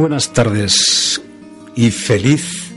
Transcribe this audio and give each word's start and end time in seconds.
Buenas 0.00 0.32
tardes 0.32 1.20
y 1.76 1.90
feliz 1.90 2.72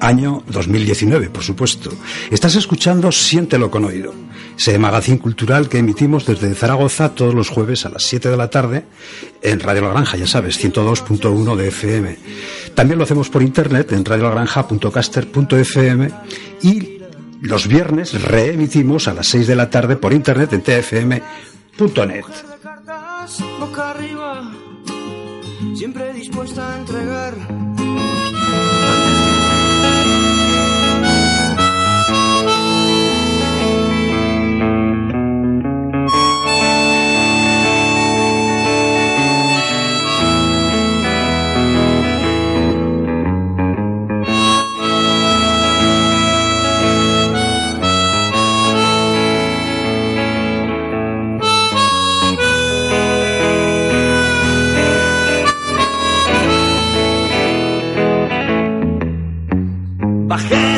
año 0.00 0.42
2019, 0.48 1.30
por 1.30 1.42
supuesto. 1.42 1.90
Estás 2.30 2.56
escuchando 2.56 3.10
Siéntelo 3.10 3.70
con 3.70 3.86
oído, 3.86 4.12
ese 4.54 4.78
magazín 4.78 5.16
cultural 5.16 5.70
que 5.70 5.78
emitimos 5.78 6.26
desde 6.26 6.54
Zaragoza 6.54 7.14
todos 7.14 7.32
los 7.32 7.48
jueves 7.48 7.86
a 7.86 7.88
las 7.88 8.02
7 8.02 8.28
de 8.28 8.36
la 8.36 8.50
tarde 8.50 8.84
en 9.40 9.60
Radio 9.60 9.80
La 9.80 9.92
Granja, 9.92 10.18
ya 10.18 10.26
sabes, 10.26 10.62
102.1 10.62 11.56
de 11.56 11.68
FM. 11.68 12.18
También 12.74 12.98
lo 12.98 13.04
hacemos 13.04 13.30
por 13.30 13.42
internet 13.42 13.90
en 13.92 14.04
radiolagranja.caster.fm 14.04 16.10
y 16.60 16.98
los 17.40 17.66
viernes 17.66 18.24
reemitimos 18.24 19.08
a 19.08 19.14
las 19.14 19.26
6 19.28 19.46
de 19.46 19.56
la 19.56 19.70
tarde 19.70 19.96
por 19.96 20.12
internet 20.12 20.52
en 20.52 20.60
tfm.net. 20.60 21.22
Siempre 25.78 26.12
dispuesta 26.12 26.74
a 26.74 26.78
entregar 26.78 27.34
la. 60.46 60.77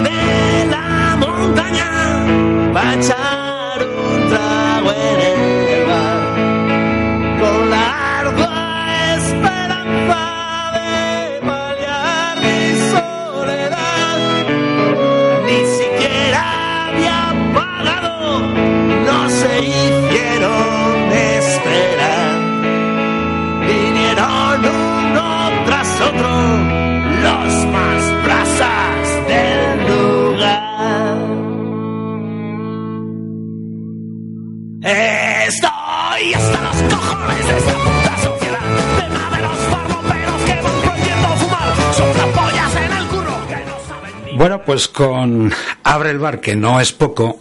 Bueno, 44.40 44.62
pues 44.64 44.88
con 44.88 45.52
Abre 45.82 46.08
el 46.08 46.18
bar, 46.18 46.40
que 46.40 46.56
no 46.56 46.80
es 46.80 46.92
poco, 46.92 47.40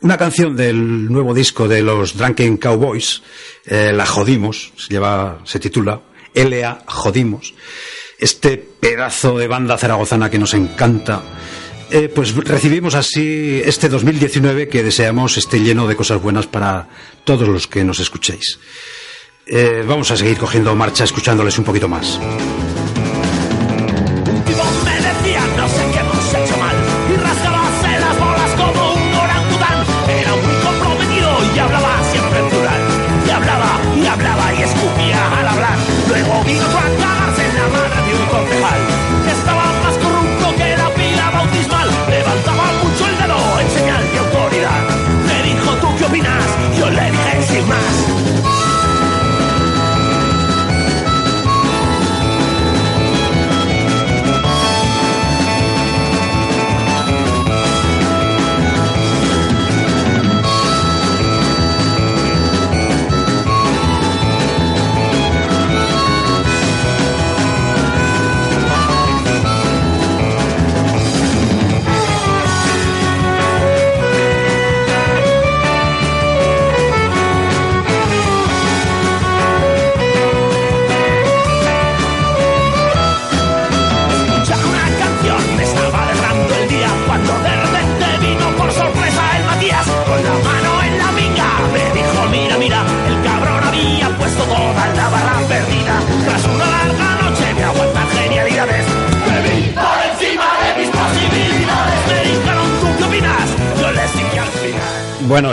una 0.00 0.18
canción 0.18 0.56
del 0.56 1.08
nuevo 1.08 1.32
disco 1.32 1.68
de 1.68 1.80
los 1.80 2.16
Drunken 2.16 2.56
Cowboys, 2.56 3.22
eh, 3.66 3.92
La 3.94 4.04
Jodimos, 4.04 4.72
se, 4.76 4.88
lleva, 4.88 5.38
se 5.44 5.60
titula 5.60 6.00
L.A. 6.34 6.82
Jodimos, 6.88 7.54
este 8.18 8.58
pedazo 8.58 9.38
de 9.38 9.46
banda 9.46 9.78
zaragozana 9.78 10.28
que 10.28 10.40
nos 10.40 10.52
encanta. 10.54 11.22
Eh, 11.88 12.10
pues 12.12 12.34
recibimos 12.34 12.96
así 12.96 13.62
este 13.64 13.88
2019 13.88 14.66
que 14.66 14.82
deseamos 14.82 15.38
esté 15.38 15.60
lleno 15.60 15.86
de 15.86 15.94
cosas 15.94 16.20
buenas 16.20 16.48
para 16.48 16.88
todos 17.22 17.46
los 17.46 17.68
que 17.68 17.84
nos 17.84 18.00
escuchéis. 18.00 18.58
Eh, 19.46 19.84
vamos 19.86 20.10
a 20.10 20.16
seguir 20.16 20.36
cogiendo 20.36 20.74
marcha 20.74 21.04
escuchándoles 21.04 21.56
un 21.58 21.64
poquito 21.64 21.86
más. 21.86 22.18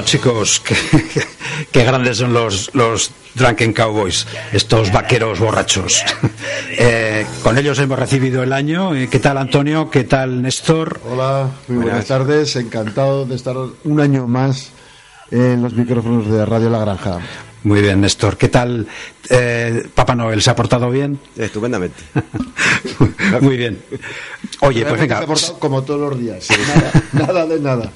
Chicos, 0.08 0.62
qué, 1.72 1.84
grandes 1.84 2.20
son 2.20 2.32
los, 2.32 2.74
los 2.74 3.12
Drunken 3.36 3.74
Cowboys, 3.74 4.26
estos 4.54 4.92
vaqueros 4.92 5.40
borrachos. 5.40 6.04
Eh, 6.80 7.26
con 7.42 7.58
ellos 7.58 7.80
hemos 7.80 7.98
recibido 7.98 8.44
el 8.44 8.54
año. 8.54 8.94
Eh, 8.94 9.08
¿Qué 9.10 9.18
tal, 9.20 9.38
Antonio? 9.38 9.90
¿Qué 9.90 10.04
tal, 10.04 10.44
Néstor? 10.44 11.00
Hola, 11.10 11.50
muy 11.68 11.78
buenas, 11.78 12.06
tardes. 12.06 12.56
Encantado 12.56 13.26
de 13.26 13.36
estar 13.36 13.56
un 13.84 14.00
año 14.00 14.28
más 14.28 14.70
en 15.32 15.64
los 15.64 15.74
micrófonos 15.74 16.30
de 16.30 16.46
Radio 16.46 16.70
La 16.70 16.80
Granja. 16.80 17.20
Muy 17.64 17.82
bien, 17.82 18.02
Néstor. 18.02 18.38
¿Qué 18.38 18.50
tal, 18.50 18.86
eh, 19.30 19.88
Papá 19.96 20.14
Noel? 20.14 20.42
¿Se 20.44 20.52
ha 20.52 20.56
portado 20.56 20.92
bien? 20.92 21.20
Estupendamente. 21.36 22.04
Muy 23.42 23.58
bien. 23.58 23.82
Oye, 24.60 24.86
pues 24.86 25.02
venga. 25.02 25.18
Se 25.18 25.24
ha 25.24 25.28
portado 25.28 25.60
como 25.60 25.82
todos 25.82 26.12
los 26.12 26.20
días. 26.20 26.48
Nada, 26.68 26.92
nada 27.14 27.46
de 27.48 27.60
nada. 27.60 27.92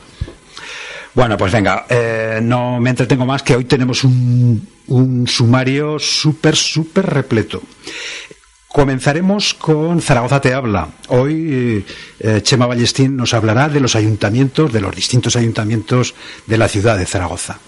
Bueno, 1.14 1.38
pues 1.38 1.52
venga, 1.52 1.86
eh, 1.90 2.40
no 2.42 2.80
me 2.80 2.90
entretengo 2.90 3.26
más 3.26 3.44
que 3.44 3.56
hoy 3.56 3.66
tenemos 3.66 4.04
un, 4.04 4.66
un 4.88 5.28
sumario 5.28 6.00
súper, 6.00 6.56
súper 6.56 7.06
repleto. 7.06 7.62
Comenzaremos 8.70 9.54
con 9.54 10.02
Zaragoza 10.02 10.40
te 10.40 10.54
habla. 10.54 10.88
Hoy 11.10 11.86
eh, 12.20 12.40
Chema 12.42 12.68
Ballestín 12.68 13.18
nos 13.18 13.34
hablará 13.34 13.68
de 13.68 13.82
los 13.82 13.98
ayuntamientos, 13.98 14.72
de 14.72 14.80
los 14.80 14.96
distintos 14.96 15.36
ayuntamientos 15.36 16.16
de 16.48 16.58
la 16.58 16.70
ciudad 16.70 16.98
de 16.98 17.06
Zaragoza. 17.06 17.60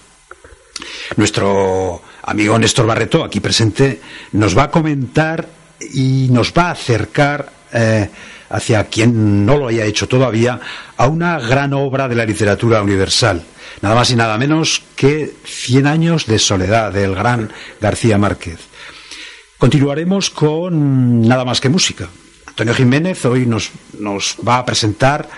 Nuestro 1.16 2.02
amigo 2.22 2.58
Néstor 2.58 2.86
Barreto, 2.86 3.22
aquí 3.22 3.40
presente, 3.40 4.00
nos 4.32 4.56
va 4.56 4.64
a 4.64 4.70
comentar 4.70 5.46
y 5.92 6.28
nos 6.30 6.54
va 6.54 6.68
a 6.68 6.70
acercar 6.70 7.52
eh, 7.74 8.08
hacia 8.54 8.84
quien 8.84 9.44
no 9.44 9.56
lo 9.56 9.68
haya 9.68 9.84
hecho 9.84 10.06
todavía 10.06 10.60
a 10.96 11.08
una 11.08 11.40
gran 11.40 11.72
obra 11.72 12.06
de 12.08 12.14
la 12.14 12.24
literatura 12.24 12.82
universal, 12.82 13.42
nada 13.82 13.96
más 13.96 14.10
y 14.10 14.16
nada 14.16 14.38
menos 14.38 14.82
que 14.94 15.34
Cien 15.44 15.86
años 15.86 16.26
de 16.26 16.38
soledad 16.38 16.92
del 16.92 17.14
gran 17.14 17.50
García 17.80 18.18
Márquez. 18.18 18.60
Continuaremos 19.58 20.30
con 20.30 21.22
nada 21.22 21.44
más 21.44 21.60
que 21.60 21.68
música. 21.68 22.08
Antonio 22.46 22.74
Jiménez 22.74 23.24
hoy 23.24 23.46
nos, 23.46 23.70
nos 23.98 24.36
va 24.46 24.58
a 24.58 24.64
presentar 24.64 25.28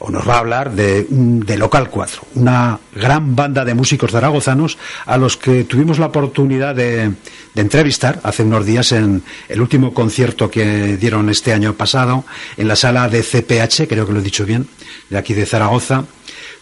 o 0.00 0.10
nos 0.10 0.28
va 0.28 0.36
a 0.36 0.38
hablar 0.38 0.72
de, 0.72 1.06
de 1.08 1.58
Local 1.58 1.90
4, 1.90 2.22
una 2.34 2.78
gran 2.94 3.34
banda 3.34 3.64
de 3.64 3.74
músicos 3.74 4.12
zaragozanos 4.12 4.78
a 5.06 5.16
los 5.16 5.36
que 5.36 5.64
tuvimos 5.64 5.98
la 5.98 6.06
oportunidad 6.06 6.74
de, 6.74 7.12
de, 7.54 7.60
entrevistar 7.60 8.20
hace 8.22 8.44
unos 8.44 8.64
días 8.64 8.92
en 8.92 9.22
el 9.48 9.60
último 9.60 9.92
concierto 9.92 10.50
que 10.50 10.96
dieron 10.96 11.28
este 11.30 11.52
año 11.52 11.74
pasado 11.74 12.24
en 12.56 12.68
la 12.68 12.76
sala 12.76 13.08
de 13.08 13.22
CPH, 13.22 13.88
creo 13.88 14.06
que 14.06 14.12
lo 14.12 14.20
he 14.20 14.22
dicho 14.22 14.46
bien, 14.46 14.68
de 15.10 15.18
aquí 15.18 15.34
de 15.34 15.46
Zaragoza, 15.46 16.04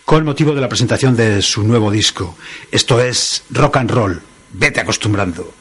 con 0.04 0.24
motivo 0.24 0.54
de 0.54 0.60
la 0.60 0.68
presentación 0.68 1.16
de 1.16 1.42
su 1.42 1.64
nuevo 1.64 1.90
disco. 1.90 2.36
Esto 2.70 3.00
es 3.00 3.42
rock 3.50 3.78
and 3.78 3.90
roll, 3.90 4.22
vete 4.52 4.80
acostumbrando. 4.80 5.52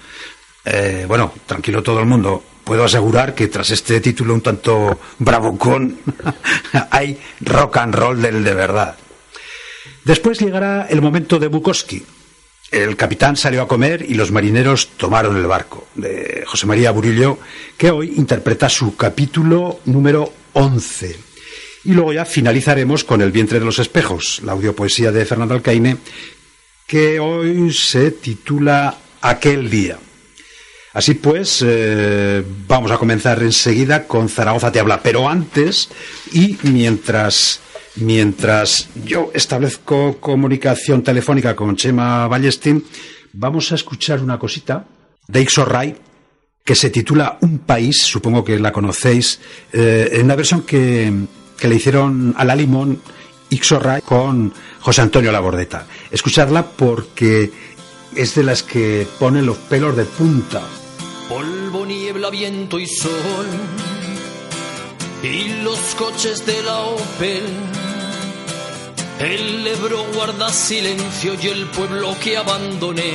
Eh, 0.63 1.06
bueno, 1.07 1.33
tranquilo 1.45 1.83
todo 1.83 2.00
el 2.00 2.06
mundo. 2.06 2.44
Puedo 2.66 2.84
asegurar 2.84 3.36
que 3.36 3.48
tras 3.48 3.70
este 3.70 4.02
título 4.02 4.34
un 4.34 4.42
tanto 4.42 5.00
bravocón 5.20 6.00
hay 6.90 7.18
rock 7.42 7.78
and 7.78 7.94
roll 7.94 8.22
del 8.22 8.44
de 8.44 8.54
verdad. 8.56 8.98
Después 10.04 10.40
llegará 10.40 10.88
el 10.90 11.00
momento 11.00 11.38
de 11.38 11.48
Bukowski. 11.48 12.04
El 12.72 12.96
capitán 12.96 13.38
salió 13.38 13.62
a 13.62 13.68
comer 13.68 14.04
y 14.10 14.16
los 14.16 14.32
marineros 14.32 14.90
tomaron 14.98 15.38
el 15.38 15.46
barco, 15.46 15.88
de 15.94 16.44
José 16.48 16.66
María 16.66 16.90
Burillo, 16.90 17.38
que 17.78 17.92
hoy 17.92 18.14
interpreta 18.18 18.68
su 18.68 18.96
capítulo 18.96 19.80
número 19.86 20.34
11. 20.54 21.16
Y 21.86 21.94
luego 21.94 22.14
ya 22.14 22.26
finalizaremos 22.26 23.04
con 23.04 23.22
El 23.22 23.32
vientre 23.32 23.60
de 23.60 23.66
los 23.66 23.78
espejos, 23.78 24.42
la 24.44 24.54
audiopoesía 24.54 25.12
de 25.12 25.26
Fernando 25.26 25.54
Alcaine, 25.54 25.98
que 26.88 27.20
hoy 27.20 27.72
se 27.72 28.10
titula 28.10 28.98
Aquel 29.22 29.70
día. 29.70 30.00
Así 30.95 31.13
pues, 31.15 31.62
eh, 31.62 32.42
vamos 32.69 32.89
a 32.89 32.97
comenzar 32.97 33.44
enseguida 33.44 34.07
con 34.07 34.30
Zaragoza 34.30 34.71
te 34.71 34.80
habla. 34.80 35.01
Pero 35.03 35.27
antes, 35.27 35.89
y 36.31 36.57
mientras, 36.63 37.59
mientras 37.97 38.88
yo 39.03 39.30
establezco 39.33 40.21
comunicación 40.21 41.03
telefónica 41.03 41.53
con 41.53 41.75
Chema 41.75 42.30
Ballestín, 42.30 42.86
vamos 43.33 43.74
a 43.74 43.75
escuchar 43.75 44.21
una 44.21 44.39
cosita 44.39 44.86
de 45.27 45.42
Ixorray 45.42 45.97
que 46.63 46.75
se 46.75 46.89
titula 46.89 47.39
Un 47.42 47.59
país, 47.59 47.97
supongo 48.01 48.45
que 48.45 48.57
la 48.57 48.71
conocéis, 48.71 49.42
eh, 49.74 50.12
en 50.13 50.24
una 50.24 50.38
versión 50.38 50.62
que, 50.62 51.12
que, 51.57 51.68
le 51.68 51.75
hicieron 51.75 52.33
a 52.38 52.45
la 52.45 52.56
Limón 52.56 53.01
Ixorray 53.50 54.01
con 54.01 54.53
José 54.80 55.01
Antonio 55.01 55.33
Labordeta. 55.33 55.88
Escuchadla 56.09 56.65
porque 56.65 57.51
es 58.15 58.33
de 58.36 58.44
las 58.44 58.63
que 58.63 59.06
ponen 59.19 59.45
los 59.45 59.57
pelos 59.57 59.97
de 59.97 60.06
punta 60.06 60.62
polvo, 61.30 61.86
niebla, 61.86 62.30
viento 62.30 62.80
y 62.80 62.88
sol, 62.88 63.48
y 65.24 65.62
los 65.63 65.80
coches 65.95 66.45
de 66.45 66.62
la 66.63 66.80
Opel. 66.80 67.44
El 69.19 69.66
Ebro 69.66 70.06
guarda 70.13 70.50
silencio 70.50 71.36
y 71.42 71.48
el 71.48 71.66
pueblo 71.68 72.16
que 72.22 72.38
abandoné. 72.38 73.13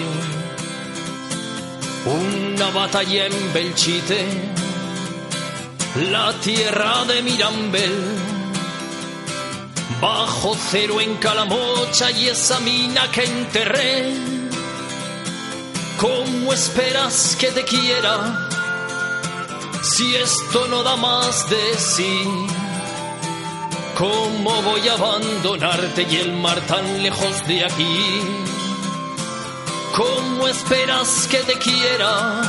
Una 2.06 2.70
batalla 2.70 3.26
en 3.26 3.52
Belchite, 3.52 4.26
la 6.10 6.32
tierra 6.40 7.04
de 7.04 7.22
Mirambel. 7.22 7.92
Bajo 10.00 10.56
cero 10.70 11.00
en 11.00 11.16
Calamocha 11.16 12.10
y 12.12 12.28
esa 12.28 12.58
mina 12.60 13.10
que 13.10 13.24
enterré 13.24 14.39
¿Cómo 16.00 16.54
esperas 16.54 17.36
que 17.38 17.48
te 17.48 17.62
quiera 17.62 18.48
si 19.82 20.16
esto 20.16 20.66
no 20.68 20.82
da 20.82 20.96
más 20.96 21.50
de 21.50 21.74
sí? 21.76 22.26
¿Cómo 23.98 24.62
voy 24.62 24.88
a 24.88 24.94
abandonarte 24.94 26.06
y 26.10 26.16
el 26.16 26.32
mar 26.32 26.58
tan 26.62 27.02
lejos 27.02 27.46
de 27.46 27.66
aquí? 27.66 28.22
¿Cómo 29.94 30.48
esperas 30.48 31.28
que 31.30 31.40
te 31.40 31.58
quiera 31.58 32.40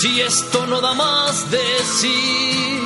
si 0.00 0.20
esto 0.20 0.66
no 0.66 0.80
da 0.80 0.94
más 0.94 1.48
de 1.48 1.62
sí? 2.00 2.80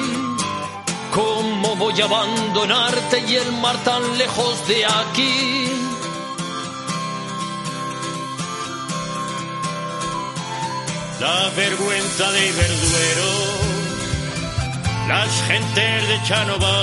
¿Cómo 1.14 1.76
voy 1.76 1.98
a 1.98 2.04
abandonarte 2.04 3.24
y 3.26 3.36
el 3.36 3.52
mar 3.52 3.82
tan 3.84 4.18
lejos 4.18 4.68
de 4.68 4.84
aquí? 4.84 5.83
La 11.24 11.48
vergüenza 11.56 12.30
de 12.32 12.52
Verduero, 12.52 13.32
las 15.08 15.32
gentes 15.48 16.08
de 16.10 16.16
Chanova, 16.28 16.82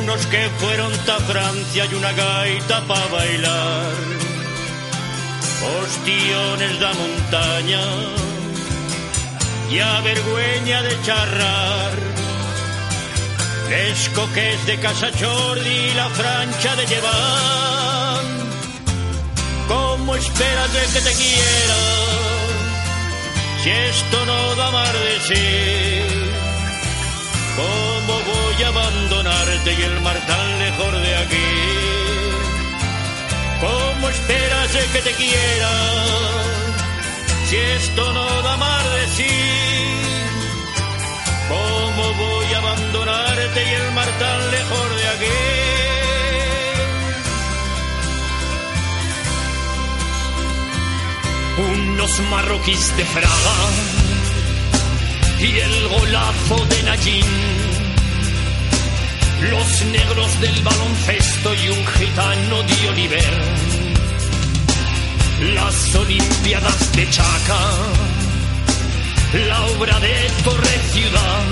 unos 0.00 0.26
que 0.26 0.42
fueron 0.60 0.92
a 0.92 1.18
Francia 1.30 1.86
y 1.90 1.94
una 1.94 2.12
gaita 2.12 2.80
para 2.88 3.06
bailar, 3.06 3.92
ostiones 5.80 6.72
de 6.82 6.90
montaña 7.02 7.84
y 9.70 9.78
a 9.78 10.00
vergüenza 10.00 10.82
de 10.88 10.94
charrar. 11.06 11.92
Les 13.70 14.08
coques 14.08 14.66
de 14.66 14.76
Casa 14.80 15.10
Jordi, 15.20 15.94
la 15.94 16.08
francha 16.08 16.76
de 16.76 16.86
llevar 16.86 18.35
¿Cómo 19.68 20.14
esperas 20.14 20.72
de 20.72 20.80
que 20.92 21.00
te 21.00 21.14
quiera? 21.14 21.78
Si 23.62 23.70
esto 23.70 24.26
no 24.26 24.54
da 24.54 24.70
más 24.70 24.92
de 24.92 25.20
sí. 25.28 26.26
¿Cómo 27.56 28.12
voy 28.32 28.62
a 28.62 28.68
abandonarte 28.68 29.72
y 29.72 29.82
el 29.82 30.00
mar 30.02 30.18
tan 30.26 30.58
lejos 30.58 30.92
de 31.02 31.16
aquí? 31.16 31.50
¿Cómo 33.60 34.08
esperas 34.08 34.72
de 34.72 34.84
que 34.92 35.00
te 35.02 35.12
quiera? 35.14 35.70
Si 37.48 37.56
esto 37.56 38.12
no 38.12 38.42
da 38.42 38.56
más 38.56 38.84
de 38.94 39.08
sí. 39.16 39.36
¿Cómo 41.48 42.12
voy 42.14 42.54
a 42.54 42.58
abandonarte 42.58 43.64
y 43.64 43.74
el 43.74 43.92
mar 43.92 44.08
tan 44.18 44.50
lejos 44.50 44.96
de 44.96 45.08
aquí? 45.08 46.05
Unos 51.58 52.20
marroquíes 52.30 52.96
de 52.96 53.04
Fraga 53.04 53.56
y 55.40 55.58
el 55.58 55.88
golazo 55.88 56.66
de 56.66 56.82
Nayín, 56.82 57.24
los 59.50 59.84
negros 59.92 60.40
del 60.40 60.62
baloncesto 60.62 61.54
y 61.54 61.68
un 61.68 61.86
gitano 61.86 62.62
de 62.62 62.88
Oliver, 62.88 63.42
las 65.54 65.94
Olimpiadas 65.94 66.92
de 66.92 67.10
Chaca, 67.10 67.60
la 69.48 69.60
obra 69.66 70.00
de 70.00 70.30
Torre 70.44 70.80
Ciudad, 70.92 71.44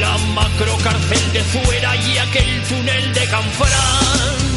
la 0.00 0.18
macrocárcel 0.34 1.32
de 1.32 1.40
Fuera 1.44 1.96
y 1.96 2.18
aquel 2.18 2.62
túnel 2.68 3.14
de 3.14 3.24
Canfrán 3.26 4.55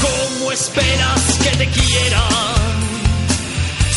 ¿Cómo 0.00 0.52
esperas 0.52 1.22
que 1.42 1.50
te 1.56 1.66
quiera 1.68 2.22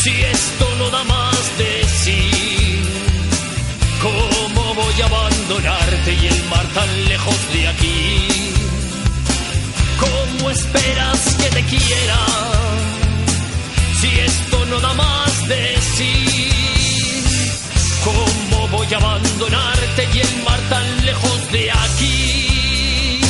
si 0.01 0.11
esto 0.23 0.65
no 0.79 0.89
da 0.89 1.03
más 1.03 1.57
de 1.57 1.85
sí? 2.03 2.81
¿Cómo 4.01 4.73
voy 4.75 5.01
a 5.01 5.05
abandonarte 5.05 6.13
y 6.13 6.27
el 6.27 6.43
mar 6.45 6.65
tan 6.73 7.05
lejos 7.05 7.53
de 7.53 7.67
aquí? 7.67 8.27
¿Cómo 9.99 10.51
esperas 10.51 11.35
que 11.41 11.49
te 11.49 11.63
quiera 11.63 12.19
si 13.99 14.19
esto 14.19 14.65
no 14.67 14.79
da 14.79 14.93
más 14.93 15.47
de 15.47 15.77
sí? 15.95 16.49
¿Cómo 18.03 18.67
voy 18.69 18.93
a 18.93 18.97
abandonarte 18.97 20.07
y 20.13 20.19
el 20.19 20.43
mar 20.43 20.59
tan 20.69 21.05
lejos 21.05 21.51
de 21.51 21.71
aquí? 21.71 23.21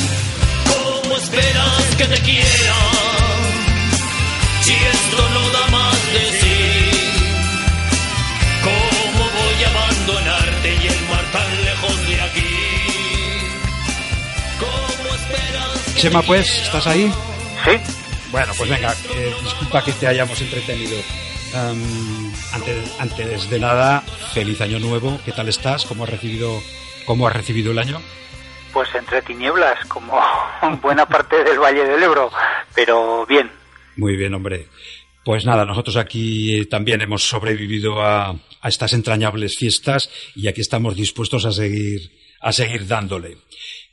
¿Cómo 0.73 1.15
esperas 1.15 1.95
que 1.97 2.05
te 2.05 2.21
quiera 2.21 2.56
Chema, 15.97 16.21
pues? 16.21 16.63
¿estás 16.63 16.87
ahí? 16.87 17.11
Sí, 17.65 17.71
Bueno, 18.31 18.53
pues 18.57 18.69
venga, 18.69 18.93
eh, 19.15 19.33
disculpa 19.43 19.83
que 19.83 19.91
te 19.93 20.07
hayamos 20.07 20.39
entretenido. 20.41 20.97
Antes, 22.53 22.95
antes 22.99 23.49
de 23.49 23.59
nada, 23.59 24.01
feliz 24.33 24.61
año 24.61 24.79
nuevo. 24.79 25.19
¿Qué 25.25 25.31
tal 25.31 25.49
estás? 25.49 25.85
¿Cómo 25.85 26.03
has 26.03 26.09
recibido, 26.09 26.61
cómo 27.05 27.27
has 27.27 27.35
recibido 27.35 27.71
el 27.71 27.79
año? 27.79 28.01
pues 28.77 28.93
entre 28.93 29.23
tinieblas, 29.23 29.83
como 29.87 30.21
buena 30.83 31.07
parte 31.07 31.43
del 31.43 31.57
Valle 31.57 31.83
del 31.83 32.03
Ebro, 32.03 32.29
pero 32.75 33.25
bien. 33.25 33.49
Muy 33.95 34.15
bien, 34.15 34.35
hombre. 34.35 34.67
Pues 35.25 35.45
nada, 35.45 35.65
nosotros 35.65 35.97
aquí 35.97 36.63
también 36.65 37.01
hemos 37.01 37.27
sobrevivido 37.27 38.03
a, 38.03 38.29
a, 38.29 38.69
estas 38.69 38.93
entrañables 38.93 39.57
fiestas 39.57 40.11
y 40.35 40.47
aquí 40.47 40.61
estamos 40.61 40.95
dispuestos 40.95 41.45
a 41.45 41.51
seguir, 41.51 42.11
a 42.39 42.51
seguir 42.51 42.85
dándole. 42.85 43.37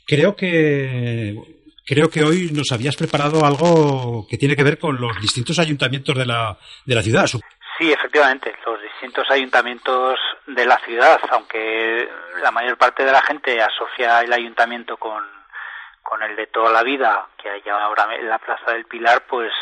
Creo 0.06 0.36
que, 0.36 1.53
creo 1.84 2.08
que 2.08 2.24
hoy 2.24 2.50
nos 2.52 2.72
habías 2.72 2.96
preparado 2.96 3.44
algo 3.44 4.26
que 4.28 4.38
tiene 4.38 4.56
que 4.56 4.64
ver 4.64 4.78
con 4.78 5.00
los 5.00 5.20
distintos 5.20 5.58
ayuntamientos 5.58 6.16
de 6.16 6.26
la, 6.26 6.56
de 6.84 6.94
la 6.94 7.02
ciudad. 7.02 7.26
Sí, 7.78 7.92
efectivamente, 7.92 8.54
los 8.64 8.80
distintos 8.80 9.28
ayuntamientos 9.30 10.18
de 10.46 10.64
la 10.64 10.78
ciudad, 10.78 11.20
aunque 11.30 12.08
la 12.40 12.50
mayor 12.50 12.76
parte 12.78 13.04
de 13.04 13.12
la 13.12 13.22
gente 13.22 13.60
asocia 13.60 14.20
el 14.20 14.32
ayuntamiento 14.32 14.96
con, 14.96 15.24
con 16.02 16.22
el 16.22 16.36
de 16.36 16.46
toda 16.46 16.70
la 16.72 16.82
vida 16.82 17.26
que 17.36 17.50
hay 17.50 17.62
ahora 17.68 18.06
en 18.14 18.28
la 18.28 18.38
Plaza 18.38 18.72
del 18.72 18.84
Pilar, 18.84 19.24
pues 19.28 19.52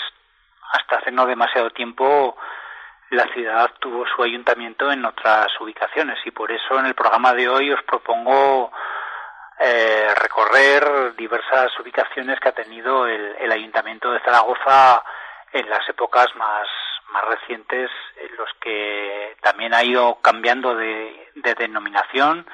hasta 0.73 0.97
hace 0.99 1.11
no 1.11 1.27
demasiado 1.27 1.71
tiempo 1.71 2.37
la 3.11 3.27
ciudad 3.35 3.71
tuvo 3.79 4.07
su 4.07 4.23
ayuntamiento 4.23 4.91
en 4.91 5.05
otras 5.05 5.49
ubicaciones 5.61 6.19
y 6.25 6.31
por 6.31 6.51
eso 6.51 6.79
en 6.79 6.87
el 6.87 6.95
programa 6.95 7.35
de 7.35 7.49
hoy 7.49 7.71
os 7.71 7.83
propongo 7.83 8.73
eh, 9.65 10.13
recorrer 10.17 11.15
diversas 11.17 11.79
ubicaciones 11.79 12.41
que 12.41 12.49
ha 12.49 12.53
tenido 12.53 13.07
el, 13.07 13.37
el, 13.39 13.53
ayuntamiento 13.53 14.11
de 14.11 14.21
Zaragoza 14.21 15.05
en 15.53 15.71
las 15.71 15.89
épocas 15.89 16.35
más, 16.35 16.67
más 17.13 17.25
recientes, 17.27 17.91
en 18.17 18.37
los 18.37 18.49
que 18.61 19.37
también 19.41 19.73
ha 19.73 19.85
ido 19.85 20.19
cambiando 20.21 20.75
de, 20.75 21.31
de 21.37 21.55
denominación. 21.55 22.45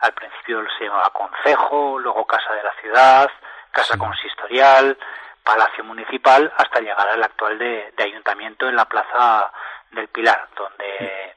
Al 0.00 0.12
principio 0.12 0.62
se 0.78 0.84
llamaba 0.84 1.10
Concejo, 1.10 1.98
luego 1.98 2.26
Casa 2.26 2.52
de 2.52 2.62
la 2.62 2.72
Ciudad, 2.80 3.30
Casa 3.70 3.96
Consistorial, 3.96 4.98
Palacio 5.42 5.84
Municipal 5.84 6.52
hasta 6.56 6.80
llegar 6.80 7.08
al 7.08 7.22
actual 7.22 7.58
de, 7.58 7.92
de 7.96 8.04
Ayuntamiento 8.04 8.68
en 8.68 8.76
la 8.76 8.84
Plaza 8.84 9.50
del 9.92 10.08
Pilar, 10.08 10.48
donde 10.56 11.29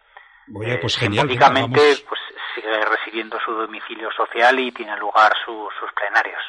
Oye, 0.54 0.78
pues 0.78 0.96
eh, 0.98 1.00
genial, 1.02 1.28
simbólicamente 1.28 1.80
vamos. 1.80 2.06
pues, 2.08 2.20
sigue 2.56 2.86
residiendo 2.86 3.38
su 3.46 3.52
domicilio 3.54 4.10
social 4.12 4.60
y 4.60 4.72
tiene 4.72 4.98
lugar 4.98 5.34
su, 5.46 5.68
sus 5.80 5.92
plenarios. 5.94 6.42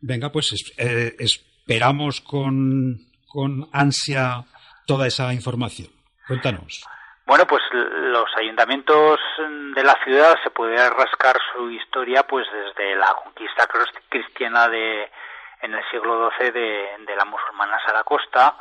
Venga, 0.00 0.30
pues 0.30 0.52
eh, 0.78 1.14
esperamos 1.18 2.20
con, 2.20 2.98
con 3.28 3.68
ansia 3.72 4.44
toda 4.86 5.06
esa 5.06 5.32
información. 5.32 5.88
Cuéntanos. 6.26 6.84
Bueno, 7.26 7.44
pues 7.46 7.62
los 7.72 8.28
ayuntamientos 8.36 9.18
de 9.74 9.82
la 9.82 9.96
ciudad 10.04 10.36
se 10.44 10.50
puede 10.50 10.76
rascar 10.90 11.36
su 11.52 11.70
historia 11.70 12.22
pues 12.22 12.46
desde 12.52 12.94
la 12.94 13.14
conquista 13.14 13.66
cristiana 14.08 14.68
de 14.68 15.10
en 15.62 15.74
el 15.74 15.82
siglo 15.90 16.30
XII 16.38 16.52
de, 16.52 16.86
de 17.04 17.16
la 17.16 17.24
musulmana 17.24 17.78
Sara 17.84 18.04
Costa, 18.04 18.56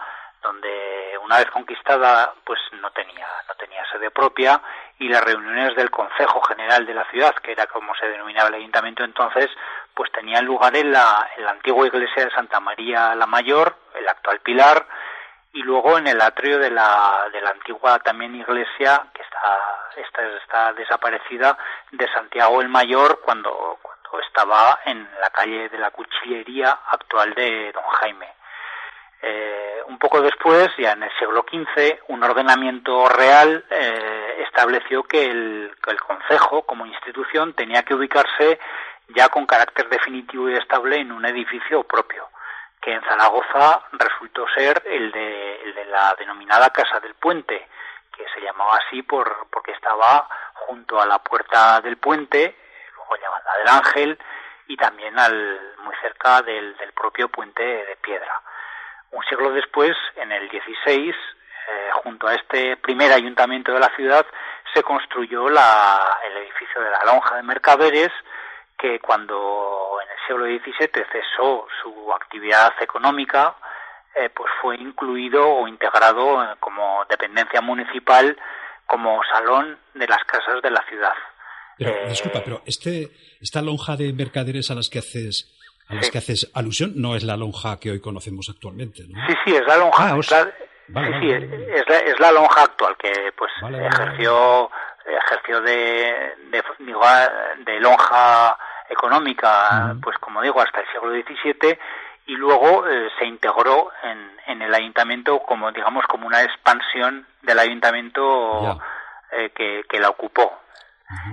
donde 0.46 1.18
una 1.24 1.38
vez 1.38 1.50
conquistada 1.50 2.34
pues 2.44 2.60
no 2.80 2.92
tenía 2.92 3.28
no 3.48 3.56
tenía 3.56 3.84
sede 3.92 4.12
propia 4.12 4.62
y 5.00 5.10
las 5.10 5.24
reuniones 5.24 5.76
del 5.76 5.90
Consejo 5.90 6.42
General 6.42 6.86
de 6.86 6.94
la 6.94 7.06
ciudad, 7.12 7.36
que 7.36 7.52
era 7.52 7.68
como 7.68 7.94
se 7.96 8.08
denominaba 8.08 8.50
el 8.50 8.56
ayuntamiento 8.56 9.04
entonces, 9.04 9.50
pues 9.94 10.12
tenían 10.12 10.46
lugar 10.46 10.76
en 10.76 10.92
la, 10.92 11.30
en 11.36 11.44
la 11.44 11.52
antigua 11.52 11.88
iglesia 11.88 12.26
de 12.26 12.32
Santa 12.32 12.60
María 12.60 13.16
la 13.16 13.26
Mayor, 13.26 13.76
el 13.96 14.08
actual 14.08 14.40
Pilar, 14.40 14.86
y 15.54 15.64
luego 15.64 15.98
en 15.98 16.08
el 16.08 16.22
atrio 16.22 16.60
de 16.60 16.70
la, 16.70 17.28
de 17.32 17.42
la 17.42 17.52
antigua 17.52 18.00
también 18.00 18.36
iglesia 18.36 19.06
que 19.14 19.22
está, 19.22 19.60
está, 19.96 20.22
está 20.44 20.74
desaparecida 20.74 21.58
de 21.92 22.08
Santiago 22.12 22.62
el 22.62 22.70
Mayor 22.70 23.22
cuando, 23.22 23.80
cuando 23.82 24.26
estaba 24.28 24.80
en 24.86 25.10
la 25.20 25.30
calle 25.30 25.70
de 25.70 25.78
la 25.78 25.92
Cuchillería 25.92 26.80
actual 26.90 27.34
de 27.34 27.72
Don 27.72 27.84
Jaime. 27.84 28.35
Eh, 29.28 29.82
un 29.88 29.98
poco 29.98 30.22
después, 30.22 30.70
ya 30.78 30.92
en 30.92 31.02
el 31.02 31.10
siglo 31.18 31.44
XV, 31.50 31.98
un 32.10 32.24
ordenamiento 32.24 33.10
real 33.10 33.66
eh, 33.72 34.44
estableció 34.46 35.02
que 35.02 35.26
el, 35.26 35.76
que 35.84 35.90
el 35.90 36.00
Concejo, 36.00 36.62
como 36.62 36.86
institución, 36.86 37.54
tenía 37.54 37.82
que 37.82 37.96
ubicarse 37.96 38.60
ya 39.08 39.30
con 39.30 39.48
carácter 39.48 39.90
definitivo 39.90 40.48
y 40.48 40.54
estable 40.54 40.98
en 40.98 41.12
un 41.12 41.26
edificio 41.26 41.84
propio 41.84 42.30
que 42.80 42.94
en 42.94 43.02
Zaragoza 43.02 43.82
resultó 43.94 44.46
ser 44.54 44.84
el 44.86 45.12
de, 45.12 45.62
el 45.64 45.74
de 45.74 45.86
la 45.86 46.14
denominada 46.20 46.70
Casa 46.70 47.00
del 47.00 47.16
Puente, 47.16 47.68
que 48.16 48.26
se 48.32 48.42
llamaba 48.42 48.78
así 48.78 49.02
por, 49.02 49.48
porque 49.50 49.72
estaba 49.72 50.30
junto 50.54 51.02
a 51.02 51.08
la 51.08 51.18
puerta 51.18 51.82
del 51.82 51.98
puente, 51.98 52.56
luego 52.96 53.16
llamada 53.16 53.58
del 53.58 53.68
Ángel, 53.70 54.20
y 54.68 54.78
también 54.78 55.18
al, 55.18 55.76
muy 55.80 55.96
cerca 56.00 56.44
del 56.44 56.76
propio 56.94 57.28
puente 57.30 57.64
de 57.64 57.96
piedra. 57.96 58.40
Un 59.16 59.24
siglo 59.30 59.52
después, 59.52 59.96
en 60.18 60.30
el 60.30 60.50
16, 60.50 61.16
eh, 61.16 61.16
junto 62.04 62.28
a 62.28 62.36
este 62.36 62.76
primer 62.76 63.14
ayuntamiento 63.14 63.72
de 63.72 63.80
la 63.80 63.90
ciudad, 63.96 64.26
se 64.74 64.84
construyó 64.84 65.48
la, 65.48 66.02
el 66.30 66.44
edificio 66.44 66.82
de 66.82 66.90
la 66.90 67.06
Lonja 67.06 67.38
de 67.38 67.44
Mercaderes, 67.44 68.12
que 68.78 69.00
cuando 69.00 70.00
en 70.04 70.10
el 70.12 70.18
siglo 70.28 70.46
XVII 70.46 71.06
cesó 71.14 71.66
su 71.82 72.14
actividad 72.14 72.74
económica, 72.82 73.56
eh, 74.16 74.30
pues 74.36 74.52
fue 74.62 74.76
incluido 74.76 75.48
o 75.48 75.68
integrado 75.70 76.44
eh, 76.44 76.56
como 76.60 77.06
dependencia 77.10 77.62
municipal 77.62 78.38
como 78.86 79.22
salón 79.32 79.80
de 79.94 80.08
las 80.08 80.26
casas 80.26 80.62
de 80.62 80.72
la 80.72 80.84
ciudad. 80.90 81.14
Pero, 81.78 82.10
disculpa, 82.10 82.42
pero 82.44 82.62
este, 82.66 83.12
esta 83.40 83.62
lonja 83.62 83.96
de 83.96 84.12
mercaderes 84.12 84.72
a 84.72 84.76
las 84.76 84.90
que 84.90 85.00
haces 85.00 85.55
a 85.88 85.94
las 85.96 86.06
Sí. 86.06 86.12
que 86.12 86.18
haces 86.18 86.52
alusión 86.54 86.94
no 86.96 87.16
es 87.16 87.24
la 87.24 87.38
lonja 87.38 87.80
que 87.80 87.92
hoy 87.92 88.00
conocemos 88.02 88.48
actualmente, 88.50 89.04
¿no? 89.08 89.20
Sí, 89.28 89.34
sí, 89.46 89.56
es 89.56 89.66
la 89.68 89.78
lonja. 89.78 90.14
Ah, 90.14 90.18
es 90.20 90.32
la- 90.32 90.52
vale, 90.88 91.20
sí, 91.20 91.28
vale, 91.28 91.40
sí, 91.40 91.48
vale, 91.48 91.76
es 91.80 91.90
la, 91.90 91.98
es 92.00 92.20
la 92.20 92.32
lonja 92.32 92.64
actual 92.64 92.96
que 92.98 93.12
pues 93.38 93.52
ejerció 93.62 94.70
ejerció 95.06 95.62
de, 95.62 96.34
de, 96.50 96.64
de 97.66 97.80
lonja 97.80 98.58
económica, 98.90 99.96
pues 100.02 100.18
como 100.20 100.42
digo, 100.42 100.60
hasta 100.62 100.82
el 100.82 100.88
siglo 100.88 101.12
XVII 101.12 101.78
y 102.28 102.36
luego 102.36 102.88
eh, 102.88 103.10
se 103.20 103.26
integró 103.26 103.92
en, 104.04 104.32
en 104.48 104.62
el 104.64 104.74
ayuntamiento 104.74 105.40
como 105.40 105.72
digamos 105.72 106.06
como 106.08 106.26
una 106.26 106.42
expansión 106.44 107.28
del 107.44 107.60
ayuntamiento 107.60 108.80
eh, 109.32 109.52
que, 109.56 109.84
que 109.88 110.00
la 110.00 110.10
ocupó. 110.10 110.60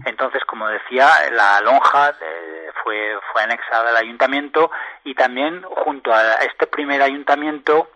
Entonces, 0.05 0.45
como 0.45 0.69
decía, 0.69 1.09
la 1.31 1.61
lonja 1.63 2.15
eh, 2.21 2.71
fue, 2.83 3.19
fue 3.33 3.43
anexada 3.43 3.91
al 3.91 3.97
ayuntamiento 3.97 4.71
y 5.05 5.15
también 5.15 5.63
junto 5.63 6.13
a 6.13 6.35
este 6.43 6.67
primer 6.67 7.01
ayuntamiento 7.01 7.91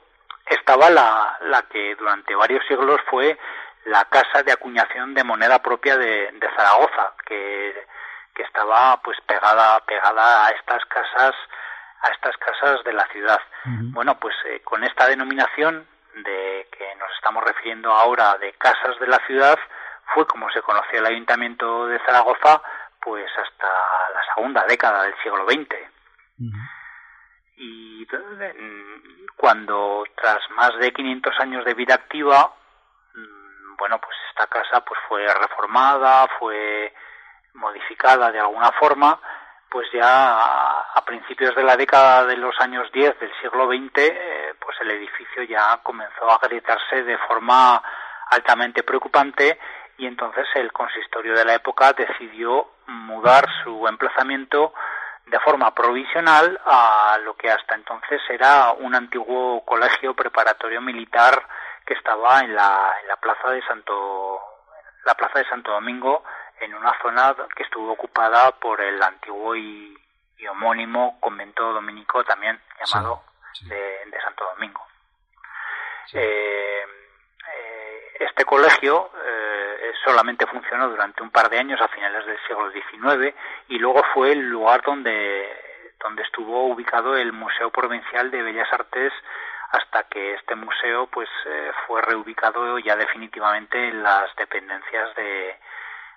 estaba 0.46 0.88
la, 0.90 1.36
la 1.42 1.62
que 1.62 1.94
durante 1.96 2.34
varios 2.34 2.64
siglos 2.66 3.00
fue 3.10 3.38
la 3.84 4.04
casa 4.06 4.42
de 4.42 4.52
acuñación 4.52 5.14
de 5.14 5.24
moneda 5.24 5.60
propia 5.60 5.96
de, 5.96 6.32
de 6.32 6.50
Zaragoza, 6.56 7.12
que, 7.26 7.86
que 8.34 8.42
estaba 8.42 9.00
pues 9.02 9.18
pegada, 9.26 9.78
pegada 9.80 10.46
a 10.46 10.50
estas 10.50 10.84
casas, 10.86 11.34
a 12.02 12.08
estas 12.10 12.36
casas 12.38 12.82
de 12.84 12.92
la 12.92 13.06
ciudad. 13.08 13.40
Bueno, 13.64 14.18
pues 14.18 14.34
eh, 14.46 14.60
con 14.62 14.84
esta 14.84 15.08
denominación 15.08 15.86
de 16.14 16.68
que 16.76 16.94
nos 16.96 17.10
estamos 17.16 17.44
refiriendo 17.44 17.92
ahora 17.92 18.36
de 18.38 18.52
casas 18.54 18.98
de 19.00 19.06
la 19.06 19.18
ciudad, 19.26 19.58
fue 20.14 20.26
como 20.26 20.50
se 20.50 20.62
conoció 20.62 20.98
el 20.98 21.06
ayuntamiento 21.06 21.86
de 21.86 21.98
Zaragoza, 22.00 22.62
pues 23.00 23.26
hasta 23.36 23.66
la 23.66 24.34
segunda 24.34 24.64
década 24.66 25.04
del 25.04 25.14
siglo 25.22 25.46
XX. 25.48 25.76
Y 27.58 28.06
mm, 28.06 29.26
cuando 29.36 30.04
tras 30.16 30.38
más 30.50 30.76
de 30.78 30.92
500 30.92 31.40
años 31.40 31.64
de 31.64 31.74
vida 31.74 31.94
activa, 31.94 32.54
mm, 33.14 33.76
bueno, 33.76 34.00
pues 34.00 34.16
esta 34.30 34.46
casa 34.46 34.84
pues 34.84 35.00
fue 35.08 35.26
reformada, 35.32 36.28
fue 36.38 36.92
modificada 37.54 38.30
de 38.30 38.40
alguna 38.40 38.72
forma, 38.72 39.18
pues 39.70 39.86
ya 39.92 40.04
a, 40.04 40.80
a 40.94 41.04
principios 41.04 41.54
de 41.54 41.62
la 41.62 41.76
década 41.76 42.26
de 42.26 42.36
los 42.36 42.54
años 42.60 42.90
10 42.92 43.18
del 43.18 43.32
siglo 43.40 43.66
XX, 43.68 43.98
eh, 43.98 44.54
pues 44.60 44.76
el 44.80 44.90
edificio 44.90 45.42
ya 45.44 45.80
comenzó 45.82 46.30
a 46.30 46.36
agrietarse 46.36 47.02
de 47.02 47.18
forma 47.18 47.82
altamente 48.30 48.82
preocupante 48.82 49.58
y 49.98 50.06
entonces 50.06 50.46
el 50.54 50.72
consistorio 50.72 51.34
de 51.34 51.44
la 51.44 51.54
época 51.54 51.92
decidió 51.92 52.68
mudar 52.86 53.46
su 53.64 53.86
emplazamiento 53.88 54.72
de 55.26 55.38
forma 55.40 55.74
provisional 55.74 56.60
a 56.64 57.18
lo 57.24 57.34
que 57.34 57.50
hasta 57.50 57.74
entonces 57.74 58.20
era 58.28 58.72
un 58.72 58.94
antiguo 58.94 59.64
colegio 59.64 60.14
preparatorio 60.14 60.80
militar 60.80 61.46
que 61.84 61.94
estaba 61.94 62.40
en 62.40 62.54
la, 62.54 62.94
en 63.02 63.08
la 63.08 63.16
plaza 63.16 63.50
de 63.50 63.62
Santo 63.62 64.40
la 65.04 65.14
plaza 65.14 65.38
de 65.38 65.48
Santo 65.48 65.72
Domingo 65.72 66.24
en 66.60 66.74
una 66.74 66.92
zona 67.00 67.34
que 67.54 67.62
estuvo 67.62 67.92
ocupada 67.92 68.50
por 68.52 68.80
el 68.80 69.02
antiguo 69.02 69.54
y, 69.54 69.96
y 70.38 70.46
homónimo 70.46 71.18
convento 71.20 71.72
dominico 71.72 72.24
también 72.24 72.60
llamado 72.84 73.22
Sí, 73.52 73.64
sí. 73.64 73.70
De, 73.70 73.76
de 73.76 74.20
Santo 74.20 74.44
Domingo. 74.54 74.86
Sí. 76.06 76.18
Eh, 76.18 76.82
eh, 76.82 78.16
este 78.20 78.44
colegio 78.44 79.10
eh, 79.24 79.35
solamente 80.04 80.46
funcionó 80.46 80.88
durante 80.88 81.22
un 81.22 81.30
par 81.30 81.48
de 81.50 81.58
años 81.58 81.80
a 81.80 81.88
finales 81.88 82.24
del 82.26 82.38
siglo 82.46 82.70
XIX 82.70 83.34
y 83.68 83.78
luego 83.78 84.02
fue 84.14 84.32
el 84.32 84.48
lugar 84.48 84.82
donde, 84.82 85.94
donde 86.00 86.22
estuvo 86.22 86.66
ubicado 86.66 87.16
el 87.16 87.32
Museo 87.32 87.70
Provincial 87.70 88.30
de 88.30 88.42
Bellas 88.42 88.72
Artes 88.72 89.12
hasta 89.72 90.04
que 90.04 90.34
este 90.34 90.54
museo 90.54 91.06
pues 91.08 91.28
eh, 91.46 91.72
fue 91.86 92.00
reubicado 92.02 92.78
ya 92.78 92.96
definitivamente 92.96 93.88
en 93.88 94.02
las 94.02 94.34
dependencias 94.36 95.14
de, 95.16 95.58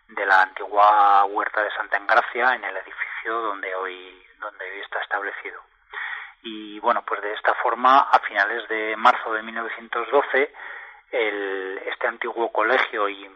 de 0.09 0.25
la 0.25 0.43
antigua 0.43 1.25
huerta 1.25 1.63
de 1.63 1.71
Santa 1.71 1.97
Engracia 1.97 2.53
en 2.53 2.63
el 2.63 2.77
edificio 2.77 3.41
donde 3.41 3.73
hoy 3.75 4.23
donde 4.39 4.65
hoy 4.65 4.79
está 4.79 5.01
establecido. 5.01 5.61
Y 6.43 6.79
bueno 6.79 7.03
pues 7.05 7.21
de 7.21 7.33
esta 7.33 7.53
forma 7.55 8.01
a 8.01 8.19
finales 8.19 8.67
de 8.69 8.95
marzo 8.95 9.33
de 9.33 9.43
1912 9.43 10.53
el, 11.11 11.81
este 11.85 12.07
antiguo 12.07 12.51
colegio 12.51 13.09
y 13.09 13.29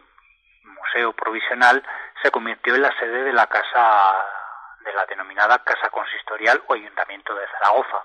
museo 0.64 1.12
provisional 1.12 1.82
se 2.22 2.30
convirtió 2.30 2.74
en 2.74 2.82
la 2.82 2.98
sede 2.98 3.24
de 3.24 3.32
la 3.32 3.46
casa 3.46 4.14
de 4.84 4.92
la 4.92 5.06
denominada 5.06 5.58
casa 5.64 5.88
consistorial 5.90 6.62
o 6.66 6.74
ayuntamiento 6.74 7.34
de 7.34 7.46
Zaragoza 7.48 8.02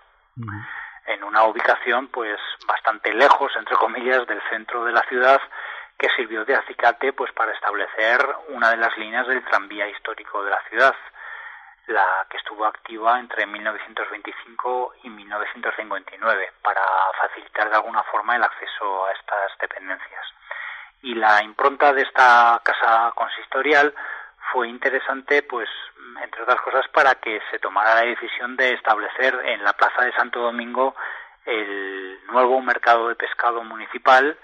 en 1.05 1.23
una 1.23 1.43
ubicación 1.43 2.07
pues 2.07 2.39
bastante 2.65 3.13
lejos 3.13 3.51
entre 3.57 3.75
comillas 3.75 4.25
del 4.27 4.41
centro 4.49 4.85
de 4.85 4.93
la 4.93 5.01
ciudad 5.03 5.41
que 5.97 6.09
sirvió 6.15 6.45
de 6.45 6.55
acicate 6.55 7.11
pues 7.11 7.31
para 7.33 7.51
establecer 7.51 8.25
una 8.49 8.69
de 8.71 8.77
las 8.77 8.97
líneas 8.97 9.27
del 9.27 9.43
tranvía 9.43 9.87
histórico 9.89 10.43
de 10.43 10.51
la 10.51 10.61
ciudad 10.69 10.95
la 11.89 12.25
que 12.29 12.37
estuvo 12.37 12.65
activa 12.65 13.19
entre 13.19 13.45
1925 13.47 14.93
y 15.03 15.09
1959 15.09 16.53
para 16.61 16.81
facilitar 17.19 17.69
de 17.69 17.75
alguna 17.75 18.03
forma 18.03 18.35
el 18.35 18.43
acceso 18.43 19.05
a 19.05 19.11
estas 19.11 19.57
dependencias. 19.59 20.25
Y 21.01 21.15
la 21.15 21.43
impronta 21.43 21.93
de 21.93 22.01
esta 22.01 22.59
casa 22.63 23.11
consistorial 23.15 23.93
fue 24.51 24.67
interesante, 24.67 25.43
pues, 25.43 25.69
entre 26.23 26.43
otras 26.43 26.59
cosas, 26.61 26.87
para 26.89 27.15
que 27.15 27.39
se 27.51 27.59
tomara 27.59 27.95
la 27.95 28.01
decisión 28.01 28.57
de 28.57 28.73
establecer 28.73 29.39
en 29.45 29.63
la 29.63 29.73
Plaza 29.73 30.03
de 30.03 30.11
Santo 30.13 30.39
Domingo 30.39 30.95
el 31.45 32.19
nuevo 32.27 32.61
mercado 32.61 33.07
de 33.09 33.15
pescado 33.15 33.63
municipal, 33.63 34.37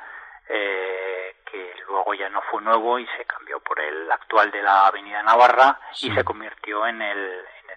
eh, 0.47 1.35
que 1.45 1.73
luego 1.87 2.13
ya 2.13 2.29
no 2.29 2.41
fue 2.43 2.61
nuevo 2.61 2.99
y 2.99 3.07
se 3.17 3.25
cambió 3.25 3.59
por 3.59 3.79
el 3.79 4.11
actual 4.11 4.51
de 4.51 4.61
la 4.61 4.87
Avenida 4.87 5.21
Navarra 5.23 5.79
y 6.01 6.13
se 6.13 6.23
convirtió 6.23 6.85
en 6.87 7.01
el, 7.01 7.17
en 7.17 7.69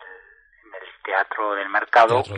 el, 0.75 0.89
Teatro 1.03 1.55
del 1.55 1.71
Mercado, 1.71 2.23
que, 2.23 2.35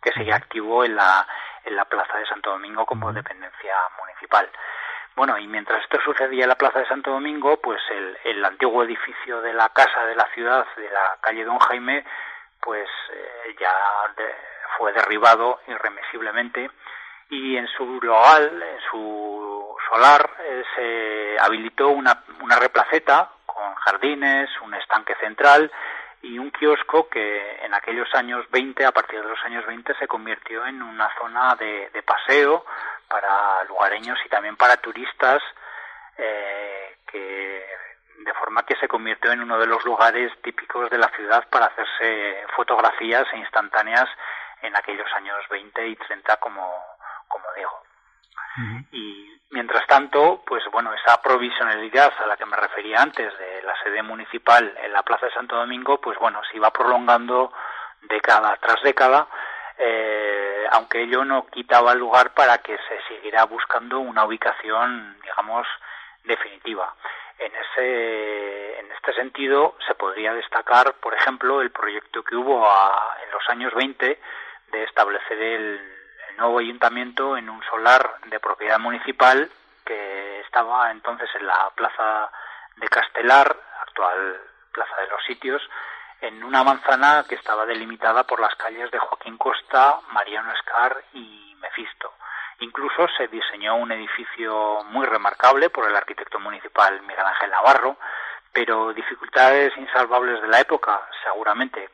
que 0.00 0.12
sigue 0.12 0.32
activo 0.32 0.84
en 0.84 0.94
la, 0.94 1.26
en 1.64 1.74
la 1.74 1.84
Plaza 1.84 2.16
de 2.16 2.26
Santo 2.26 2.50
Domingo 2.50 2.86
como 2.86 3.12
dependencia 3.12 3.74
municipal. 3.98 4.48
Bueno, 5.16 5.38
y 5.38 5.46
mientras 5.46 5.82
esto 5.82 5.98
sucedía 6.04 6.42
en 6.42 6.50
la 6.50 6.58
Plaza 6.58 6.80
de 6.80 6.88
Santo 6.88 7.10
Domingo, 7.10 7.56
pues 7.56 7.80
el, 7.90 8.44
antiguo 8.44 8.84
edificio 8.84 9.40
de 9.40 9.54
la 9.54 9.70
Casa 9.70 10.04
de 10.04 10.14
la 10.14 10.26
Ciudad, 10.34 10.66
de 10.76 10.90
la 10.90 11.16
calle 11.22 11.42
Don 11.42 11.58
Jaime, 11.58 12.04
pues 12.60 12.86
eh, 13.12 13.56
ya 13.58 13.72
fue 14.76 14.92
derribado 14.92 15.60
irremisiblemente 15.68 16.70
y 17.30 17.56
en 17.56 17.66
su 17.68 17.98
local, 18.02 18.62
en 18.62 18.80
su 18.90 19.74
solar, 19.90 20.30
eh, 20.38 20.62
se 20.76 21.40
habilitó 21.40 21.88
una, 21.88 22.22
una 22.42 22.56
replaceta 22.56 23.30
con 23.46 23.74
jardines, 23.74 24.50
un 24.60 24.74
estanque 24.74 25.14
central 25.14 25.72
y 26.20 26.38
un 26.38 26.50
kiosco 26.50 27.08
que 27.08 27.64
en 27.64 27.72
aquellos 27.72 28.14
años 28.14 28.44
20, 28.50 28.84
a 28.84 28.92
partir 28.92 29.22
de 29.22 29.28
los 29.28 29.42
años 29.44 29.64
20, 29.66 29.94
se 29.94 30.06
convirtió 30.06 30.66
en 30.66 30.82
una 30.82 31.08
zona 31.18 31.54
de, 31.56 31.88
de 31.88 32.02
paseo 32.02 32.66
para 33.08 33.64
lugareños 33.64 34.18
y 34.24 34.28
también 34.28 34.56
para 34.56 34.76
turistas, 34.76 35.42
eh, 36.18 36.98
que 37.06 37.66
de 38.24 38.34
forma 38.34 38.64
que 38.64 38.76
se 38.76 38.88
convirtió 38.88 39.32
en 39.32 39.40
uno 39.40 39.58
de 39.58 39.66
los 39.66 39.84
lugares 39.84 40.32
típicos 40.42 40.90
de 40.90 40.98
la 40.98 41.08
ciudad 41.10 41.48
para 41.48 41.66
hacerse 41.66 42.44
fotografías 42.56 43.26
e 43.32 43.38
instantáneas 43.38 44.08
en 44.62 44.74
aquellos 44.74 45.10
años 45.14 45.36
20 45.50 45.86
y 45.86 45.96
30, 45.96 46.36
como, 46.38 46.72
como 47.28 47.44
digo. 47.56 47.82
Y 48.90 49.38
mientras 49.50 49.86
tanto, 49.86 50.42
pues 50.46 50.64
bueno, 50.72 50.92
esa 50.94 51.20
provisionalidad 51.20 52.12
a 52.18 52.26
la 52.26 52.36
que 52.36 52.46
me 52.46 52.56
refería 52.56 53.02
antes 53.02 53.36
de 53.38 53.62
la 53.62 53.74
sede 53.82 54.02
municipal 54.02 54.74
en 54.82 54.92
la 54.92 55.02
Plaza 55.02 55.26
de 55.26 55.32
Santo 55.32 55.56
Domingo, 55.56 56.00
pues 56.00 56.18
bueno, 56.18 56.40
se 56.50 56.56
iba 56.56 56.70
prolongando 56.70 57.52
década 58.02 58.56
tras 58.60 58.82
década, 58.82 59.26
eh, 59.78 60.66
aunque 60.70 61.02
ello 61.02 61.24
no 61.24 61.46
quitaba 61.46 61.94
lugar 61.94 62.34
para 62.34 62.58
que 62.58 62.76
se 62.76 63.02
siguiera 63.08 63.44
buscando 63.44 63.98
una 63.98 64.24
ubicación, 64.24 65.16
digamos, 65.22 65.66
definitiva. 66.24 66.94
En 67.38 67.52
ese, 67.54 68.78
en 68.80 68.90
este 68.92 69.12
sentido, 69.14 69.76
se 69.86 69.94
podría 69.94 70.32
destacar, 70.32 70.94
por 70.94 71.14
ejemplo, 71.14 71.60
el 71.60 71.70
proyecto 71.70 72.22
que 72.22 72.36
hubo 72.36 72.66
en 73.24 73.30
los 73.30 73.48
años 73.48 73.74
20 73.74 74.18
de 74.72 74.82
establecer 74.84 75.40
el 75.40 75.80
nuevo 76.38 76.58
ayuntamiento 76.58 77.36
en 77.36 77.48
un 77.48 77.62
solar 77.64 78.16
de 78.26 78.40
propiedad 78.40 78.78
municipal 78.78 79.50
que 79.84 80.40
estaba 80.40 80.90
entonces 80.90 81.28
en 81.38 81.46
la 81.46 81.70
plaza 81.74 82.30
de 82.76 82.88
Castelar, 82.88 83.56
actual 83.82 84.40
plaza 84.72 85.00
de 85.00 85.08
los 85.08 85.24
sitios, 85.24 85.62
en 86.20 86.42
una 86.42 86.64
manzana 86.64 87.24
que 87.28 87.34
estaba 87.34 87.66
delimitada 87.66 88.24
por 88.24 88.40
las 88.40 88.54
calles 88.56 88.90
de 88.90 88.98
Joaquín 88.98 89.36
Costa, 89.36 90.00
Mariano 90.12 90.52
Escar 90.52 91.04
y 91.12 91.54
Mefisto. 91.60 92.14
Incluso 92.60 93.06
se 93.16 93.28
diseñó 93.28 93.76
un 93.76 93.92
edificio 93.92 94.82
muy 94.84 95.06
remarcable 95.06 95.68
por 95.70 95.88
el 95.88 95.96
arquitecto 95.96 96.38
municipal 96.38 97.00
Miguel 97.02 97.26
Ángel 97.26 97.50
Navarro, 97.50 97.96
pero 98.52 98.92
dificultades 98.94 99.76
insalvables 99.76 100.40
de 100.40 100.48
la 100.48 100.60
época, 100.60 101.00
seguramente 101.22 101.90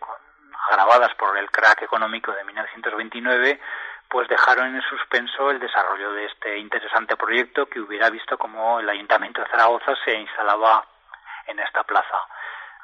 agravadas 0.71 1.13
por 1.17 1.37
el 1.37 1.51
crack 1.51 1.83
económico 1.83 2.31
de 2.33 2.45
1929, 2.45 3.61
pues 4.09 4.29
dejaron 4.29 4.75
en 4.75 4.83
suspenso 4.83 5.51
el 5.51 5.59
desarrollo 5.59 6.13
de 6.13 6.27
este 6.27 6.59
interesante 6.59 7.17
proyecto 7.17 7.67
que 7.67 7.81
hubiera 7.81 8.11
visto 8.11 8.39
como 8.39 8.79
el 8.79 8.89
Ayuntamiento 8.89 9.41
de 9.41 9.49
Zaragoza 9.49 9.95
se 10.05 10.15
instalaba 10.15 10.85
en 11.47 11.59
esta 11.59 11.83
plaza. 11.83 12.19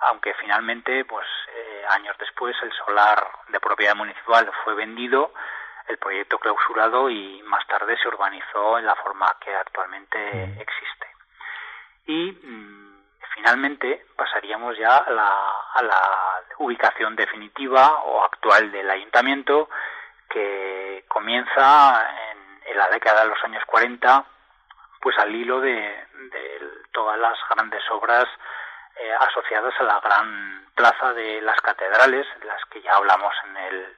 Aunque 0.03 0.35
finalmente, 0.35 1.05
pues 1.05 1.27
eh, 1.55 1.85
años 1.91 2.17
después, 2.19 2.57
el 2.63 2.73
solar 2.73 3.27
de 3.49 3.61
propiedad 3.61 3.97
municipal 3.97 4.51
fue 4.65 4.75
vendido, 4.75 5.33
el 5.89 5.99
proyecto 5.99 6.39
clausurado 6.39 7.09
y 7.11 7.43
más 7.45 7.67
tarde 7.67 7.97
se 8.01 8.09
urbanizó 8.09 8.79
en 8.79 8.87
la 8.87 8.95
forma 8.97 9.35
que 9.41 9.55
actualmente 9.55 10.45
existe. 10.61 11.07
Y 12.07 12.33
mm, 12.33 13.05
finalmente 13.35 14.07
pasaríamos 14.17 14.77
ya 14.77 14.99
a 14.99 15.11
la, 15.11 15.51
a 15.75 15.83
la 15.83 16.01
ubicación 16.59 17.17
definitiva 17.17 18.03
o 18.05 18.25
actual 18.25 18.71
del 18.71 18.91
ayuntamiento 18.91 19.69
que 20.29 21.05
comienza 21.09 22.07
en, 22.33 22.77
la 22.77 22.89
década 22.91 23.23
de 23.23 23.31
los 23.31 23.45
años 23.45 23.65
40, 23.67 24.25
pues 25.01 25.19
al 25.19 25.35
hilo 25.35 25.61
de, 25.61 26.07
todas 26.93 27.19
las 27.19 27.37
grandes 27.51 27.83
obras 27.91 28.27
eh, 28.99 29.15
asociadas 29.15 29.75
a 29.79 29.85
la 29.85 30.01
gran 30.01 30.67
plaza 30.75 31.13
de 31.13 31.41
las 31.41 31.61
catedrales, 31.61 32.27
de 32.41 32.47
las 32.47 32.65
que 32.67 32.81
ya 32.83 32.95
hablamos 32.95 33.33
en 33.45 33.57
el, 33.57 33.97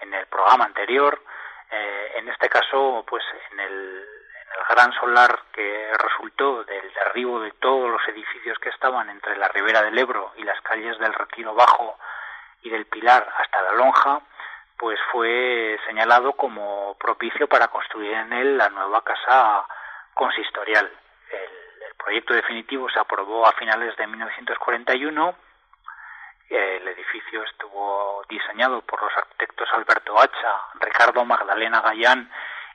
en 0.00 0.14
el 0.14 0.26
programa 0.26 0.64
anterior. 0.64 1.22
Eh, 1.70 2.12
en 2.16 2.28
este 2.28 2.48
caso, 2.48 3.04
pues 3.08 3.22
en 3.50 3.60
el, 3.60 3.72
en 3.72 4.58
el 4.58 4.76
gran 4.76 4.92
solar 4.94 5.40
que 5.52 5.92
resultó 5.98 6.64
del 6.64 6.92
derribo 6.92 7.40
de 7.40 7.52
todos 7.52 7.90
los 7.90 8.00
edificios 8.08 8.58
que 8.58 8.70
estaban 8.70 9.08
entre 9.10 9.36
la 9.36 9.48
ribera 9.48 9.82
del 9.82 9.98
Ebro 9.98 10.32
y 10.36 10.42
las 10.42 10.60
calles 10.62 10.98
del 10.98 11.14
Retiro 11.14 11.54
Bajo 11.54 11.98
y 12.62 12.70
del 12.70 12.86
Pilar 12.86 13.32
hasta 13.38 13.62
la 13.62 13.72
Lonja, 13.72 14.20
pues 14.78 14.98
fue 15.10 15.78
señalado 15.86 16.32
como 16.32 16.96
propicio 16.98 17.48
para 17.48 17.68
construir 17.68 18.12
en 18.12 18.32
él 18.32 18.58
la 18.58 18.68
nueva 18.68 19.02
casa 19.02 19.66
consistorial. 20.14 20.90
Proyecto 22.04 22.34
definitivo 22.34 22.88
se 22.90 22.98
aprobó 22.98 23.46
a 23.46 23.52
finales 23.52 23.96
de 23.96 24.06
1941. 24.06 25.34
El 26.48 26.88
edificio 26.88 27.42
estuvo 27.44 28.22
diseñado 28.28 28.82
por 28.82 29.02
los 29.02 29.12
arquitectos 29.16 29.68
Alberto 29.72 30.20
Hacha, 30.20 30.60
Ricardo 30.80 31.24
Magdalena 31.24 31.80
Gallán 31.80 32.30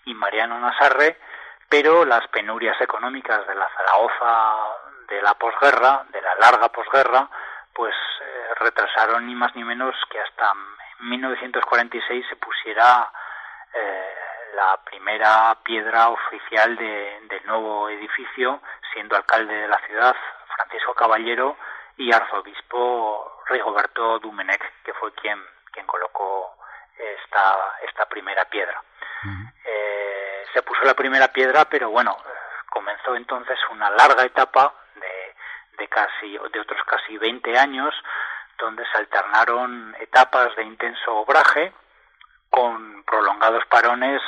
y 0.06 0.14
Mariano 0.14 0.60
Nasarre, 0.60 1.20
pero 1.70 2.06
las 2.06 2.28
penurias 2.30 2.80
económicas 2.82 3.46
de 3.46 3.56
la 3.56 3.70
Zaragoza 3.70 4.56
de 5.10 5.22
la 5.22 5.34
posguerra, 5.36 6.06
de 6.10 6.22
la 6.22 6.36
larga 6.40 6.70
posguerra, 6.70 7.30
pues 7.74 7.94
eh, 7.94 8.54
retrasaron 8.60 9.28
ni 9.28 9.36
más 9.36 9.56
ni 9.56 9.64
menos 9.64 9.96
que 10.10 10.20
hasta 10.20 10.54
1946 11.00 12.26
se 12.28 12.36
pusiera 12.38 13.12
eh, 13.74 14.16
la 14.56 14.80
primera 14.84 15.56
piedra 15.64 16.10
oficial 16.10 16.76
del 16.76 17.46
nuevo 17.46 17.90
edificio, 17.90 18.62
siendo 18.98 19.16
alcalde 19.16 19.54
de 19.54 19.68
la 19.68 19.78
ciudad 19.86 20.16
Francisco 20.56 20.96
Caballero 20.96 21.56
y 21.98 22.12
arzobispo 22.12 23.44
Rigoberto 23.48 24.18
Dumenec, 24.18 24.82
que 24.84 24.92
fue 24.94 25.14
quien, 25.14 25.40
quien 25.72 25.86
colocó 25.86 26.58
esta, 26.98 27.78
esta 27.88 28.08
primera 28.08 28.44
piedra. 28.46 28.82
Eh, 29.64 30.46
se 30.52 30.64
puso 30.64 30.84
la 30.84 30.96
primera 30.96 31.28
piedra, 31.28 31.66
pero 31.66 31.92
bueno, 31.92 32.18
comenzó 32.72 33.16
entonces 33.16 33.60
una 33.70 33.92
larga 33.92 34.24
etapa 34.24 34.74
de, 34.96 35.36
de, 35.78 35.88
casi, 35.88 36.32
de 36.52 36.60
otros 36.60 36.84
casi 36.88 37.20
20 37.20 37.56
años, 37.56 37.94
donde 38.58 38.84
se 38.88 38.98
alternaron 38.98 39.96
etapas 40.00 40.56
de 40.56 40.64
intenso 40.64 41.18
obraje 41.18 41.72
con 42.50 43.04
prolongados 43.04 43.64
parones 43.68 44.24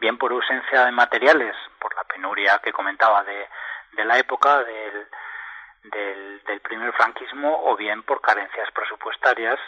bien 0.00 0.18
por 0.18 0.32
ausencia 0.32 0.84
de 0.84 0.92
materiales, 0.92 1.54
por 1.78 1.94
la 1.94 2.02
penuria 2.04 2.60
que 2.62 2.72
comentaba 2.72 3.22
de, 3.22 3.48
de 3.92 4.04
la 4.04 4.18
época 4.18 4.64
del, 4.64 5.06
del, 5.84 6.60
primer 6.60 6.92
franquismo, 6.92 7.62
o 7.64 7.76
bien 7.76 8.02
por 8.02 8.20
carencias 8.20 8.70
presupuestarias 8.72 9.58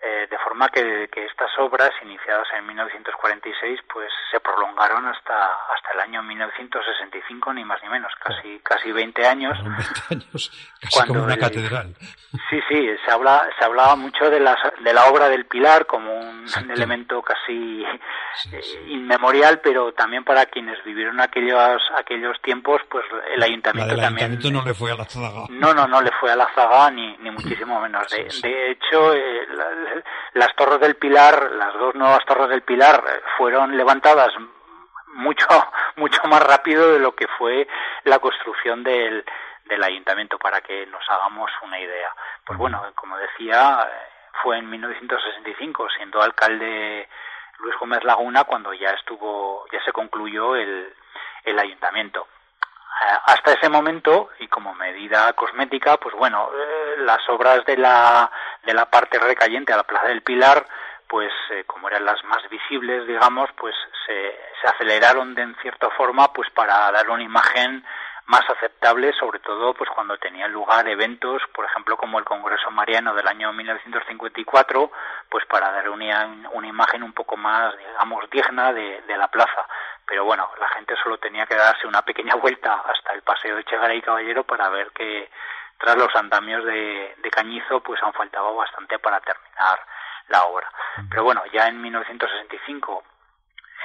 eh, 0.00 0.28
de 0.30 0.38
forma 0.38 0.68
que, 0.68 1.08
que, 1.10 1.24
estas 1.24 1.50
obras 1.58 1.90
iniciadas 2.02 2.46
en 2.56 2.66
1946 2.66 3.80
pues 3.92 4.08
se 4.30 4.38
prolongaron 4.38 5.04
hasta 5.06 5.34
hasta 5.34 5.92
el 5.94 6.00
año 6.00 6.22
1965 6.22 7.52
ni 7.54 7.64
más 7.64 7.82
ni 7.82 7.88
menos 7.88 8.12
casi 8.22 8.60
casi 8.60 8.92
20 8.92 9.26
años. 9.26 9.58
20 9.60 9.84
años 10.10 10.50
casi 10.80 11.08
como 11.08 11.24
una 11.24 11.36
catedral. 11.36 11.96
Sí 12.48 12.60
sí 12.68 12.88
se 13.04 13.10
habla 13.10 13.48
se 13.58 13.64
hablaba 13.64 13.96
mucho 13.96 14.30
de 14.30 14.38
la 14.38 14.56
de 14.84 14.92
la 14.92 15.06
obra 15.06 15.28
del 15.28 15.46
Pilar 15.46 15.86
como 15.86 16.14
un, 16.14 16.44
un 16.44 16.70
elemento 16.70 17.20
casi 17.20 17.84
sí, 18.34 18.50
sí. 18.50 18.76
Eh, 18.76 18.90
inmemorial 18.90 19.60
pero 19.60 19.92
también 19.94 20.22
para 20.22 20.46
quienes 20.46 20.82
vivieron 20.84 21.20
aquellos 21.20 21.82
aquellos 21.96 22.40
tiempos 22.42 22.82
pues 22.88 23.04
el 23.34 23.42
ayuntamiento 23.42 23.96
la 23.96 24.02
también 24.04 24.30
ayuntamiento 24.30 24.60
no 24.60 24.64
le 24.64 24.74
fue 24.74 24.92
a 24.92 24.96
la 24.96 25.04
zaga. 25.06 25.46
No 25.50 25.74
no 25.74 25.88
no 25.88 26.00
le 26.00 26.12
fue 26.20 26.30
a 26.30 26.36
la 26.36 26.48
zaga 26.54 26.88
ni 26.92 27.16
ni 27.16 27.32
muchísimo 27.32 27.80
menos. 27.80 28.08
De, 28.10 28.30
sí, 28.30 28.42
de 28.42 28.70
hecho 28.70 29.12
eh, 29.12 29.46
la, 29.50 29.87
las 30.34 30.54
torres 30.54 30.80
del 30.80 30.96
Pilar, 30.96 31.52
las 31.52 31.74
dos 31.74 31.94
nuevas 31.94 32.24
torres 32.24 32.48
del 32.48 32.62
Pilar 32.62 33.02
eh, 33.06 33.20
fueron 33.36 33.76
levantadas 33.76 34.32
mucho 35.14 35.46
mucho 35.96 36.22
más 36.28 36.42
rápido 36.42 36.92
de 36.92 36.98
lo 36.98 37.14
que 37.14 37.26
fue 37.38 37.66
la 38.04 38.18
construcción 38.18 38.82
del, 38.84 39.24
del 39.64 39.82
ayuntamiento 39.82 40.38
para 40.38 40.60
que 40.60 40.86
nos 40.86 41.02
hagamos 41.08 41.50
una 41.62 41.78
idea. 41.78 42.14
Pues 42.44 42.58
bueno, 42.58 42.82
como 42.94 43.16
decía, 43.18 43.86
eh, 43.90 44.08
fue 44.42 44.58
en 44.58 44.70
1965 44.70 45.88
siendo 45.96 46.22
alcalde 46.22 47.08
Luis 47.58 47.74
Gómez 47.78 48.04
Laguna 48.04 48.44
cuando 48.44 48.72
ya 48.72 48.90
estuvo 48.90 49.66
ya 49.72 49.82
se 49.84 49.92
concluyó 49.92 50.54
el, 50.56 50.94
el 51.44 51.58
ayuntamiento 51.58 52.26
hasta 53.24 53.52
ese 53.52 53.68
momento 53.68 54.30
y 54.40 54.48
como 54.48 54.74
medida 54.74 55.32
cosmética 55.34 55.96
pues 55.98 56.14
bueno 56.14 56.50
eh, 56.54 56.94
las 56.98 57.26
obras 57.28 57.64
de 57.64 57.76
la 57.76 58.30
de 58.64 58.74
la 58.74 58.86
parte 58.86 59.18
recayente 59.18 59.72
a 59.72 59.76
la 59.76 59.84
plaza 59.84 60.08
del 60.08 60.22
Pilar 60.22 60.66
pues 61.06 61.32
eh, 61.50 61.64
como 61.66 61.88
eran 61.88 62.04
las 62.04 62.22
más 62.24 62.48
visibles 62.50 63.06
digamos 63.06 63.50
pues 63.56 63.74
se, 64.06 64.38
se 64.60 64.68
aceleraron 64.68 65.34
de 65.34 65.42
en 65.42 65.56
cierta 65.62 65.90
forma 65.90 66.32
pues 66.32 66.50
para 66.50 66.90
dar 66.90 67.08
una 67.10 67.22
imagen 67.22 67.84
más 68.28 68.42
aceptable, 68.50 69.12
sobre 69.14 69.38
todo 69.40 69.72
pues 69.72 69.88
cuando 69.90 70.18
tenían 70.18 70.52
lugar 70.52 70.86
eventos, 70.86 71.40
por 71.54 71.64
ejemplo 71.64 71.96
como 71.96 72.18
el 72.18 72.26
Congreso 72.26 72.70
Mariano 72.70 73.14
del 73.14 73.26
año 73.26 73.52
1954, 73.54 74.92
pues 75.30 75.46
para 75.46 75.72
dar 75.72 75.88
una, 75.88 76.28
una 76.52 76.68
imagen 76.68 77.02
un 77.02 77.14
poco 77.14 77.38
más, 77.38 77.74
digamos, 77.78 78.28
digna 78.30 78.74
de, 78.74 79.02
la 79.16 79.28
plaza. 79.28 79.66
Pero 80.08 80.24
bueno, 80.24 80.48
la 80.58 80.68
gente 80.68 80.94
solo 81.02 81.18
tenía 81.18 81.46
que 81.46 81.54
darse 81.54 81.86
una 81.86 82.02
pequeña 82.02 82.34
vuelta 82.36 82.82
hasta 82.86 83.12
el 83.12 83.22
Paseo 83.22 83.56
de 83.56 83.64
Chegaray 83.64 83.98
y 83.98 84.02
Caballero 84.02 84.44
para 84.44 84.68
ver 84.70 84.90
que 84.92 85.30
tras 85.78 85.96
los 85.96 86.14
andamios 86.16 86.64
de, 86.64 87.14
de 87.18 87.30
Cañizo 87.30 87.80
pues 87.80 88.02
han 88.02 88.12
faltado 88.12 88.54
bastante 88.56 88.98
para 88.98 89.20
terminar 89.20 89.78
la 90.28 90.44
obra. 90.44 90.70
Pero 91.10 91.24
bueno, 91.24 91.42
ya 91.52 91.68
en 91.68 91.80
1965 91.80 93.04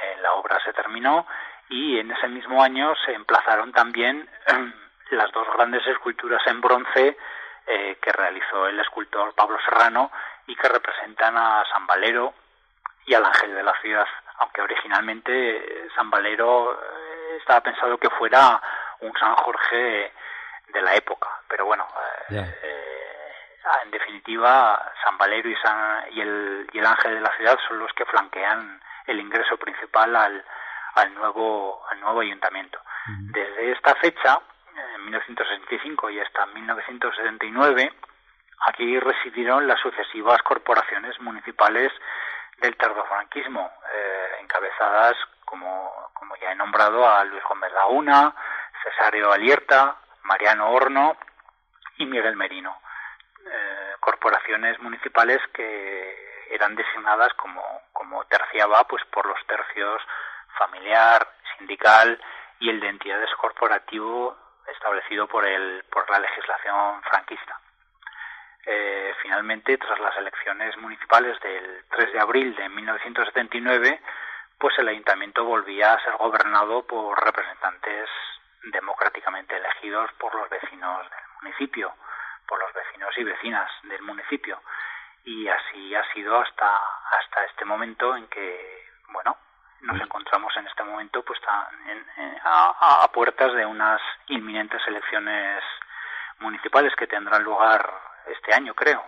eh, 0.02 0.16
la 0.22 0.32
obra 0.32 0.58
se 0.64 0.72
terminó 0.72 1.26
y 1.68 1.98
en 1.98 2.10
ese 2.10 2.28
mismo 2.28 2.62
año 2.62 2.94
se 3.04 3.12
emplazaron 3.12 3.72
también 3.72 4.28
eh, 4.46 4.72
las 5.10 5.30
dos 5.32 5.46
grandes 5.54 5.86
esculturas 5.86 6.42
en 6.46 6.60
bronce 6.60 7.16
eh, 7.66 7.98
que 8.00 8.12
realizó 8.12 8.66
el 8.66 8.78
escultor 8.80 9.34
Pablo 9.34 9.58
Serrano 9.64 10.10
y 10.46 10.56
que 10.56 10.68
representan 10.68 11.36
a 11.36 11.64
San 11.72 11.86
Valero 11.86 12.34
y 13.06 13.14
al 13.14 13.24
Ángel 13.24 13.54
de 13.54 13.62
la 13.62 13.74
Ciudad, 13.80 14.06
aunque 14.38 14.62
originalmente 14.62 15.88
San 15.94 16.10
Valero 16.10 16.72
eh, 16.72 17.36
estaba 17.38 17.60
pensado 17.60 17.98
que 17.98 18.10
fuera 18.10 18.60
un 19.00 19.12
San 19.18 19.34
Jorge 19.36 20.12
de 20.72 20.82
la 20.82 20.94
época, 20.94 21.28
pero 21.48 21.66
bueno, 21.66 21.86
yeah. 22.28 22.54
en 23.84 23.90
definitiva 23.90 24.92
San 25.04 25.16
Valero 25.18 25.48
y, 25.48 25.56
San, 25.56 26.04
y, 26.12 26.20
el, 26.20 26.68
y 26.72 26.78
el 26.78 26.86
Ángel 26.86 27.14
de 27.14 27.20
la 27.20 27.36
Ciudad 27.36 27.58
son 27.68 27.78
los 27.78 27.92
que 27.92 28.04
flanquean 28.06 28.80
el 29.06 29.20
ingreso 29.20 29.56
principal 29.56 30.16
al, 30.16 30.44
al 30.94 31.14
nuevo, 31.14 31.82
al 31.90 32.00
nuevo 32.00 32.20
ayuntamiento. 32.20 32.80
Desde 33.06 33.72
esta 33.72 33.94
fecha, 33.96 34.40
en 34.94 35.04
1965 35.04 36.10
y 36.10 36.20
hasta 36.20 36.46
1979, 36.46 37.92
aquí 38.66 38.98
residieron 38.98 39.66
las 39.66 39.78
sucesivas 39.80 40.42
corporaciones 40.42 41.20
municipales 41.20 41.92
del 42.58 42.76
tardofranquismo, 42.76 43.70
eh, 43.94 44.03
encabezadas, 44.44 45.16
como, 45.44 45.90
como 46.14 46.36
ya 46.36 46.52
he 46.52 46.54
nombrado, 46.54 47.08
a 47.08 47.24
Luis 47.24 47.42
Gómez 47.48 47.72
Laguna, 47.72 48.34
Cesario 48.82 49.32
Alierta, 49.32 49.96
Mariano 50.22 50.70
Horno 50.70 51.16
y 51.98 52.06
Miguel 52.06 52.36
Merino. 52.36 52.78
Eh, 53.46 53.94
corporaciones 54.00 54.78
municipales 54.80 55.40
que 55.52 56.46
eran 56.50 56.74
designadas 56.76 57.32
como, 57.34 57.62
como 57.92 58.24
terciaba 58.24 58.84
pues 58.84 59.04
por 59.06 59.26
los 59.26 59.38
tercios 59.46 60.02
familiar, 60.58 61.26
sindical 61.56 62.20
y 62.60 62.70
el 62.70 62.80
de 62.80 62.88
entidades 62.88 63.30
corporativo 63.36 64.36
establecido 64.72 65.26
por, 65.26 65.44
el, 65.46 65.84
por 65.90 66.08
la 66.10 66.18
legislación 66.18 67.02
franquista. 67.02 67.58
Eh, 68.66 69.14
finalmente, 69.20 69.76
tras 69.76 69.98
las 70.00 70.16
elecciones 70.16 70.76
municipales 70.78 71.38
del 71.40 71.84
3 71.90 72.12
de 72.12 72.20
abril 72.20 72.54
de 72.56 72.68
1979, 72.70 74.00
pues 74.58 74.78
el 74.78 74.88
ayuntamiento 74.88 75.44
volvía 75.44 75.94
a 75.94 76.04
ser 76.04 76.14
gobernado 76.16 76.86
por 76.86 77.22
representantes 77.22 78.08
democráticamente 78.72 79.56
elegidos 79.56 80.10
por 80.18 80.34
los 80.34 80.48
vecinos 80.48 81.02
del 81.10 81.42
municipio, 81.42 81.94
por 82.48 82.58
los 82.58 82.72
vecinos 82.72 83.10
y 83.16 83.24
vecinas 83.24 83.70
del 83.84 84.02
municipio. 84.02 84.60
Y 85.24 85.48
así 85.48 85.94
ha 85.94 86.12
sido 86.12 86.38
hasta, 86.38 86.66
hasta 86.66 87.44
este 87.50 87.64
momento 87.64 88.16
en 88.16 88.26
que, 88.28 88.84
bueno, 89.12 89.36
nos 89.82 90.00
encontramos 90.00 90.52
en 90.58 90.66
este 90.66 90.82
momento 90.82 91.22
pues 91.22 91.38
en, 91.88 91.98
en, 92.24 92.36
a, 92.42 93.04
a, 93.04 93.12
puertas 93.12 93.54
de 93.54 93.66
unas 93.66 94.00
inminentes 94.28 94.80
elecciones 94.86 95.62
municipales 96.40 96.92
que 96.98 97.06
tendrán 97.06 97.42
lugar 97.42 97.86
este 98.30 98.54
año, 98.54 98.74
creo. 98.74 99.02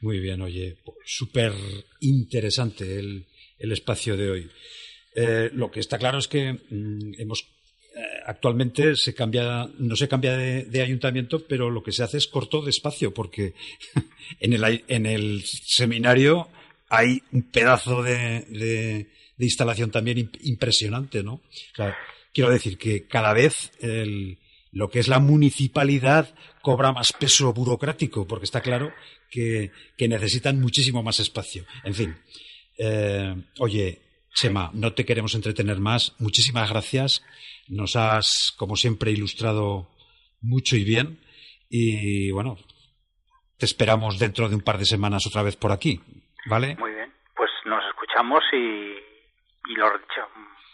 Muy 0.00 0.20
bien, 0.20 0.40
oye, 0.42 0.76
súper 1.04 1.52
interesante 2.00 2.98
el, 2.98 3.26
el, 3.58 3.72
espacio 3.72 4.16
de 4.16 4.30
hoy. 4.30 4.50
Eh, 5.14 5.50
lo 5.52 5.70
que 5.70 5.80
está 5.80 5.98
claro 5.98 6.18
es 6.18 6.28
que 6.28 6.52
mmm, 6.52 7.12
hemos 7.18 7.42
eh, 7.94 8.00
actualmente 8.26 8.96
se 8.96 9.14
cambia, 9.14 9.68
no 9.78 9.96
se 9.96 10.08
cambia 10.08 10.36
de, 10.36 10.82
ayuntamiento, 10.82 11.46
pero 11.46 11.70
lo 11.70 11.82
que 11.82 11.92
se 11.92 12.02
hace 12.02 12.18
es 12.18 12.26
corto 12.26 12.62
de 12.62 12.70
espacio, 12.70 13.12
porque 13.12 13.54
en 14.40 14.52
el, 14.52 14.84
en 14.88 15.06
el 15.06 15.42
seminario 15.44 16.48
hay 16.88 17.22
un 17.32 17.42
pedazo 17.42 18.02
de, 18.02 19.06
de 19.36 19.44
instalación 19.44 19.90
también 19.90 20.30
impresionante, 20.42 21.22
¿no? 21.22 21.40
Claro, 21.72 21.94
quiero 22.32 22.50
decir 22.50 22.78
que 22.78 23.06
cada 23.06 23.32
vez 23.32 23.72
lo 24.72 24.90
que 24.90 25.00
es 25.00 25.08
la 25.08 25.18
municipalidad 25.18 26.34
cobra 26.62 26.92
más 26.92 27.12
peso 27.12 27.52
burocrático, 27.52 28.26
porque 28.26 28.44
está 28.44 28.60
claro 28.60 28.92
que, 29.30 29.70
que 29.96 30.08
necesitan 30.08 30.60
muchísimo 30.60 31.02
más 31.02 31.20
espacio. 31.20 31.64
En 31.84 31.94
fin, 31.94 32.16
eh, 32.78 33.34
oye, 33.58 34.00
Chema, 34.34 34.70
no 34.72 34.92
te 34.92 35.04
queremos 35.04 35.34
entretener 35.34 35.78
más. 35.78 36.14
Muchísimas 36.18 36.70
gracias. 36.70 37.24
Nos 37.68 37.96
has, 37.96 38.52
como 38.56 38.76
siempre, 38.76 39.10
ilustrado 39.10 39.88
mucho 40.40 40.76
y 40.76 40.84
bien. 40.84 41.20
Y 41.68 42.30
bueno, 42.32 42.56
te 43.58 43.66
esperamos 43.66 44.18
dentro 44.18 44.48
de 44.48 44.56
un 44.56 44.62
par 44.62 44.78
de 44.78 44.84
semanas 44.84 45.26
otra 45.26 45.42
vez 45.42 45.56
por 45.56 45.72
aquí. 45.72 46.00
¿Vale? 46.46 46.76
Muy 46.76 46.92
bien. 46.92 47.12
Pues 47.36 47.50
nos 47.66 47.84
escuchamos 47.86 48.42
y 48.52 49.12
y 49.68 49.74
lo 49.74 49.86
dicho, 49.98 50.20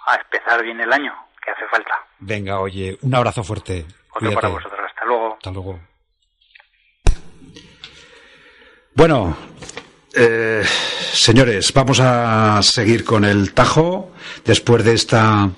a 0.07 0.17
empezar 0.17 0.63
bien 0.63 0.81
el 0.81 0.93
año, 0.93 1.13
que 1.45 1.51
hace 1.51 1.67
falta. 1.71 1.93
Venga, 2.21 2.61
oye, 2.61 2.99
un 3.03 3.15
abrazo 3.15 3.45
fuerte. 3.45 3.85
Otro 4.11 4.21
Cuídate. 4.21 4.35
para 4.37 4.49
vosotros, 4.49 4.81
hasta 4.87 5.05
luego. 5.05 5.35
Hasta 5.35 5.51
luego. 5.51 5.81
Bueno, 8.95 9.37
eh, 10.21 10.65
señores, 11.13 11.73
vamos 11.73 12.01
a 12.01 12.61
seguir 12.63 13.05
con 13.05 13.25
el 13.25 13.53
Tajo 13.53 14.13
después 14.45 14.85
de 14.85 14.95
esta 14.95 15.51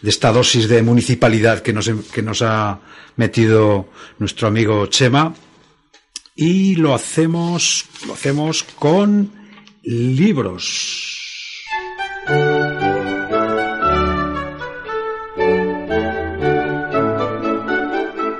de 0.00 0.10
esta 0.10 0.32
dosis 0.32 0.68
de 0.68 0.82
municipalidad 0.82 1.60
que 1.60 1.72
nos, 1.72 1.90
que 2.12 2.22
nos 2.22 2.40
ha 2.42 2.80
metido 3.16 3.88
nuestro 4.18 4.48
amigo 4.48 4.86
Chema 4.86 5.34
y 6.34 6.76
lo 6.76 6.94
hacemos 6.94 7.86
lo 8.06 8.14
hacemos 8.14 8.62
con 8.62 9.30
libros. 9.82 11.22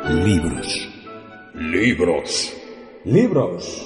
Libros. 0.08 0.88
Libros. 1.54 2.52
Libros. 3.04 3.85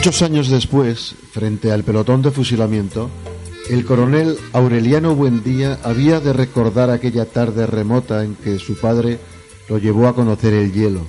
Muchos 0.00 0.22
años 0.22 0.48
después, 0.48 1.14
frente 1.30 1.70
al 1.70 1.84
pelotón 1.84 2.22
de 2.22 2.30
fusilamiento, 2.30 3.10
el 3.68 3.84
coronel 3.84 4.38
Aureliano 4.54 5.14
Buendía 5.14 5.78
había 5.84 6.20
de 6.20 6.32
recordar 6.32 6.88
aquella 6.88 7.26
tarde 7.26 7.66
remota 7.66 8.24
en 8.24 8.34
que 8.34 8.58
su 8.58 8.80
padre 8.80 9.18
lo 9.68 9.76
llevó 9.76 10.08
a 10.08 10.14
conocer 10.14 10.54
el 10.54 10.72
hielo. 10.72 11.02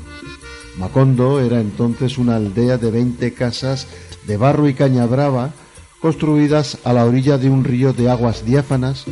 Macondo 0.77 1.39
era 1.39 1.61
entonces 1.61 2.17
una 2.17 2.35
aldea 2.35 2.77
de 2.77 2.91
20 2.91 3.33
casas 3.33 3.87
de 4.27 4.35
barro 4.35 4.67
y 4.67 4.73
caña 4.73 5.05
brava 5.05 5.53
construidas 6.01 6.77
a 6.83 6.91
la 6.91 7.05
orilla 7.05 7.37
de 7.37 7.49
un 7.49 7.63
río 7.63 7.93
de 7.93 8.09
aguas 8.09 8.43
diáfanas 8.43 9.05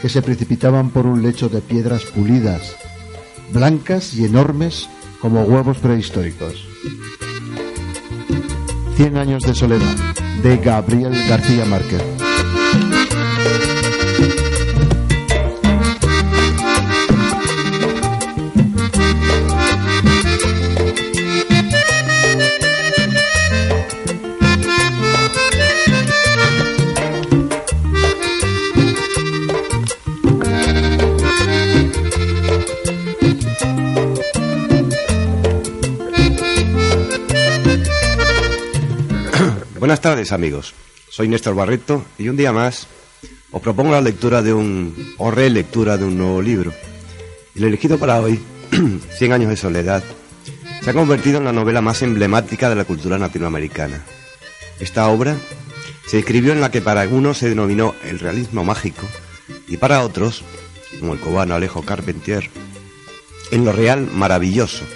que 0.00 0.08
se 0.08 0.22
precipitaban 0.22 0.90
por 0.90 1.06
un 1.06 1.24
lecho 1.24 1.48
de 1.48 1.60
piedras 1.60 2.04
pulidas, 2.04 2.76
blancas 3.52 4.14
y 4.14 4.26
enormes 4.26 4.88
como 5.20 5.42
huevos 5.42 5.78
prehistóricos. 5.78 6.68
Cien 8.96 9.16
años 9.16 9.42
de 9.42 9.54
soledad, 9.54 9.96
de 10.42 10.56
Gabriel 10.58 11.12
García 11.28 11.64
Márquez. 11.64 12.02
Buenas 39.84 40.00
tardes 40.00 40.32
amigos, 40.32 40.72
soy 41.10 41.28
Néstor 41.28 41.54
Barreto 41.54 42.06
y 42.16 42.30
un 42.30 42.38
día 42.38 42.54
más 42.54 42.86
os 43.50 43.60
propongo 43.60 43.92
la 43.92 44.00
lectura 44.00 44.40
de 44.40 44.50
un, 44.50 45.14
o 45.18 45.30
relectura 45.30 45.98
de 45.98 46.06
un 46.06 46.16
nuevo 46.16 46.40
libro. 46.40 46.72
El 47.54 47.64
elegido 47.64 47.98
para 47.98 48.18
hoy, 48.18 48.40
Cien 49.18 49.34
años 49.34 49.50
de 49.50 49.58
soledad, 49.58 50.02
se 50.80 50.88
ha 50.88 50.94
convertido 50.94 51.36
en 51.36 51.44
la 51.44 51.52
novela 51.52 51.82
más 51.82 52.00
emblemática 52.00 52.70
de 52.70 52.76
la 52.76 52.86
cultura 52.86 53.18
latinoamericana. 53.18 54.02
Esta 54.80 55.06
obra 55.08 55.36
se 56.06 56.18
escribió 56.18 56.54
en 56.54 56.62
la 56.62 56.70
que 56.70 56.80
para 56.80 57.02
algunos 57.02 57.36
se 57.36 57.50
denominó 57.50 57.94
el 58.04 58.20
realismo 58.20 58.64
mágico 58.64 59.06
y 59.68 59.76
para 59.76 60.02
otros, 60.02 60.44
como 60.98 61.12
el 61.12 61.20
cubano 61.20 61.56
Alejo 61.56 61.82
Carpentier, 61.82 62.48
en 63.50 63.66
lo 63.66 63.72
real 63.72 64.08
maravilloso. 64.10 64.86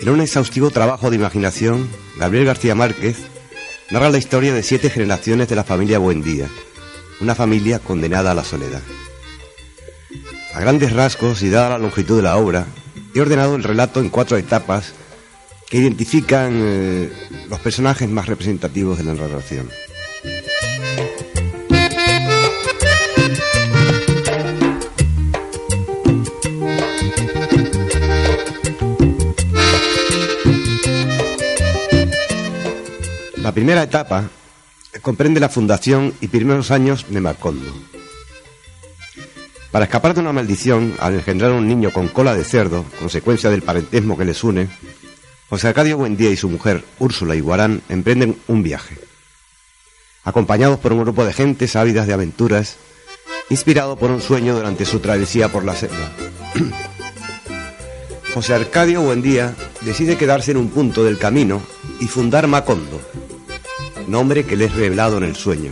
En 0.00 0.08
un 0.08 0.20
exhaustivo 0.20 0.70
trabajo 0.70 1.10
de 1.10 1.16
imaginación, 1.16 1.88
Gabriel 2.16 2.46
García 2.46 2.76
Márquez 2.76 3.16
narra 3.90 4.10
la 4.10 4.18
historia 4.18 4.54
de 4.54 4.62
siete 4.62 4.90
generaciones 4.90 5.48
de 5.48 5.56
la 5.56 5.64
familia 5.64 5.98
Buendía, 5.98 6.48
una 7.20 7.34
familia 7.34 7.80
condenada 7.80 8.30
a 8.30 8.34
la 8.34 8.44
soledad. 8.44 8.82
A 10.54 10.60
grandes 10.60 10.92
rasgos 10.92 11.42
y 11.42 11.50
dada 11.50 11.70
la 11.70 11.78
longitud 11.78 12.16
de 12.16 12.22
la 12.22 12.36
obra, 12.36 12.66
he 13.12 13.20
ordenado 13.20 13.56
el 13.56 13.64
relato 13.64 14.00
en 14.00 14.08
cuatro 14.08 14.36
etapas 14.36 14.92
que 15.68 15.78
identifican 15.78 16.52
eh, 16.54 17.12
los 17.48 17.58
personajes 17.58 18.08
más 18.08 18.26
representativos 18.26 18.98
de 18.98 19.04
la 19.04 19.14
narración. 19.14 19.68
Primera 33.58 33.82
etapa 33.82 34.30
comprende 35.02 35.40
la 35.40 35.48
fundación 35.48 36.14
y 36.20 36.28
primeros 36.28 36.70
años 36.70 37.06
de 37.08 37.20
Macondo. 37.20 37.74
Para 39.72 39.86
escapar 39.86 40.14
de 40.14 40.20
una 40.20 40.32
maldición, 40.32 40.94
al 41.00 41.14
engendrar 41.14 41.50
un 41.50 41.66
niño 41.66 41.90
con 41.92 42.06
cola 42.06 42.36
de 42.36 42.44
cerdo, 42.44 42.84
consecuencia 43.00 43.50
del 43.50 43.62
parentesmo 43.62 44.16
que 44.16 44.24
les 44.24 44.44
une, 44.44 44.68
José 45.50 45.66
Arcadio 45.66 45.96
Buendía 45.98 46.30
y 46.30 46.36
su 46.36 46.48
mujer, 46.48 46.84
Úrsula 47.00 47.34
Iguarán, 47.34 47.82
emprenden 47.88 48.38
un 48.46 48.62
viaje. 48.62 48.96
Acompañados 50.22 50.78
por 50.78 50.92
un 50.92 51.00
grupo 51.00 51.24
de 51.24 51.32
gentes 51.32 51.74
ávidas 51.74 52.06
de 52.06 52.12
aventuras, 52.12 52.76
inspirado 53.50 53.96
por 53.96 54.12
un 54.12 54.22
sueño 54.22 54.54
durante 54.54 54.84
su 54.84 55.00
travesía 55.00 55.48
por 55.48 55.64
la 55.64 55.74
selva. 55.74 56.12
José 58.34 58.54
Arcadio 58.54 59.02
Buendía 59.02 59.56
decide 59.80 60.16
quedarse 60.16 60.52
en 60.52 60.58
un 60.58 60.70
punto 60.70 61.02
del 61.02 61.18
camino 61.18 61.60
y 61.98 62.06
fundar 62.06 62.46
Macondo, 62.46 63.00
nombre 64.08 64.44
que 64.44 64.56
le 64.56 64.66
es 64.66 64.74
revelado 64.74 65.18
en 65.18 65.24
el 65.24 65.36
sueño. 65.36 65.70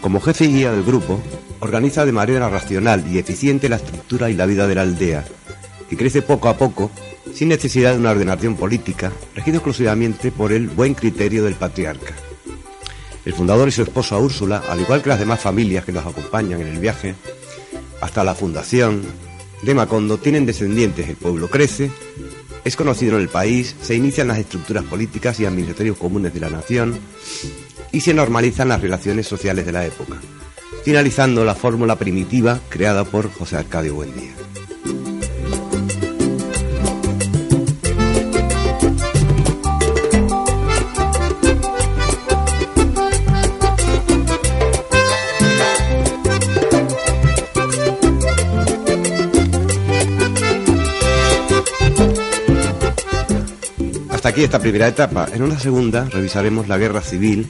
Como 0.00 0.20
jefe 0.20 0.46
y 0.46 0.54
guía 0.54 0.72
del 0.72 0.84
grupo, 0.84 1.20
organiza 1.60 2.04
de 2.04 2.12
manera 2.12 2.48
racional 2.48 3.04
y 3.10 3.18
eficiente 3.18 3.68
la 3.68 3.76
estructura 3.76 4.30
y 4.30 4.34
la 4.34 4.46
vida 4.46 4.66
de 4.66 4.74
la 4.74 4.82
aldea, 4.82 5.24
que 5.88 5.96
crece 5.96 6.22
poco 6.22 6.48
a 6.48 6.56
poco 6.56 6.90
sin 7.34 7.48
necesidad 7.48 7.92
de 7.92 7.98
una 7.98 8.10
ordenación 8.10 8.54
política, 8.54 9.12
regido 9.34 9.56
exclusivamente 9.56 10.30
por 10.30 10.52
el 10.52 10.68
buen 10.68 10.94
criterio 10.94 11.44
del 11.44 11.54
patriarca. 11.54 12.14
El 13.24 13.32
fundador 13.32 13.68
y 13.68 13.72
su 13.72 13.82
esposa 13.82 14.18
Úrsula, 14.18 14.62
al 14.68 14.80
igual 14.80 15.02
que 15.02 15.08
las 15.08 15.18
demás 15.18 15.40
familias 15.40 15.84
que 15.84 15.92
los 15.92 16.06
acompañan 16.06 16.60
en 16.60 16.68
el 16.68 16.78
viaje, 16.78 17.14
hasta 18.00 18.22
la 18.22 18.34
fundación 18.34 19.02
de 19.62 19.74
Macondo, 19.74 20.18
tienen 20.18 20.46
descendientes, 20.46 21.08
el 21.08 21.16
pueblo 21.16 21.48
crece, 21.48 21.90
es 22.64 22.76
conocido 22.76 23.16
en 23.16 23.22
el 23.22 23.28
país, 23.28 23.76
se 23.80 23.94
inician 23.94 24.28
las 24.28 24.38
estructuras 24.38 24.84
políticas 24.84 25.38
y 25.40 25.46
administrativos 25.46 25.98
comunes 25.98 26.32
de 26.32 26.40
la 26.40 26.50
nación 26.50 26.98
y 27.92 28.00
se 28.00 28.14
normalizan 28.14 28.68
las 28.68 28.80
relaciones 28.80 29.26
sociales 29.26 29.66
de 29.66 29.72
la 29.72 29.86
época, 29.86 30.16
finalizando 30.82 31.44
la 31.44 31.54
fórmula 31.54 31.96
primitiva 31.96 32.60
creada 32.68 33.04
por 33.04 33.32
José 33.32 33.56
Arcadio 33.56 33.94
Buendía. 33.94 34.32
Hasta 54.24 54.32
aquí 54.32 54.44
esta 54.44 54.58
primera 54.58 54.88
etapa. 54.88 55.28
En 55.34 55.42
una 55.42 55.58
segunda 55.58 56.08
revisaremos 56.10 56.66
la 56.66 56.78
guerra 56.78 57.02
civil 57.02 57.46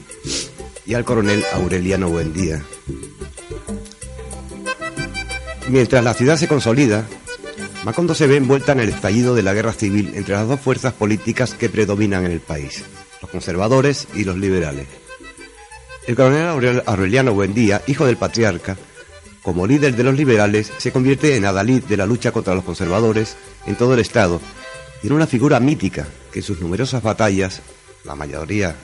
y 0.85 0.93
al 0.93 1.05
coronel 1.05 1.41
Aureliano 1.53 2.09
Buendía. 2.09 2.61
Mientras 5.69 6.03
la 6.03 6.13
ciudad 6.13 6.35
se 6.35 6.49
consolida, 6.49 7.05
Macondo 7.85 8.13
se 8.13 8.27
ve 8.27 8.35
envuelta 8.35 8.73
en 8.73 8.81
el 8.81 8.89
estallido 8.89 9.35
de 9.35 9.43
la 9.43 9.53
guerra 9.53 9.71
civil 9.71 10.11
entre 10.15 10.33
las 10.33 10.49
dos 10.49 10.59
fuerzas 10.59 10.91
políticas 10.91 11.53
que 11.53 11.69
predominan 11.69 12.25
en 12.25 12.33
el 12.33 12.41
país, 12.41 12.83
los 13.21 13.31
conservadores 13.31 14.09
y 14.13 14.25
los 14.25 14.35
liberales. 14.35 14.87
El 16.07 16.17
coronel 16.17 16.47
Aurel- 16.47 16.83
Aureliano 16.85 17.33
Buendía, 17.33 17.83
hijo 17.87 18.05
del 18.05 18.17
patriarca, 18.17 18.75
como 19.43 19.65
líder 19.65 19.95
de 19.95 20.03
los 20.03 20.15
liberales, 20.17 20.73
se 20.77 20.91
convierte 20.91 21.37
en 21.37 21.45
adalid 21.45 21.83
de 21.85 21.95
la 21.95 22.05
lucha 22.05 22.33
contra 22.33 22.53
los 22.53 22.65
conservadores 22.65 23.37
en 23.65 23.75
todo 23.77 23.93
el 23.93 24.01
Estado 24.01 24.41
y 25.05 25.07
en 25.07 25.13
una 25.13 25.27
figura 25.27 25.59
mítica 25.59 26.07
que 26.33 26.41
sus 26.41 26.59
numerosas 26.59 27.03
batallas, 27.03 27.61
la 28.05 28.15
mayoría 28.15 28.75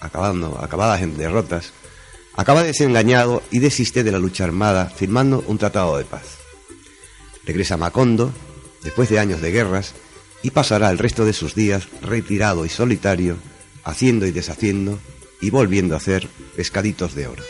acabando, 0.00 0.58
acabadas 0.62 1.00
en 1.00 1.16
derrotas, 1.16 1.72
acaba 2.34 2.62
desengañado 2.62 3.42
y 3.50 3.60
desiste 3.60 4.04
de 4.04 4.12
la 4.12 4.18
lucha 4.18 4.44
armada 4.44 4.90
firmando 4.90 5.42
un 5.46 5.56
tratado 5.56 5.96
de 5.96 6.04
paz. 6.04 6.40
Regresa 7.46 7.72
a 7.72 7.78
Macondo, 7.78 8.34
después 8.82 9.08
de 9.08 9.18
años 9.18 9.40
de 9.40 9.50
guerras, 9.50 9.94
y 10.42 10.50
pasará 10.50 10.90
el 10.90 10.98
resto 10.98 11.24
de 11.24 11.32
sus 11.32 11.54
días 11.54 11.88
retirado 12.02 12.66
y 12.66 12.68
solitario, 12.68 13.38
haciendo 13.82 14.26
y 14.26 14.32
deshaciendo 14.32 14.98
y 15.40 15.48
volviendo 15.48 15.94
a 15.94 15.96
hacer 15.96 16.28
pescaditos 16.54 17.14
de 17.14 17.28
oro. 17.28 17.42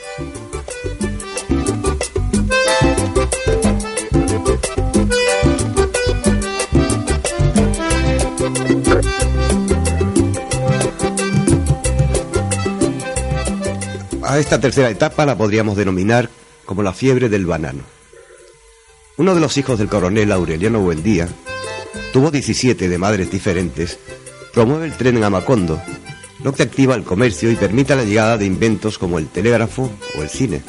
A 14.26 14.40
esta 14.40 14.60
tercera 14.60 14.90
etapa 14.90 15.24
la 15.24 15.38
podríamos 15.38 15.76
denominar 15.76 16.28
como 16.64 16.82
la 16.82 16.92
fiebre 16.92 17.28
del 17.28 17.46
banano. 17.46 17.84
Uno 19.18 19.36
de 19.36 19.40
los 19.40 19.56
hijos 19.56 19.78
del 19.78 19.88
coronel 19.88 20.32
Aureliano 20.32 20.80
Buendía, 20.80 21.28
tuvo 22.12 22.32
17 22.32 22.88
de 22.88 22.98
madres 22.98 23.30
diferentes, 23.30 24.00
promueve 24.52 24.86
el 24.86 24.96
tren 24.96 25.16
en 25.16 25.22
Amacondo, 25.22 25.80
lo 26.42 26.52
que 26.52 26.64
activa 26.64 26.96
el 26.96 27.04
comercio 27.04 27.52
y 27.52 27.54
permite 27.54 27.94
la 27.94 28.02
llegada 28.02 28.36
de 28.36 28.46
inventos 28.46 28.98
como 28.98 29.20
el 29.20 29.28
telégrafo 29.28 29.92
o 30.18 30.22
el 30.22 30.28
cine. 30.28 30.60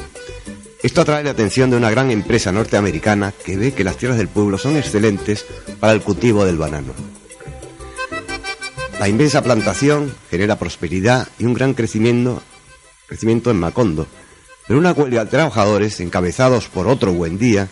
Esto 0.84 1.02
atrae 1.02 1.24
la 1.24 1.32
atención 1.32 1.72
de 1.72 1.78
una 1.78 1.89
gran 1.89 2.12
empresa 2.12 2.52
norteamericana 2.52 3.34
que 3.43 3.58
ve 3.58 3.74
que 3.74 3.84
las 3.84 3.98
tierras 3.98 4.20
del 4.20 4.28
pueblo 4.28 4.60
son 4.60 4.78
excelentes 4.78 5.48
para 5.80 5.93
el 5.93 6.02
cultivo 6.02 6.46
del 6.46 6.58
banano. 6.58 6.93
La 9.00 9.10
inmensa 9.10 9.41
plantación 9.41 10.13
genera 10.30 10.60
prosperidad 10.60 11.28
y 11.39 11.46
un 11.46 11.56
gran 11.56 11.74
crecimiento 11.74 12.43
crecimiento 13.08 13.50
en 13.50 13.58
Macondo, 13.58 14.06
pero 14.67 14.80
una 14.80 14.91
huelga 14.91 15.26
de 15.26 15.32
trabajadores 15.32 16.00
encabezados 16.02 16.67
por 16.67 16.88
otro 16.88 17.13
buen 17.13 17.38
día 17.38 17.70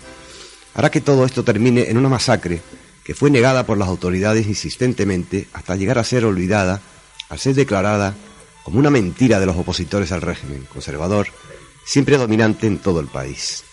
hará 0.74 0.89
que 0.89 1.02
todo 1.02 1.26
esto 1.26 1.43
termine 1.43 1.89
en 1.89 1.98
una 1.98 2.10
masacre 2.10 2.62
que 3.04 3.13
fue 3.13 3.30
negada 3.30 3.65
por 3.65 3.78
las 3.78 3.88
autoridades 3.88 4.48
insistentemente 4.48 5.48
hasta 5.54 5.76
llegar 5.76 6.00
a 6.00 6.04
ser 6.04 6.26
olvidada 6.26 6.82
al 7.30 7.39
ser 7.39 7.54
declarada 7.54 8.15
como 8.63 8.80
una 8.80 8.89
mentira 8.89 9.39
de 9.39 9.45
los 9.45 9.58
opositores 9.58 10.12
al 10.12 10.21
régimen 10.21 10.65
conservador, 10.71 11.28
siempre 11.86 12.17
dominante 12.17 12.65
en 12.65 12.80
todo 12.80 13.00
el 13.00 13.08
país. 13.08 13.63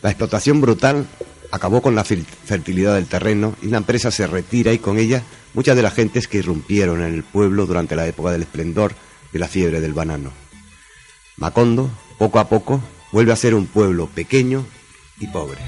La 0.00 0.10
explotación 0.10 0.60
brutal 0.60 1.06
acabó 1.50 1.82
con 1.82 1.94
la 1.94 2.04
fertilidad 2.04 2.94
del 2.94 3.06
terreno 3.06 3.56
y 3.60 3.66
la 3.66 3.78
empresa 3.78 4.10
se 4.10 4.26
retira 4.26 4.72
y 4.72 4.78
con 4.78 4.98
ella 4.98 5.22
muchas 5.52 5.76
de 5.76 5.82
las 5.82 5.94
gentes 5.94 6.28
que 6.28 6.38
irrumpieron 6.38 7.02
en 7.02 7.12
el 7.12 7.24
pueblo 7.24 7.66
durante 7.66 7.96
la 7.96 8.06
época 8.06 8.30
del 8.30 8.42
esplendor 8.42 8.94
la 9.38 9.48
fiebre 9.48 9.80
del 9.80 9.94
banano. 9.94 10.32
Macondo, 11.36 11.90
poco 12.18 12.38
a 12.38 12.48
poco, 12.48 12.82
vuelve 13.12 13.32
a 13.32 13.36
ser 13.36 13.54
un 13.54 13.66
pueblo 13.66 14.08
pequeño 14.08 14.66
y 15.18 15.28
pobre. 15.28 15.58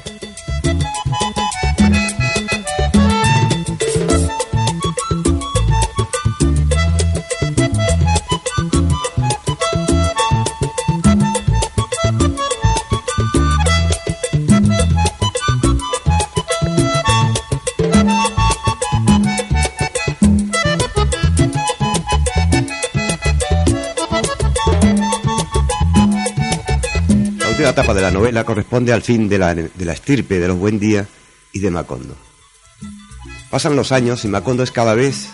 Etapa 27.68 27.92
de 27.92 28.00
la 28.00 28.10
novela 28.10 28.44
corresponde 28.44 28.92
al 28.92 29.02
fin 29.02 29.28
de 29.28 29.38
la, 29.38 29.54
de 29.54 29.84
la 29.84 29.92
estirpe 29.92 30.40
de 30.40 30.48
los 30.48 30.56
Buen 30.56 30.78
Día 30.78 31.06
y 31.52 31.58
de 31.60 31.70
Macondo. 31.70 32.16
Pasan 33.50 33.76
los 33.76 33.92
años 33.92 34.24
y 34.24 34.28
Macondo 34.28 34.62
es 34.62 34.70
cada 34.70 34.94
vez 34.94 35.28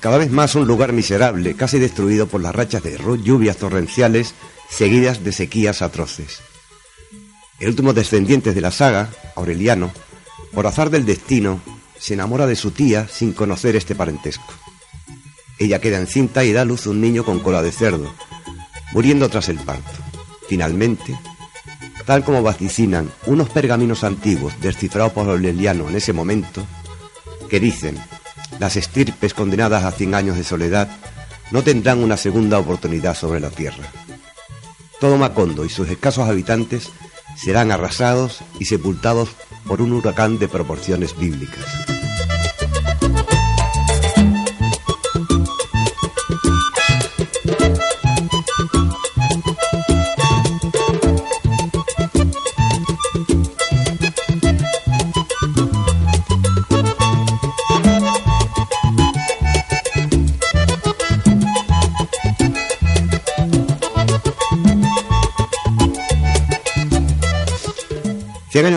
cada 0.00 0.18
vez 0.18 0.30
más 0.30 0.54
un 0.54 0.66
lugar 0.66 0.92
miserable, 0.92 1.54
casi 1.54 1.78
destruido 1.78 2.28
por 2.28 2.40
las 2.40 2.54
rachas 2.54 2.82
de 2.82 2.96
lluvias 3.22 3.56
torrenciales 3.56 4.34
seguidas 4.70 5.24
de 5.24 5.32
sequías 5.32 5.82
atroces. 5.82 6.40
El 7.58 7.68
último 7.68 7.92
descendiente 7.92 8.52
de 8.52 8.60
la 8.60 8.70
saga, 8.70 9.10
Aureliano, 9.34 9.92
por 10.52 10.66
azar 10.66 10.90
del 10.90 11.04
destino, 11.04 11.60
se 11.98 12.14
enamora 12.14 12.46
de 12.46 12.56
su 12.56 12.70
tía 12.70 13.08
sin 13.08 13.32
conocer 13.32 13.76
este 13.76 13.94
parentesco. 13.94 14.52
Ella 15.58 15.80
queda 15.80 15.98
encinta 15.98 16.44
y 16.44 16.52
da 16.52 16.62
a 16.62 16.64
luz 16.64 16.86
un 16.86 17.00
niño 17.00 17.24
con 17.24 17.40
cola 17.40 17.62
de 17.62 17.72
cerdo, 17.72 18.12
muriendo 18.92 19.28
tras 19.28 19.48
el 19.48 19.58
parto. 19.58 20.03
Finalmente, 20.48 21.18
tal 22.06 22.24
como 22.24 22.42
vaticinan 22.42 23.10
unos 23.26 23.48
pergaminos 23.48 24.04
antiguos 24.04 24.60
descifrados 24.60 25.12
por 25.12 25.28
Aureliano 25.28 25.88
en 25.88 25.96
ese 25.96 26.12
momento, 26.12 26.66
que 27.48 27.60
dicen, 27.60 27.98
las 28.58 28.76
estirpes 28.76 29.34
condenadas 29.34 29.84
a 29.84 29.92
cien 29.92 30.14
años 30.14 30.36
de 30.36 30.44
soledad 30.44 30.88
no 31.50 31.62
tendrán 31.62 32.02
una 32.02 32.16
segunda 32.16 32.58
oportunidad 32.58 33.14
sobre 33.14 33.40
la 33.40 33.50
tierra. 33.50 33.84
Todo 35.00 35.16
Macondo 35.16 35.64
y 35.64 35.68
sus 35.68 35.88
escasos 35.88 36.28
habitantes 36.28 36.90
serán 37.36 37.72
arrasados 37.72 38.40
y 38.58 38.66
sepultados 38.66 39.30
por 39.66 39.82
un 39.82 39.92
huracán 39.92 40.38
de 40.38 40.48
proporciones 40.48 41.16
bíblicas. 41.16 41.93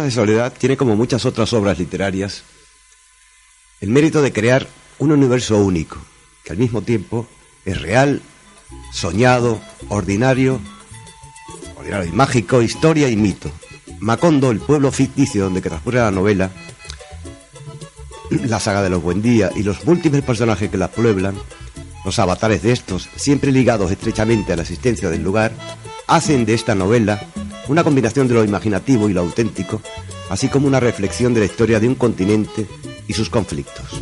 De 0.08 0.12
soledad 0.12 0.54
tiene 0.58 0.78
como 0.78 0.96
muchas 0.96 1.26
otras 1.26 1.54
obras 1.54 1.78
literarias 1.78 2.44
el 3.82 3.90
mérito 3.90 4.22
de 4.22 4.34
crear 4.34 4.68
un 5.00 5.12
universo 5.12 5.58
único, 5.58 5.98
que 6.44 6.52
al 6.52 6.58
mismo 6.58 6.82
tiempo 6.82 7.28
es 7.66 7.80
real, 7.80 8.22
soñado, 8.92 9.62
ordinario, 9.90 10.60
ordinario 11.76 12.10
y 12.10 12.16
mágico, 12.16 12.62
historia 12.62 13.10
y 13.10 13.16
mito. 13.16 13.52
Macondo, 14.00 14.50
el 14.52 14.60
pueblo 14.60 14.92
ficticio 14.92 15.44
donde 15.44 15.62
transcurre 15.62 16.00
la 16.00 16.12
novela, 16.12 16.50
la 18.32 18.60
saga 18.60 18.82
de 18.82 18.90
los 18.90 19.02
Buendía 19.04 19.52
y 19.56 19.64
los 19.64 19.86
múltiples 19.86 20.24
personajes 20.24 20.72
que 20.72 20.78
la 20.78 20.90
pueblan, 20.90 21.36
los 22.04 22.18
avatares 22.20 22.64
de 22.64 22.72
estos, 22.72 23.10
siempre 23.16 23.52
ligados 23.52 23.92
estrechamente 23.92 24.54
a 24.54 24.56
la 24.56 24.64
existencia 24.64 25.10
del 25.10 25.24
lugar, 25.24 25.52
hacen 26.08 26.46
de 26.46 26.54
esta 26.54 26.74
novela 26.74 27.28
una 27.70 27.84
combinación 27.84 28.28
de 28.28 28.34
lo 28.34 28.44
imaginativo 28.44 29.10
y 29.10 29.14
lo 29.14 29.22
auténtico, 29.22 29.82
así 30.30 30.48
como 30.48 30.68
una 30.68 30.80
reflexión 30.80 31.34
de 31.34 31.42
la 31.42 31.46
historia 31.46 31.80
de 31.80 31.88
un 31.88 31.96
continente 31.96 32.66
y 33.08 33.14
sus 33.14 33.30
conflictos. 33.30 34.02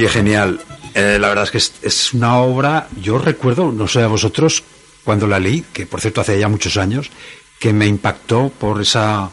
Oye, 0.00 0.08
genial. 0.08 0.58
Eh, 0.94 1.18
la 1.20 1.28
verdad 1.28 1.44
es 1.44 1.50
que 1.50 1.86
es, 1.86 2.14
una 2.14 2.38
obra, 2.38 2.88
yo 3.02 3.18
recuerdo, 3.18 3.70
no 3.70 3.86
sé 3.86 4.00
a 4.00 4.06
vosotros, 4.06 4.64
cuando 5.04 5.26
la 5.26 5.38
leí, 5.38 5.62
que 5.74 5.84
por 5.84 6.00
cierto 6.00 6.22
hace 6.22 6.40
ya 6.40 6.48
muchos 6.48 6.78
años, 6.78 7.10
que 7.58 7.74
me 7.74 7.86
impactó 7.86 8.48
por 8.48 8.80
esa 8.80 9.30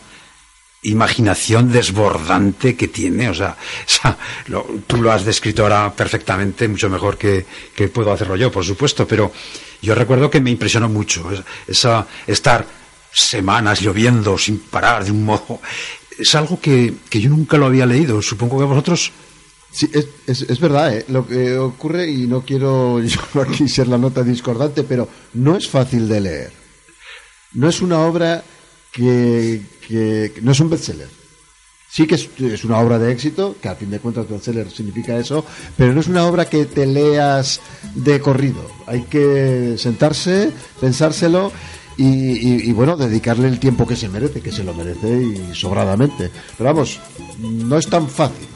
imaginación 0.82 1.72
desbordante 1.72 2.76
que 2.76 2.90
tiene. 2.90 3.30
O 3.30 3.34
sea, 3.34 3.56
tú 4.88 5.02
lo 5.02 5.10
has 5.10 5.24
descrito 5.24 5.64
ahora 5.64 5.94
perfectamente, 5.96 6.68
mucho 6.68 6.90
mejor 6.90 7.18
que, 7.18 7.46
que, 7.74 7.88
puedo 7.88 8.12
hacerlo 8.12 8.36
yo, 8.36 8.52
por 8.52 8.66
supuesto, 8.66 9.08
pero 9.08 9.32
yo 9.82 9.96
recuerdo 9.96 10.30
que 10.30 10.42
me 10.42 10.52
impresionó 10.52 10.90
mucho 10.90 11.30
esa, 11.66 12.06
estar 12.28 12.68
semanas 13.14 13.80
lloviendo 13.80 14.38
sin 14.38 14.60
parar 14.60 15.06
de 15.06 15.12
un 15.12 15.24
modo. 15.24 15.62
Es 16.20 16.36
algo 16.36 16.60
que, 16.60 16.94
que 17.10 17.22
yo 17.22 17.30
nunca 17.30 17.56
lo 17.56 17.68
había 17.68 17.86
leído. 17.86 18.22
Supongo 18.22 18.60
que 18.60 18.66
vosotros 18.66 19.14
Sí, 19.78 19.88
es, 19.94 20.42
es, 20.42 20.60
verdad, 20.60 20.92
¿eh? 20.98 21.06
lo 21.10 21.28
que 21.28 21.56
ocurre, 21.56 22.10
y 22.10 22.26
no 22.26 22.42
quiero 22.42 23.00
yo 23.04 23.20
aquí 23.40 23.70
ser 23.70 23.88
la 23.88 24.00
nota 24.00 24.24
discordante, 24.24 24.82
pero 24.84 25.08
no 25.36 25.56
es 25.56 25.68
fácil 25.70 26.08
de 26.10 26.20
leer. 26.20 26.52
No 27.54 27.70
es 27.70 27.80
una 27.84 28.00
obra 28.00 28.44
que, 28.92 29.62
que 29.88 30.34
no 30.42 30.52
es 30.52 30.60
un 30.62 30.72
bestseller. 30.72 31.10
Sí 31.92 32.08
que 32.08 32.16
es, 32.16 32.28
es 32.40 32.64
una 32.66 32.80
obra 32.80 32.98
de 32.98 33.12
éxito, 33.12 33.56
que 33.62 33.70
a 33.70 33.76
fin 33.76 33.92
de 33.92 34.00
cuentas 34.00 34.28
bestseller 34.28 34.72
significa 34.72 35.16
eso, 35.16 35.46
pero 35.78 35.94
no 35.94 36.00
es 36.02 36.08
una 36.08 36.26
obra 36.26 36.46
que 36.50 36.66
te 36.66 36.88
leas 36.88 37.62
de 37.94 38.20
corrido. 38.20 38.68
Hay 38.88 39.04
que 39.04 39.76
sentarse, 39.78 40.52
pensárselo 40.82 41.52
y, 41.98 42.04
y- 42.04 42.70
y, 42.70 42.72
bueno, 42.74 42.98
dedicarle 42.98 43.48
el 43.48 43.60
tiempo 43.60 43.86
que 43.86 43.96
se 43.96 44.10
merece, 44.10 44.42
que 44.42 44.52
se 44.52 44.64
lo 44.64 44.74
merece 44.74 45.08
y 45.22 45.54
sobradamente. 45.56 46.32
Pero 46.58 46.74
vamos, 46.74 47.00
no 47.40 47.78
es 47.78 47.88
tan 47.88 48.10
fácil. 48.10 48.48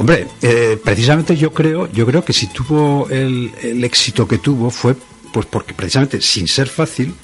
Hombre, 0.00 0.26
eh, 0.40 0.80
precisamente 0.82 1.36
yo 1.36 1.52
creo, 1.52 1.90
yo 1.92 2.06
creo 2.06 2.24
que 2.24 2.32
si 2.32 2.46
tuvo 2.46 3.08
el, 3.10 3.52
el 3.62 3.84
éxito 3.84 4.26
que 4.26 4.38
tuvo 4.38 4.70
fue 4.70 4.96
pues 5.32 5.46
porque 5.46 5.74
precisamente 5.74 6.20
sin 6.20 6.46
ser 6.46 6.68
fácil 6.68 7.14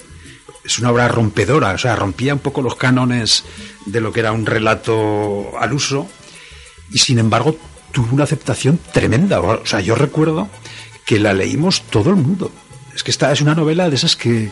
es 0.63 0.79
una 0.79 0.91
obra 0.91 1.07
rompedora, 1.07 1.71
o 1.71 1.77
sea, 1.77 1.95
rompía 1.95 2.33
un 2.33 2.39
poco 2.39 2.61
los 2.61 2.75
cánones 2.75 3.45
de 3.85 4.01
lo 4.01 4.11
que 4.11 4.19
era 4.19 4.31
un 4.31 4.45
relato 4.45 5.57
al 5.59 5.73
uso 5.73 6.07
y 6.91 6.99
sin 6.99 7.19
embargo 7.19 7.57
tuvo 7.91 8.13
una 8.13 8.23
aceptación 8.23 8.79
tremenda. 8.91 9.39
O 9.41 9.65
sea, 9.65 9.79
yo 9.79 9.95
recuerdo 9.95 10.47
que 11.05 11.19
la 11.19 11.33
leímos 11.33 11.81
todo 11.83 12.09
el 12.11 12.17
mundo. 12.17 12.51
Es 12.93 13.03
que 13.03 13.11
esta 13.11 13.31
es 13.31 13.41
una 13.41 13.55
novela 13.55 13.89
de 13.89 13.95
esas 13.95 14.15
que, 14.15 14.51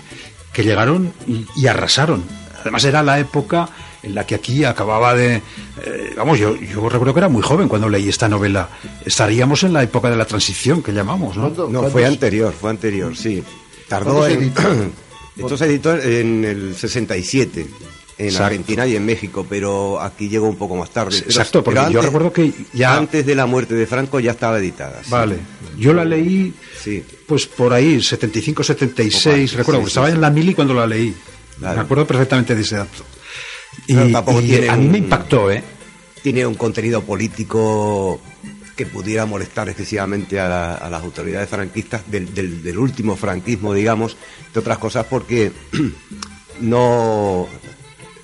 que 0.53 0.63
llegaron 0.63 1.13
y, 1.27 1.45
y 1.55 1.67
arrasaron. 1.67 2.23
Además 2.61 2.83
era 2.85 3.03
la 3.03 3.19
época 3.19 3.69
en 4.07 4.15
la 4.15 4.25
que 4.25 4.35
aquí 4.35 4.63
acababa 4.63 5.13
de... 5.15 5.35
eh, 5.83 6.13
vamos, 6.17 6.39
yo, 6.39 6.55
yo 6.55 6.89
recuerdo 6.89 7.13
que 7.13 7.19
era 7.19 7.29
muy 7.29 7.41
joven 7.43 7.67
cuando 7.67 7.87
leí 7.89 8.09
esta 8.09 8.27
novela. 8.27 8.69
Estaríamos 9.05 9.63
en 9.63 9.73
la 9.73 9.83
época 9.83 10.09
de 10.09 10.15
la 10.17 10.25
transición, 10.25 10.81
que 10.81 10.91
llamamos, 10.91 11.35
¿no? 11.37 11.43
¿Cuándo- 11.53 11.69
No, 11.69 11.83
fue 11.89 12.05
anterior, 12.05 12.53
fue 12.59 12.69
anterior, 12.71 13.15
sí. 13.15 13.43
Tardó 13.87 14.15
¿Cuándo 14.17 14.25
se 14.27 14.33
en... 14.33 14.41
editó? 14.41 14.61
Esto 15.37 15.57
se 15.57 15.65
editó 15.65 15.95
en 15.95 16.43
el 16.45 16.75
67, 16.75 17.67
en 18.17 18.25
Exacto. 18.25 18.45
Argentina 18.45 18.87
y 18.87 18.95
en 18.95 19.05
México, 19.05 19.45
pero 19.47 20.01
aquí 20.01 20.27
llegó 20.29 20.47
un 20.49 20.55
poco 20.55 20.75
más 20.75 20.89
tarde. 20.89 21.15
Pero- 21.19 21.29
Exacto, 21.29 21.63
porque 21.63 21.79
pero 21.79 21.91
yo 21.91 22.01
recuerdo 22.01 22.33
que 22.33 22.51
ya- 22.73 22.97
Antes 22.97 23.23
de 23.25 23.35
la 23.35 23.45
muerte 23.45 23.75
de 23.75 23.85
Franco 23.85 24.19
ya 24.19 24.31
estaba 24.31 24.57
editada. 24.57 25.03
sí. 25.03 25.11
Vale. 25.11 25.37
Yo 25.77 25.93
la 25.93 26.03
leí, 26.05 26.51
Sí. 26.83 27.03
pues 27.27 27.45
por 27.45 27.71
ahí, 27.71 28.01
75, 28.01 28.63
76, 28.63 29.23
Poco 29.23 29.35
antes, 29.35 29.53
recuerdo, 29.53 29.81
sí, 29.81 29.87
estaba 29.89 30.07
sí. 30.07 30.13
en 30.15 30.21
la 30.21 30.29
mili 30.31 30.55
cuando 30.55 30.73
la 30.73 30.87
leí. 30.87 31.13
Claro. 31.59 31.75
Me 31.75 31.81
acuerdo 31.83 32.07
perfectamente 32.07 32.55
de 32.55 32.61
ese 32.61 32.75
dato. 32.77 33.03
Y, 33.85 33.93
Pero 33.95 34.11
tampoco 34.11 34.41
y 34.41 34.47
tiene 34.47 34.69
a 34.69 34.75
mí 34.75 34.87
me 34.87 34.97
impactó, 34.97 35.51
¿eh? 35.51 35.63
Tiene 36.23 36.45
un 36.45 36.55
contenido 36.55 37.03
político 37.03 38.19
que 38.75 38.85
pudiera 38.85 39.25
molestar 39.25 39.69
excesivamente 39.69 40.39
a, 40.39 40.47
la- 40.49 40.75
a 40.75 40.89
las 40.89 41.03
autoridades 41.03 41.49
franquistas 41.49 42.09
del, 42.09 42.33
del- 42.33 42.61
del 42.63 42.77
último 42.77 43.15
franquismo, 43.15 43.73
digamos, 43.73 44.17
entre 44.47 44.59
otras 44.61 44.77
cosas 44.77 45.05
porque 45.05 45.51
no 46.61 47.47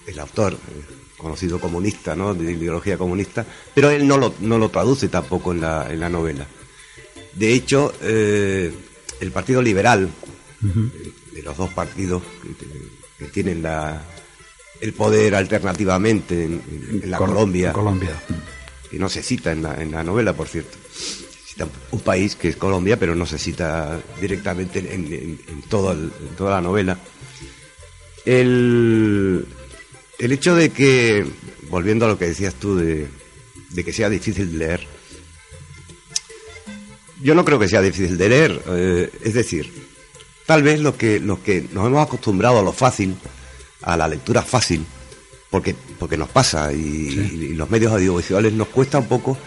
el 0.07 0.19
autor 0.19 0.53
eh, 0.53 0.57
conocido 1.17 1.59
comunista, 1.59 2.15
¿no? 2.15 2.33
de 2.33 2.51
ideología 2.51 2.97
comunista, 2.97 3.45
pero 3.73 3.89
él 3.89 4.07
no 4.07 4.17
lo, 4.17 4.33
no 4.41 4.57
lo 4.57 4.69
traduce 4.69 5.07
tampoco 5.07 5.53
en 5.53 5.61
la, 5.61 5.87
en 5.91 5.99
la 5.99 6.09
novela. 6.09 6.45
De 7.33 7.53
hecho, 7.53 7.93
eh, 8.01 8.71
el 9.21 9.31
Partido 9.31 9.61
Liberal, 9.61 10.09
eh, 10.63 11.11
de 11.33 11.41
los 11.41 11.57
dos 11.57 11.69
partidos 11.73 12.21
que, 12.41 13.25
que 13.25 13.31
tienen 13.31 13.63
la, 13.63 14.03
el 14.83 14.93
poder 14.93 15.33
alternativamente 15.33 16.43
en, 16.43 16.61
la 17.05 17.17
Col- 17.17 17.29
Colombia, 17.29 17.67
en 17.69 17.73
Colombia. 17.73 18.21
que 18.91 18.99
no 18.99 19.07
se 19.07 19.23
cita 19.23 19.51
en 19.53 19.63
la, 19.63 19.81
en 19.81 19.91
la 19.91 20.03
novela, 20.03 20.33
por 20.33 20.47
cierto. 20.49 20.77
Se 20.93 21.53
cita 21.53 21.67
un 21.91 21.99
país 22.01 22.35
que 22.35 22.49
es 22.49 22.57
Colombia, 22.57 22.99
pero 22.99 23.15
no 23.15 23.25
se 23.25 23.37
cita 23.39 23.99
directamente 24.19 24.79
en, 24.93 25.39
todo 25.69 25.93
el- 25.93 26.11
toda 26.37 26.51
la 26.51 26.61
novela. 26.61 26.99
El, 28.25 29.45
el 30.19 30.31
hecho 30.33 30.53
de 30.55 30.69
que, 30.71 31.25
volviendo 31.69 32.05
a 32.05 32.09
lo 32.09 32.17
que 32.17 32.27
decías 32.27 32.53
tú, 32.55 32.75
de, 32.75 33.07
de 33.69 33.83
que 33.85 33.93
sea 33.93 34.09
difícil 34.09 34.51
de 34.51 34.57
leer, 34.57 34.87
yo 37.21 37.35
no 37.35 37.45
creo 37.45 37.57
que 37.59 37.69
sea 37.69 37.81
difícil 37.81 38.17
de 38.17 38.29
leer. 38.29 38.61
eh, 38.67 39.09
es 39.23 39.33
decir, 39.33 39.71
tal 40.45 40.61
vez 40.61 40.81
lo 40.81 40.97
que, 40.97 41.21
lo 41.21 41.41
que 41.41 41.65
nos 41.71 41.87
hemos 41.87 42.05
acostumbrado 42.05 42.59
a 42.59 42.63
lo 42.63 42.73
fácil, 42.73 43.15
a 43.83 43.97
la 43.97 44.07
lectura 44.07 44.41
fácil, 44.41 44.85
porque, 45.49 45.75
porque 45.99 46.17
nos 46.17 46.29
pasa 46.29 46.71
y, 46.73 46.77
y 46.77 47.53
los 47.53 47.69
medios 47.69 47.91
audiovisuales 47.93 48.53
nos 48.53 48.67
cuesta 48.69 48.97
un 48.99 49.07
poco, 49.07 49.37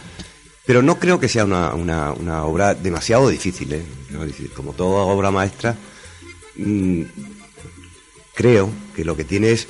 pero 0.64 0.82
no 0.82 0.98
creo 0.98 1.18
que 1.20 1.28
sea 1.28 1.44
una, 1.44 1.74
una, 1.74 2.12
una 2.12 2.44
obra 2.44 2.74
demasiado 2.74 3.28
difícil. 3.28 3.72
¿eh? 3.72 3.82
Como 4.54 4.72
toda 4.72 5.02
obra 5.04 5.30
maestra, 5.30 5.76
mm, 6.56 7.02
creo 8.34 8.70
que 8.94 9.04
lo 9.04 9.16
que 9.16 9.24
tiene 9.24 9.52
es 9.52 9.66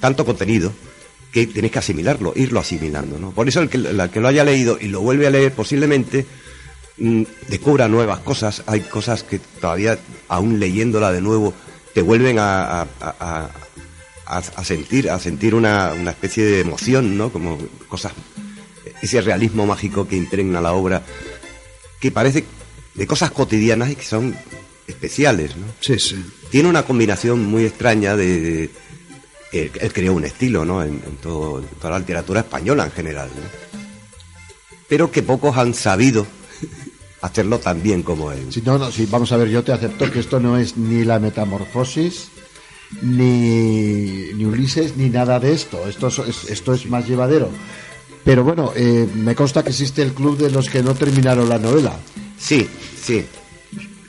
tanto 0.00 0.24
contenido 0.24 0.72
que 1.32 1.46
tienes 1.46 1.70
que 1.70 1.78
asimilarlo, 1.78 2.32
irlo 2.36 2.60
asimilando. 2.60 3.18
¿no? 3.18 3.30
Por 3.32 3.48
eso 3.48 3.60
el 3.60 3.68
que, 3.68 3.78
la 3.78 4.10
que 4.10 4.20
lo 4.20 4.28
haya 4.28 4.44
leído 4.44 4.78
y 4.80 4.88
lo 4.88 5.00
vuelve 5.00 5.26
a 5.26 5.30
leer 5.30 5.52
posiblemente 5.52 6.26
mm, 6.98 7.22
descubra 7.48 7.88
nuevas 7.88 8.20
cosas. 8.20 8.62
Hay 8.66 8.80
cosas 8.82 9.22
que 9.22 9.38
todavía, 9.38 9.98
aún 10.28 10.58
leyéndola 10.58 11.12
de 11.12 11.20
nuevo, 11.20 11.52
te 11.94 12.02
vuelven 12.02 12.38
a, 12.38 12.82
a- 12.82 12.86
a- 13.00 13.50
a- 14.28 14.38
a 14.60 14.64
sentir, 14.64 15.10
a 15.10 15.18
sentir 15.18 15.54
una, 15.54 15.92
una 15.94 16.10
especie 16.10 16.44
de 16.44 16.60
emoción, 16.60 17.16
¿no? 17.16 17.30
Como 17.32 17.58
cosas, 17.88 18.12
ese 19.02 19.20
realismo 19.20 19.66
mágico 19.66 20.06
que 20.06 20.16
impregna 20.16 20.60
la 20.60 20.72
obra, 20.72 21.02
que 22.00 22.10
parece 22.10 22.44
de 22.94 23.06
cosas 23.06 23.30
cotidianas 23.30 23.90
y 23.90 23.96
que 23.96 24.04
son 24.04 24.36
especiales, 24.86 25.56
¿no? 25.56 25.66
Sí, 25.80 25.98
sí. 25.98 26.16
tiene 26.50 26.68
una 26.68 26.84
combinación 26.84 27.44
muy 27.44 27.64
extraña 27.64 28.16
de... 28.16 28.40
de- 28.40 28.70
él, 29.50 29.70
él 29.80 29.92
creó 29.94 30.12
un 30.12 30.24
estilo, 30.26 30.64
¿no? 30.66 30.82
En, 30.82 31.02
en 31.06 31.16
todo- 31.22 31.60
en 31.60 31.66
toda 31.80 31.92
la 31.94 31.98
literatura 32.00 32.40
española 32.40 32.84
en 32.84 32.92
general, 32.92 33.30
¿no? 33.34 33.78
Pero 34.88 35.10
que 35.10 35.22
pocos 35.22 35.56
han 35.56 35.72
sabido 35.74 36.26
hacerlo 37.22 37.58
tan 37.58 37.82
bien 37.82 38.02
como 38.02 38.30
él. 38.32 38.52
Si 38.52 38.60
no, 38.62 38.78
no, 38.78 38.90
sí, 38.92 39.06
vamos 39.10 39.32
a 39.32 39.36
ver, 39.38 39.48
yo 39.48 39.62
te 39.64 39.72
acepto 39.72 40.10
que 40.10 40.20
esto 40.20 40.38
no 40.40 40.56
es 40.58 40.76
ni 40.76 41.04
la 41.04 41.18
metamorfosis, 41.18 42.28
ni, 43.02 44.32
ni 44.34 44.44
Ulises, 44.44 44.96
ni 44.96 45.08
nada 45.08 45.38
de 45.40 45.52
esto. 45.52 45.88
Esto 45.88 46.08
es, 46.08 46.44
esto 46.50 46.74
es 46.74 46.86
más 46.86 47.06
llevadero. 47.06 47.50
Pero 48.24 48.44
bueno, 48.44 48.72
eh, 48.76 49.08
me 49.14 49.34
consta 49.34 49.62
que 49.62 49.70
existe 49.70 50.02
el 50.02 50.12
club 50.12 50.36
de 50.36 50.50
los 50.50 50.68
que 50.68 50.82
no 50.82 50.94
terminaron 50.94 51.48
la 51.48 51.58
novela. 51.58 51.98
Sí, 52.38 52.68
sí. 53.02 53.24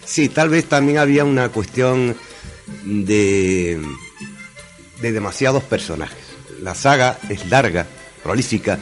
Sí, 0.05 0.29
tal 0.29 0.49
vez 0.49 0.65
también 0.65 0.97
había 0.97 1.23
una 1.23 1.49
cuestión 1.49 2.15
de, 2.83 3.79
de 5.01 5.11
demasiados 5.11 5.63
personajes. 5.63 6.17
La 6.61 6.75
saga 6.75 7.19
es 7.29 7.47
larga, 7.49 7.87
prolífica. 8.23 8.79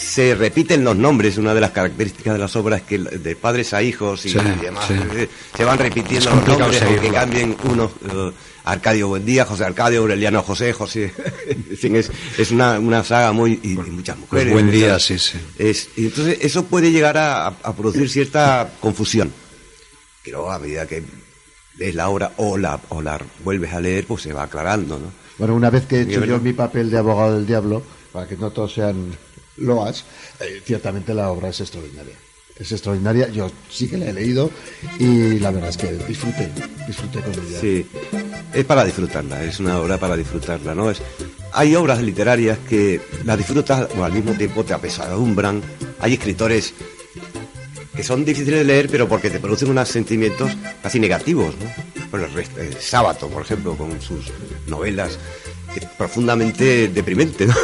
Se 0.00 0.34
repiten 0.34 0.82
los 0.82 0.96
nombres, 0.96 1.36
una 1.38 1.52
de 1.54 1.60
las 1.60 1.70
características 1.72 2.32
de 2.34 2.38
las 2.38 2.56
obras 2.56 2.80
es 2.80 2.86
que 2.86 2.98
de 2.98 3.36
padres 3.36 3.72
a 3.74 3.82
hijos 3.82 4.24
y, 4.26 4.30
Sí, 4.30 4.38
y 4.38 4.64
demás 4.64 4.86
sí. 4.88 4.94
eh, 5.14 5.28
se 5.56 5.64
van 5.64 5.78
repitiendo 5.78 6.30
los 6.30 6.46
nombres, 6.58 6.82
aunque 6.82 7.10
cambien 7.10 7.56
unos 7.64 7.90
eh, 8.10 8.32
Arcadio 8.64 9.08
Buendía, 9.08 9.44
José 9.44 9.64
Arcadio, 9.64 10.00
Aureliano 10.00 10.42
José, 10.42 10.72
José. 10.72 11.12
es, 11.70 12.10
es 12.38 12.50
una, 12.50 12.78
una 12.78 13.04
saga 13.04 13.32
muy. 13.32 13.60
y, 13.62 13.72
y 13.72 13.76
muchas 13.76 14.16
mujeres. 14.18 14.52
buen 14.52 14.70
día, 14.70 14.98
sí, 14.98 15.18
sí. 15.18 15.38
es, 15.58 15.88
y 15.96 16.06
entonces 16.06 16.38
eso 16.40 16.64
puede 16.64 16.90
llegar 16.92 17.16
a, 17.18 17.46
a 17.48 17.72
producir 17.76 18.08
cierta 18.08 18.70
confusión. 18.80 19.32
Pero 20.24 20.50
a 20.50 20.58
medida 20.58 20.86
que 20.86 21.02
lees 21.78 21.94
la 21.94 22.08
obra 22.08 22.32
o 22.36 22.56
la, 22.58 22.80
o 22.90 23.00
la 23.00 23.18
vuelves 23.44 23.72
a 23.72 23.80
leer, 23.80 24.06
pues 24.06 24.22
se 24.22 24.32
va 24.32 24.42
aclarando, 24.44 24.98
¿no? 24.98 25.12
Bueno, 25.38 25.54
una 25.54 25.70
vez 25.70 25.86
que 25.86 25.96
he 25.96 26.02
hecho 26.02 26.24
yo 26.24 26.38
mi 26.38 26.52
papel 26.52 26.90
de 26.90 26.98
abogado 26.98 27.34
del 27.36 27.46
diablo, 27.46 27.82
para 28.12 28.26
que 28.28 28.36
no 28.36 28.50
todos 28.50 28.74
sean 28.74 29.16
loas, 29.60 30.04
eh, 30.40 30.60
ciertamente 30.64 31.14
la 31.14 31.30
obra 31.30 31.48
es 31.48 31.60
extraordinaria. 31.60 32.14
Es 32.58 32.72
extraordinaria, 32.72 33.28
yo 33.30 33.50
sí 33.70 33.88
que 33.88 33.96
la 33.96 34.10
he 34.10 34.12
leído 34.12 34.50
y 34.98 35.38
la 35.38 35.50
verdad 35.50 35.70
es 35.70 35.78
que 35.78 35.92
disfruté, 35.92 36.50
disfruté 36.86 37.20
con 37.20 37.32
ella. 37.32 37.58
Sí, 37.58 37.86
es 38.52 38.64
para 38.66 38.84
disfrutarla, 38.84 39.42
es 39.44 39.60
una 39.60 39.78
obra 39.78 39.96
para 39.96 40.14
disfrutarla, 40.14 40.74
¿no? 40.74 40.90
Es, 40.90 41.00
hay 41.52 41.74
obras 41.74 42.02
literarias 42.02 42.58
que 42.58 43.00
las 43.24 43.38
disfrutas 43.38 43.88
o 43.96 44.04
al 44.04 44.12
mismo 44.12 44.32
tiempo 44.32 44.62
te 44.62 44.74
apesadumbran. 44.74 45.62
Hay 46.00 46.14
escritores 46.14 46.74
que 47.96 48.02
son 48.02 48.24
difíciles 48.24 48.60
de 48.60 48.64
leer, 48.64 48.88
pero 48.90 49.08
porque 49.08 49.30
te 49.30 49.40
producen 49.40 49.70
unos 49.70 49.88
sentimientos 49.88 50.52
casi 50.82 51.00
negativos, 51.00 51.54
¿no? 51.56 52.00
Bueno, 52.10 52.26
el 52.58 52.74
Sábato, 52.74 53.28
por 53.28 53.42
ejemplo, 53.42 53.76
con 53.76 54.00
sus 54.00 54.26
novelas, 54.66 55.18
profundamente 55.96 56.88
deprimente, 56.88 57.46
¿no? 57.46 57.54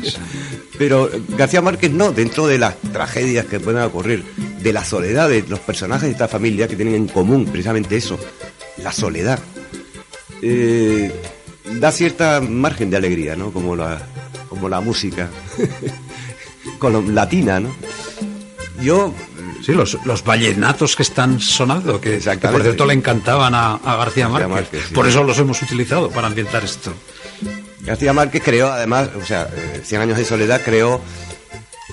Pero 0.78 1.10
García 1.28 1.62
Márquez 1.62 1.90
no, 1.90 2.12
dentro 2.12 2.46
de 2.46 2.58
las 2.58 2.76
tragedias 2.92 3.46
que 3.46 3.60
puedan 3.60 3.84
ocurrir, 3.84 4.24
de 4.60 4.72
la 4.72 4.84
soledad 4.84 5.28
de 5.28 5.44
los 5.48 5.60
personajes 5.60 6.04
de 6.04 6.12
esta 6.12 6.28
familia 6.28 6.68
que 6.68 6.76
tienen 6.76 6.94
en 6.94 7.08
común 7.08 7.46
precisamente 7.46 7.96
eso, 7.96 8.18
la 8.78 8.92
soledad, 8.92 9.38
eh, 10.42 11.12
da 11.74 11.90
cierta 11.92 12.40
margen 12.40 12.90
de 12.90 12.96
alegría, 12.96 13.36
¿no? 13.36 13.52
Como 13.52 13.74
la, 13.74 14.00
como 14.48 14.68
la 14.68 14.80
música 14.80 15.30
latina, 17.08 17.60
¿no? 17.60 17.74
Yo 18.82 19.14
Sí, 19.66 19.72
los, 19.72 19.98
los 20.04 20.22
vallenatos 20.22 20.94
que 20.94 21.02
están 21.02 21.40
sonando, 21.40 22.00
que, 22.00 22.20
por 22.52 22.62
cierto 22.62 22.86
le 22.86 22.94
encantaban 22.94 23.52
a, 23.52 23.72
a 23.72 23.96
García 23.96 24.28
García 24.28 24.28
Márquez. 24.28 24.48
Márquez, 24.48 24.84
sí. 24.88 24.94
Por 24.94 25.08
eso 25.08 25.24
los 25.24 25.36
hemos 25.40 25.60
utilizado 25.60 26.08
para 26.08 26.28
ambientar 26.28 26.62
esto. 26.62 26.92
García 27.86 28.12
Márquez 28.12 28.42
creó, 28.44 28.70
además, 28.72 29.08
o 29.20 29.24
sea, 29.24 29.48
eh, 29.54 29.80
Cien 29.84 30.00
años 30.00 30.18
de 30.18 30.24
soledad 30.24 30.60
creó 30.64 31.00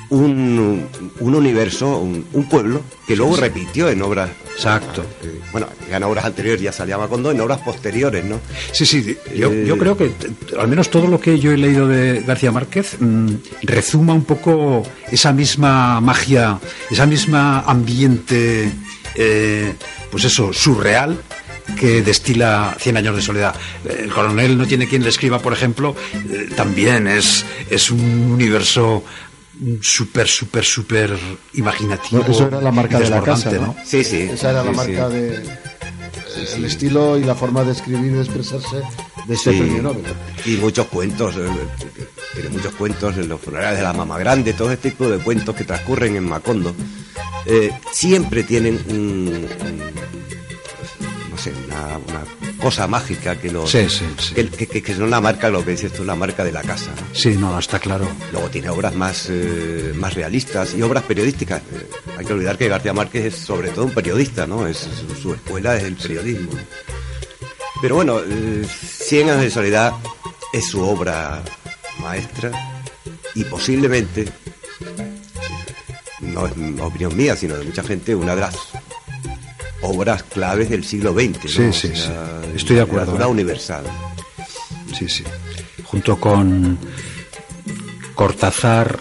un, 0.09 0.87
un 1.19 1.35
universo, 1.35 1.97
un, 1.99 2.25
un 2.33 2.49
pueblo, 2.49 2.81
que 3.07 3.15
luego 3.15 3.35
repitió 3.37 3.89
en 3.89 4.01
obras. 4.01 4.29
Exacto. 4.55 5.01
eh, 5.23 5.39
bueno, 5.51 5.67
ya 5.89 5.97
en 5.97 6.03
obras 6.03 6.25
anteriores 6.25 6.61
ya 6.61 6.71
salía 6.71 6.97
Macondo, 6.97 7.31
en 7.31 7.41
obras 7.41 7.59
posteriores, 7.61 8.23
¿no? 8.23 8.39
Sí, 8.71 8.85
sí, 8.85 9.17
yo, 9.35 9.51
Eh, 9.51 9.65
yo 9.67 9.77
creo 9.77 9.97
que 9.97 10.11
al 10.59 10.67
menos 10.67 10.89
todo 10.89 11.07
lo 11.07 11.19
que 11.19 11.39
yo 11.39 11.51
he 11.51 11.57
leído 11.57 11.87
de 11.87 12.21
García 12.21 12.51
Márquez 12.51 12.97
mm, 12.99 13.27
rezuma 13.63 14.13
un 14.13 14.23
poco 14.25 14.83
esa 15.11 15.33
misma 15.33 15.99
magia, 16.01 16.59
esa 16.91 17.05
misma 17.07 17.61
ambiente, 17.61 18.71
eh, 19.15 19.73
pues 20.11 20.25
eso, 20.25 20.53
surreal 20.53 21.17
que 21.79 22.01
destila 22.01 22.75
Cien 22.79 22.97
años 22.97 23.15
de 23.15 23.21
soledad. 23.21 23.55
El 23.87 24.11
coronel 24.11 24.57
no 24.57 24.65
tiene 24.65 24.87
quien 24.87 25.03
le 25.03 25.09
escriba, 25.09 25.39
por 25.39 25.53
ejemplo, 25.53 25.95
eh, 26.13 26.49
también 26.55 27.07
es, 27.07 27.45
es 27.69 27.91
un 27.91 28.31
universo 28.31 29.03
súper, 29.81 30.27
súper, 30.27 30.65
súper 30.65 31.17
imaginativo. 31.53 32.21
Bueno, 32.21 32.33
eso 32.35 32.47
era 32.47 32.61
la 32.61 32.71
marca 32.71 32.99
de 32.99 33.09
la 33.09 33.21
casa, 33.21 33.51
¿no? 33.51 33.75
Sí, 33.85 34.03
sí. 34.03 34.21
Esa 34.31 34.51
era 34.51 34.63
la 34.63 34.71
sí, 34.71 34.75
marca 34.77 35.09
sí. 35.09 35.15
de 35.15 35.73
el 36.55 36.65
estilo 36.65 37.17
y 37.17 37.23
la 37.23 37.35
forma 37.35 37.63
de 37.63 37.71
escribir 37.71 38.11
y 38.11 38.15
de 38.15 38.21
expresarse 38.21 38.77
de 39.27 39.33
este 39.33 39.51
Sí. 39.53 39.59
premio 39.59 39.83
Nobel. 39.83 40.03
Y 40.45 40.55
muchos 40.57 40.87
cuentos, 40.87 41.35
eh, 41.37 41.47
tiene 42.33 42.49
muchos 42.49 42.73
cuentos 42.73 43.15
en 43.17 43.29
los 43.29 43.39
funerales 43.39 43.77
de 43.77 43.83
la 43.83 43.93
mamá 43.93 44.17
grande, 44.17 44.53
todo 44.53 44.71
este 44.71 44.89
tipo 44.89 45.07
de 45.07 45.19
cuentos 45.19 45.55
que 45.55 45.63
transcurren 45.63 46.15
en 46.15 46.27
Macondo, 46.27 46.75
eh, 47.45 47.71
siempre 47.91 48.43
tienen 48.43 48.79
un, 48.89 49.47
sé, 51.43 51.53
una, 51.67 51.97
una 51.97 52.23
cosa 52.61 52.87
mágica 52.87 53.35
que 53.35 53.51
los 53.51 53.69
Sí, 53.69 53.89
sí, 53.89 54.05
sí. 54.17 54.33
Que, 54.35 54.67
que, 54.67 54.81
que- 54.81 54.91
es 54.91 54.97
una 54.99 55.19
marca, 55.21 55.49
lo 55.49 55.63
que 55.65 55.71
dices 55.71 55.91
tú, 55.93 56.01
una 56.03 56.15
marca 56.15 56.43
de 56.43 56.51
la 56.51 56.61
casa. 56.61 56.91
¿no? 56.95 57.15
Sí, 57.15 57.35
no, 57.37 57.57
está 57.59 57.79
claro. 57.79 58.07
Luego 58.31 58.49
tiene 58.49 58.69
obras 58.69 58.95
más, 58.95 59.27
eh, 59.29 59.91
más 59.95 60.13
realistas 60.13 60.73
y 60.73 60.81
obras 60.81 61.03
periodísticas. 61.03 61.61
Eh, 61.61 61.89
hay 62.17 62.25
que 62.25 62.33
olvidar 62.33 62.57
que 62.57 62.67
García 62.67 62.93
Márquez 62.93 63.25
es 63.25 63.35
sobre 63.35 63.69
todo 63.69 63.85
un 63.85 63.91
periodista, 63.93 64.47
¿no? 64.47 64.65
Es, 64.67 64.77
su, 64.77 65.15
su 65.15 65.33
escuela 65.33 65.75
es 65.75 65.83
el 65.83 65.95
periodismo. 65.95 66.51
Pero 67.81 67.95
bueno, 67.95 68.19
eh, 68.25 68.65
Cien 68.67 69.29
años 69.29 69.41
de 69.41 69.51
soledad 69.51 69.93
es 70.53 70.67
su 70.67 70.81
obra 70.81 71.41
maestra 71.99 72.51
y 73.35 73.43
posiblemente, 73.45 74.25
no 76.21 76.45
es 76.47 76.53
opinión 76.81 77.15
mía, 77.17 77.35
sino 77.35 77.55
de 77.57 77.65
mucha 77.65 77.83
gente, 77.83 78.15
una 78.15 78.35
de 78.35 78.41
las 78.41 78.55
obras 79.83 80.23
claves 80.23 80.69
del 80.69 80.83
siglo 80.83 81.13
XX. 81.13 81.51
Sí, 81.51 81.61
¿no? 81.61 81.73
sí, 81.73 81.91
sí. 81.93 82.09
Estoy 82.55 82.77
de 82.77 82.81
acuerdo, 82.81 83.11
Literatura 83.13 83.25
¿eh? 83.25 83.31
universal. 83.31 83.83
Sí, 84.97 85.07
sí. 85.09 85.23
Junto 85.83 86.17
con 86.19 86.77
Cortázar, 88.15 88.99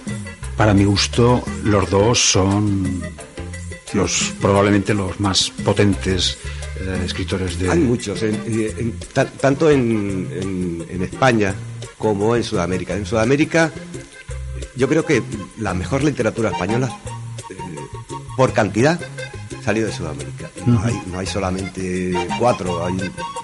para 0.56 0.74
mi 0.74 0.84
gusto, 0.84 1.42
los 1.64 1.88
dos 1.90 2.18
son 2.32 3.02
los 3.92 4.32
probablemente 4.40 4.94
los 4.94 5.20
más 5.20 5.50
potentes 5.64 6.38
eh, 6.80 7.02
escritores 7.04 7.58
de. 7.58 7.70
Hay 7.70 7.78
muchos, 7.78 8.22
en- 8.22 8.42
en- 8.46 8.98
ta- 9.12 9.26
tanto 9.26 9.70
en 9.70 10.86
España 11.02 11.54
como 11.98 12.34
en 12.36 12.42
Sudamérica. 12.42 12.94
En 12.96 13.04
Sudamérica, 13.06 13.70
yo 14.76 14.88
creo 14.88 15.04
que 15.04 15.22
la 15.58 15.74
mejor 15.74 16.02
literatura 16.04 16.50
española, 16.50 16.88
eh, 17.50 17.54
por 18.36 18.52
cantidad, 18.52 18.98
salió 19.64 19.86
de 19.86 19.92
Sudamérica. 19.92 20.50
No, 20.66 20.82
hay, 20.82 21.00
no 21.06 21.18
hay 21.18 21.26
solamente 21.26 22.12
cuatro, 22.38 22.84
hay 22.84 22.94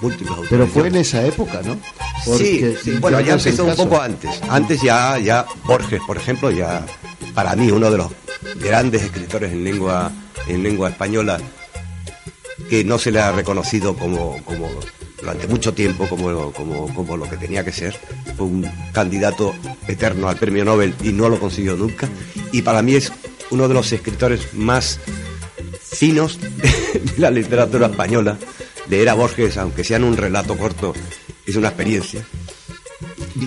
múltiples 0.01 0.31
autores. 0.31 0.51
Pero 0.51 0.67
fue 0.67 0.89
en 0.89 0.97
esa 0.97 1.25
época, 1.27 1.61
¿no? 1.65 1.75
Sí, 2.25 2.61
Porque 2.61 2.77
sí, 2.83 2.91
bueno, 3.01 3.21
ya 3.21 3.35
empezó 3.35 3.65
un 3.65 3.77
poco 3.77 4.01
antes. 4.01 4.41
Antes 4.49 4.83
ya, 4.83 5.19
ya 5.19 5.47
Borges, 5.65 6.01
por 6.07 6.17
ejemplo, 6.17 6.51
ya 6.51 6.85
para 7.35 7.55
mí 7.57 7.71
uno 7.71 7.91
de 7.91 7.99
los 7.99 8.11
grandes 8.61 9.03
escritores 9.03 9.53
en 9.53 9.65
lengua, 9.65 10.11
en 10.47 10.63
lengua 10.63 10.91
española, 10.91 11.39
que 12.69 12.85
no 12.85 12.99
se 12.99 13.11
le 13.11 13.21
ha 13.21 13.33
reconocido 13.33 13.97
como, 13.97 14.43
como 14.45 14.69
durante 15.21 15.49
mucho 15.49 15.75
tiempo 15.75 16.09
como, 16.09 16.53
como, 16.53 16.95
como 16.95 17.17
lo 17.17 17.29
que 17.29 17.37
tenía 17.37 17.65
que 17.65 17.73
ser. 17.73 17.97
Fue 18.37 18.47
un 18.47 18.71
candidato 18.93 19.55
eterno 19.87 20.29
al 20.29 20.37
premio 20.37 20.65
Nobel 20.65 20.95
y 21.03 21.13
no 21.13 21.29
lo 21.29 21.39
consiguió 21.39 21.77
nunca. 21.77 22.09
Y 22.53 22.63
para 22.63 22.83
mí 22.83 22.95
es 22.95 23.13
uno 23.51 23.69
de 23.69 23.75
los 23.75 23.93
escritores 23.93 24.55
más 24.55 25.01
finos 25.91 26.39
de 27.03 27.13
la 27.19 27.31
literatura 27.31 27.87
española. 27.89 28.37
Leer 28.89 29.09
a 29.11 29.15
Borges, 29.15 29.57
aunque 29.59 29.85
sea 29.85 29.99
en 29.99 30.05
un 30.05 30.17
relato 30.17 30.57
corto, 30.57 30.95
es 31.47 31.57
una 31.57 31.69
experiencia. 31.69 32.25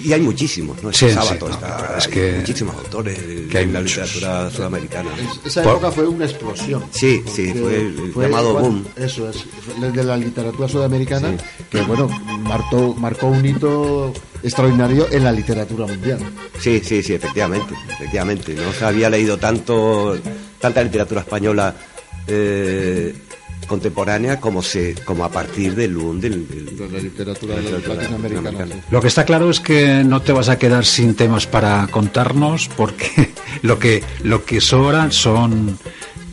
Y 0.03 0.13
hay 0.13 0.21
muchísimos, 0.21 0.81
¿no? 0.83 0.93
Sí, 0.93 1.07
Está 1.07 1.21
sí, 1.21 1.27
Sábato, 1.27 1.47
no, 1.49 1.53
está- 1.55 1.95
es 1.97 2.05
hay 2.05 2.11
que- 2.13 2.31
muchísimos 2.37 2.75
autores 2.77 3.19
que 3.49 3.57
hay 3.57 3.63
en 3.65 3.73
la 3.73 3.81
muchos. 3.81 3.97
literatura 3.97 4.49
sudamericana. 4.51 5.09
Es- 5.19 5.47
Esa 5.47 5.63
Por- 5.63 5.73
época 5.73 5.91
fue 5.91 6.07
una 6.07 6.25
explosión. 6.25 6.85
Sí, 6.91 7.23
sí, 7.25 7.51
fue 7.53 7.75
el 7.77 8.13
llamado 8.15 8.53
boom. 8.53 8.85
Eso 8.95 9.29
es, 9.29 9.37
fue 9.77 9.91
de 9.91 10.03
la 10.03 10.15
literatura 10.15 10.69
sudamericana, 10.69 11.35
que 11.69 11.81
bueno, 11.81 12.07
marcó, 12.43 12.93
marcó 12.95 13.27
un 13.27 13.45
hito 13.45 14.13
extraordinario 14.43 15.07
en 15.11 15.23
la 15.25 15.31
literatura 15.33 15.87
mundial. 15.87 16.19
Sí, 16.59 16.81
sí, 16.85 17.03
sí, 17.03 17.13
efectivamente, 17.15 17.73
efectivamente. 17.89 18.53
No 18.53 18.71
se 18.71 18.85
había 18.85 19.09
leído 19.09 19.37
tanto, 19.37 20.17
tanta 20.59 20.83
literatura 20.83 21.21
española 21.21 21.75
eh, 22.27 23.13
contemporánea 23.67 24.39
como 24.39 24.61
se, 24.61 24.95
como 25.05 25.23
a 25.23 25.29
partir 25.31 25.75
del 25.75 25.95
boom 25.95 26.19
del, 26.19 26.47
del- 26.47 26.77
De 26.77 26.89
la 26.89 26.99
literatura 26.99 27.55
de 27.55 27.61
la 27.61 27.69
literatura 27.77 27.95
latinoamericana. 28.01 28.51
latinoamericana. 28.51 28.85
Lo 28.91 29.01
que 29.01 29.07
está 29.07 29.23
claro 29.25 29.49
es 29.49 29.59
que 29.59 30.03
no 30.03 30.21
te 30.21 30.31
vas 30.33 30.49
a 30.49 30.57
quedar 30.57 30.85
sin 30.85 31.15
temas 31.15 31.47
para 31.47 31.87
contarnos, 31.87 32.69
porque 32.75 33.31
lo 33.61 33.79
que 33.79 34.03
lo 34.23 34.43
que 34.45 34.59
sobran 34.61 35.11
son 35.11 35.77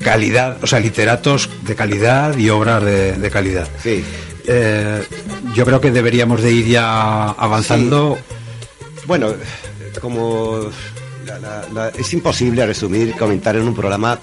calidad, 0.02 0.58
o 0.62 0.66
sea, 0.66 0.80
literatos 0.80 1.48
de 1.64 1.74
calidad 1.74 2.36
y 2.36 2.50
obras 2.50 2.82
de, 2.84 3.12
de 3.12 3.30
calidad. 3.30 3.68
Sí. 3.82 4.02
Eh, 4.46 5.02
yo 5.54 5.64
creo 5.66 5.80
que 5.80 5.90
deberíamos 5.90 6.40
de 6.42 6.52
ir 6.52 6.66
ya 6.66 7.30
avanzando. 7.30 8.18
Bueno, 9.06 9.34
como 10.00 10.70
la- 11.26 11.38
la- 11.38 11.68
la- 11.74 11.88
es 11.90 12.12
imposible 12.14 12.64
resumir, 12.66 13.12
comentar 13.16 13.56
en 13.56 13.62
un 13.68 13.74
programa 13.74 14.18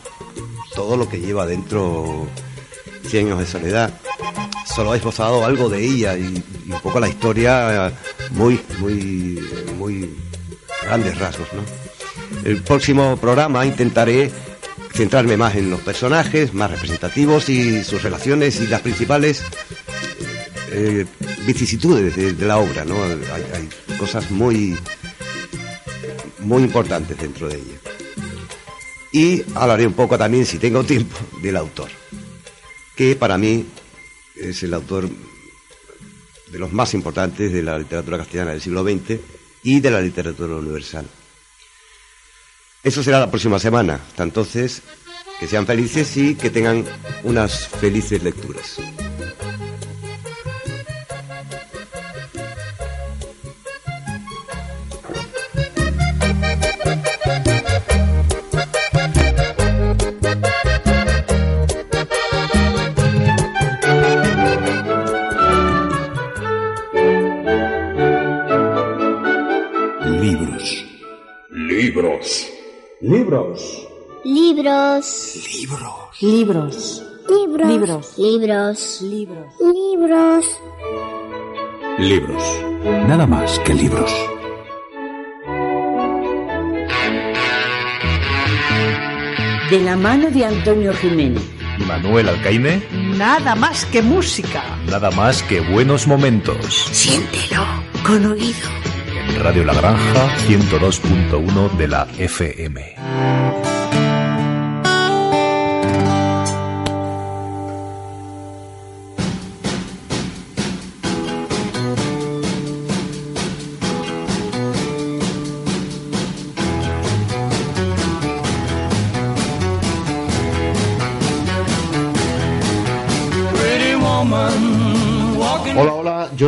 todo 0.76 0.98
lo 0.98 1.10
que 1.10 1.20
lleva 1.20 1.46
dentro 1.46 2.28
Cien 3.08 3.28
años 3.28 3.40
de 3.40 3.46
soledad. 3.46 3.94
Solo 4.74 4.94
he 4.94 4.98
esbozado 4.98 5.46
algo 5.46 5.70
de 5.70 5.84
ella 5.84 6.18
y, 6.18 6.44
un 6.68 6.80
poco 6.82 7.00
la 7.00 7.08
historia 7.08 7.94
muy, 8.32 8.60
muy, 8.80 9.40
muy 9.78 10.10
grandes 10.84 11.18
rasgos, 11.18 11.48
¿no? 11.54 11.62
El 12.44 12.62
próximo 12.64 13.16
programa 13.18 13.66
intentaré 13.66 14.32
centrarme 14.92 15.38
más 15.38 15.56
en 15.56 15.70
los 15.70 15.82
personajes, 15.82 16.54
más 16.54 16.72
representativos 16.72 17.50
y 17.50 17.84
sus 17.84 18.02
relaciones 18.02 18.60
y 18.60 18.68
las 18.68 18.82
principales 18.82 19.44
eh, 20.72 21.06
vicisitudes 21.46 22.16
de, 22.16 22.34
de 22.34 22.46
la 22.46 22.58
obra, 22.58 22.86
¿no? 22.86 23.04
Hay, 23.04 23.46
hay 23.54 23.98
cosas 23.98 24.32
muy, 24.32 24.76
muy 26.40 26.64
importantes 26.64 27.18
dentro 27.18 27.48
de 27.48 27.56
ella. 27.58 27.95
Y 29.16 29.46
hablaré 29.56 29.88
un 29.88 29.94
poco 29.94 30.18
también, 30.18 30.46
si 30.46 30.60
tengo 30.60 30.84
tiempo, 30.84 31.16
del 31.42 31.56
autor, 31.56 31.90
que 32.98 33.16
para 33.16 33.38
mí 33.38 33.66
es 34.36 34.62
el 34.64 34.74
autor 34.74 35.08
de 36.52 36.60
los 36.60 36.74
más 36.74 36.94
importantes 36.94 37.54
de 37.54 37.64
la 37.64 37.80
literatura 37.80 38.18
castellana 38.18 38.52
del 38.52 38.60
siglo 38.60 38.84
XX 38.84 39.18
y 39.64 39.80
de 39.80 39.90
la 39.90 40.02
literatura 40.02 40.56
universal. 40.56 41.08
Eso 42.84 43.02
será 43.02 43.22
la 43.22 43.32
próxima 43.32 43.58
semana. 43.58 44.02
Hasta 44.06 44.24
entonces, 44.24 44.82
que 45.40 45.48
sean 45.48 45.66
felices 45.66 46.18
y 46.18 46.36
que 46.36 46.50
tengan 46.50 46.84
unas 47.24 47.70
felices 47.70 48.22
lecturas. 48.22 48.82
Libros. 73.08 73.88
Libros. 74.24 75.36
Libros. 75.60 75.94
Libros. 76.20 77.04
Libros. 77.30 78.18
Libros. 78.18 79.02
Libros. 79.02 79.54
Libros. 79.62 80.46
Libros. 82.00 82.44
Nada 83.08 83.28
más 83.28 83.60
que 83.60 83.76
libros. 83.76 84.12
De 89.70 89.80
la 89.82 89.96
mano 89.96 90.30
de 90.30 90.46
Antonio 90.46 90.94
Jiménez. 90.94 91.42
y 91.80 91.84
Manuel 91.84 92.30
Alcaine, 92.30 92.82
Nada 93.18 93.56
más 93.56 93.86
que 93.86 94.02
música. 94.02 94.64
nada 94.90 95.12
más 95.12 95.42
que 95.44 95.60
buenos 95.60 96.08
momentos. 96.08 96.58
Siéntelo 96.92 97.64
con 98.06 98.26
oído. 98.26 98.70
Radio 99.42 99.64
La 99.64 99.74
Granja 99.74 100.28
102.1 100.48 101.78
de 101.78 101.88
la 101.88 102.08
FM. 102.18 103.65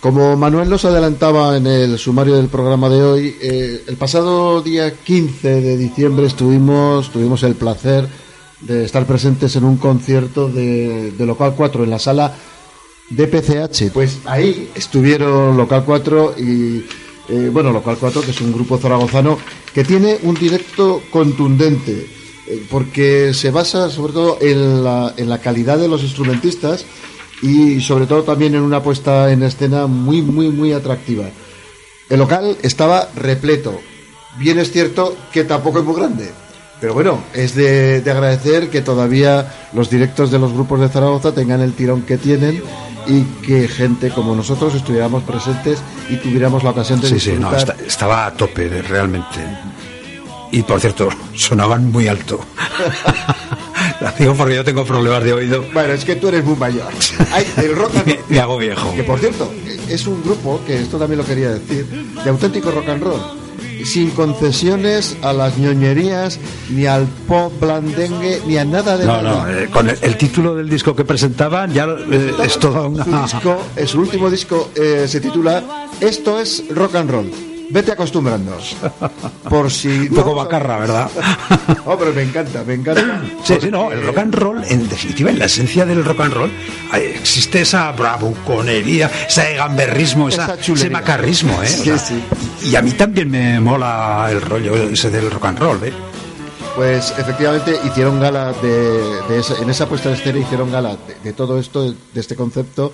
Como 0.00 0.36
Manuel 0.36 0.70
nos 0.70 0.84
adelantaba 0.84 1.56
en 1.56 1.66
el 1.66 1.98
sumario 1.98 2.36
del 2.36 2.46
programa 2.46 2.88
de 2.88 3.02
hoy, 3.02 3.36
eh, 3.42 3.82
el 3.88 3.96
pasado 3.96 4.62
día 4.62 4.94
15 4.94 5.60
de 5.60 5.76
diciembre 5.76 6.26
estuvimos, 6.26 7.10
tuvimos 7.10 7.42
el 7.42 7.56
placer 7.56 8.08
de 8.60 8.84
estar 8.84 9.06
presentes 9.06 9.56
en 9.56 9.64
un 9.64 9.76
concierto 9.76 10.48
de, 10.48 11.10
de 11.10 11.26
Local 11.26 11.54
4 11.56 11.82
en 11.82 11.90
la 11.90 11.98
sala 11.98 12.32
de 13.10 13.26
PCH. 13.26 13.92
Pues 13.92 14.20
ahí 14.26 14.70
estuvieron 14.76 15.56
Local 15.56 15.82
4 15.84 16.34
y, 16.38 16.84
eh, 17.28 17.50
bueno, 17.52 17.72
Local 17.72 17.96
4, 17.98 18.22
que 18.22 18.30
es 18.30 18.40
un 18.40 18.52
grupo 18.52 18.78
zaragozano 18.78 19.36
que 19.74 19.82
tiene 19.82 20.18
un 20.22 20.36
directo 20.36 21.02
contundente, 21.10 22.06
eh, 22.46 22.64
porque 22.70 23.34
se 23.34 23.50
basa 23.50 23.90
sobre 23.90 24.12
todo 24.12 24.38
en 24.40 24.84
la, 24.84 25.12
en 25.16 25.28
la 25.28 25.38
calidad 25.38 25.76
de 25.76 25.88
los 25.88 26.04
instrumentistas 26.04 26.86
y 27.42 27.80
sobre 27.80 28.06
todo 28.06 28.22
también 28.22 28.54
en 28.54 28.62
una 28.62 28.82
puesta 28.82 29.30
en 29.32 29.42
escena 29.42 29.86
muy, 29.86 30.22
muy, 30.22 30.48
muy 30.48 30.72
atractiva. 30.72 31.26
El 32.08 32.18
local 32.18 32.56
estaba 32.62 33.08
repleto. 33.16 33.78
Bien 34.38 34.58
es 34.58 34.70
cierto 34.72 35.16
que 35.32 35.44
tampoco 35.44 35.80
es 35.80 35.84
muy 35.84 35.94
grande. 35.96 36.30
Pero 36.80 36.94
bueno, 36.94 37.22
es 37.34 37.54
de, 37.56 38.00
de 38.02 38.10
agradecer 38.10 38.70
que 38.70 38.82
todavía 38.82 39.52
los 39.72 39.90
directos 39.90 40.30
de 40.30 40.38
los 40.38 40.52
grupos 40.52 40.80
de 40.80 40.88
Zaragoza 40.88 41.34
tengan 41.34 41.60
el 41.60 41.72
tirón 41.72 42.02
que 42.02 42.18
tienen 42.18 42.62
y 43.08 43.22
que 43.44 43.66
gente 43.66 44.10
como 44.10 44.36
nosotros 44.36 44.74
estuviéramos 44.74 45.24
presentes 45.24 45.80
y 46.08 46.16
tuviéramos 46.16 46.62
la 46.62 46.70
ocasión 46.70 47.00
de 47.00 47.08
Sí, 47.08 47.18
sí, 47.18 47.30
no, 47.32 47.50
disfrutar. 47.50 47.76
esta- 47.76 47.86
estaba 47.86 48.26
a 48.26 48.32
tope, 48.34 48.68
realmente. 48.82 49.40
Y 50.52 50.62
por 50.62 50.78
cierto, 50.80 51.08
sonaban 51.34 51.90
muy 51.90 52.06
alto. 52.06 52.38
Lo 54.00 54.10
digo 54.18 54.34
porque 54.34 54.54
yo 54.54 54.64
tengo 54.64 54.84
problemas 54.84 55.24
de 55.24 55.32
oído. 55.32 55.64
Bueno, 55.72 55.92
es 55.92 56.04
que 56.04 56.16
tú 56.16 56.28
eres 56.28 56.44
muy 56.44 56.56
mayor. 56.56 56.86
Hay 57.32 57.44
el 57.56 57.74
rock 57.74 57.96
and 57.96 58.06
roll. 58.06 58.18
Me 58.28 58.38
hago 58.40 58.56
viejo. 58.58 58.94
Que 58.94 59.02
por 59.02 59.18
cierto, 59.18 59.52
es 59.88 60.06
un 60.06 60.22
grupo, 60.22 60.60
que 60.66 60.82
esto 60.82 60.98
también 60.98 61.18
lo 61.18 61.24
quería 61.24 61.50
decir, 61.50 61.86
de 62.22 62.30
auténtico 62.30 62.70
rock 62.70 62.88
and 62.88 63.02
roll. 63.02 63.20
Sin 63.84 64.10
concesiones 64.10 65.16
a 65.22 65.32
las 65.32 65.56
ñoñerías, 65.56 66.38
ni 66.70 66.86
al 66.86 67.06
pop 67.28 67.52
blandengue, 67.60 68.40
ni 68.46 68.56
a 68.56 68.64
nada 68.64 68.96
de 68.96 69.06
No, 69.06 69.22
nada. 69.22 69.46
no, 69.46 69.56
eh, 69.58 69.68
con 69.72 69.88
el, 69.88 69.96
el 70.02 70.16
título 70.16 70.54
del 70.56 70.68
disco 70.68 70.94
que 70.96 71.04
presentaban 71.04 71.72
ya 71.72 71.86
eh, 72.10 72.32
es 72.44 72.58
toda 72.58 72.86
una... 72.88 73.04
Su 73.04 73.36
disco, 73.36 73.62
eh, 73.76 73.86
su 73.86 74.00
último 74.00 74.30
disco 74.30 74.70
eh, 74.74 75.06
se 75.08 75.20
titula 75.20 75.62
Esto 76.00 76.40
es 76.40 76.64
rock 76.70 76.96
and 76.96 77.10
roll. 77.10 77.30
Vete 77.70 77.92
acostumbrando. 77.92 78.56
Por 79.48 79.70
si. 79.70 79.88
Un 79.88 80.08
poco 80.14 80.34
bacarra, 80.34 80.78
¿verdad? 80.78 81.10
Oh, 81.84 81.96
pero 81.98 82.12
me 82.12 82.22
encanta, 82.22 82.64
me 82.64 82.74
encanta. 82.74 83.22
Sí, 83.44 83.54
sí, 83.60 83.70
no, 83.70 83.90
el 83.92 84.02
rock 84.06 84.18
and 84.18 84.34
roll, 84.34 84.62
en 84.64 84.88
definitiva, 84.88 85.30
en 85.30 85.38
la 85.38 85.46
esencia 85.46 85.86
del 85.86 86.04
rock 86.04 86.20
and 86.20 86.32
roll, 86.34 86.50
existe 86.94 87.62
esa 87.62 87.90
bravuconería, 87.92 89.10
ese 89.26 89.54
gamberrismo, 89.54 90.28
esa, 90.28 90.54
Esa 90.54 90.72
ese 90.72 90.90
macarrismo, 90.90 91.62
¿eh? 91.62 91.66
O 91.66 91.98
sea. 91.98 92.16
Y 92.62 92.76
a 92.76 92.82
mí 92.82 92.90
también 92.92 93.30
me 93.30 93.58
mola 93.60 94.28
el 94.30 94.40
rollo 94.42 94.74
ese 94.76 95.10
del 95.10 95.30
rock 95.30 95.46
and 95.46 95.58
roll, 95.58 95.84
¿eh? 95.84 95.92
Pues 96.76 97.12
efectivamente 97.18 97.74
hicieron 97.86 98.20
gala 98.20 98.52
de, 98.52 99.22
de 99.28 99.40
esa- 99.40 99.56
en 99.60 99.68
esa 99.70 99.86
puesta 99.88 100.10
de 100.10 100.14
escena 100.16 100.38
hicieron 100.38 100.70
gala 100.70 100.90
de, 101.06 101.16
de 101.24 101.32
todo 101.32 101.58
esto, 101.58 101.90
de 101.90 102.20
este 102.20 102.36
concepto, 102.36 102.92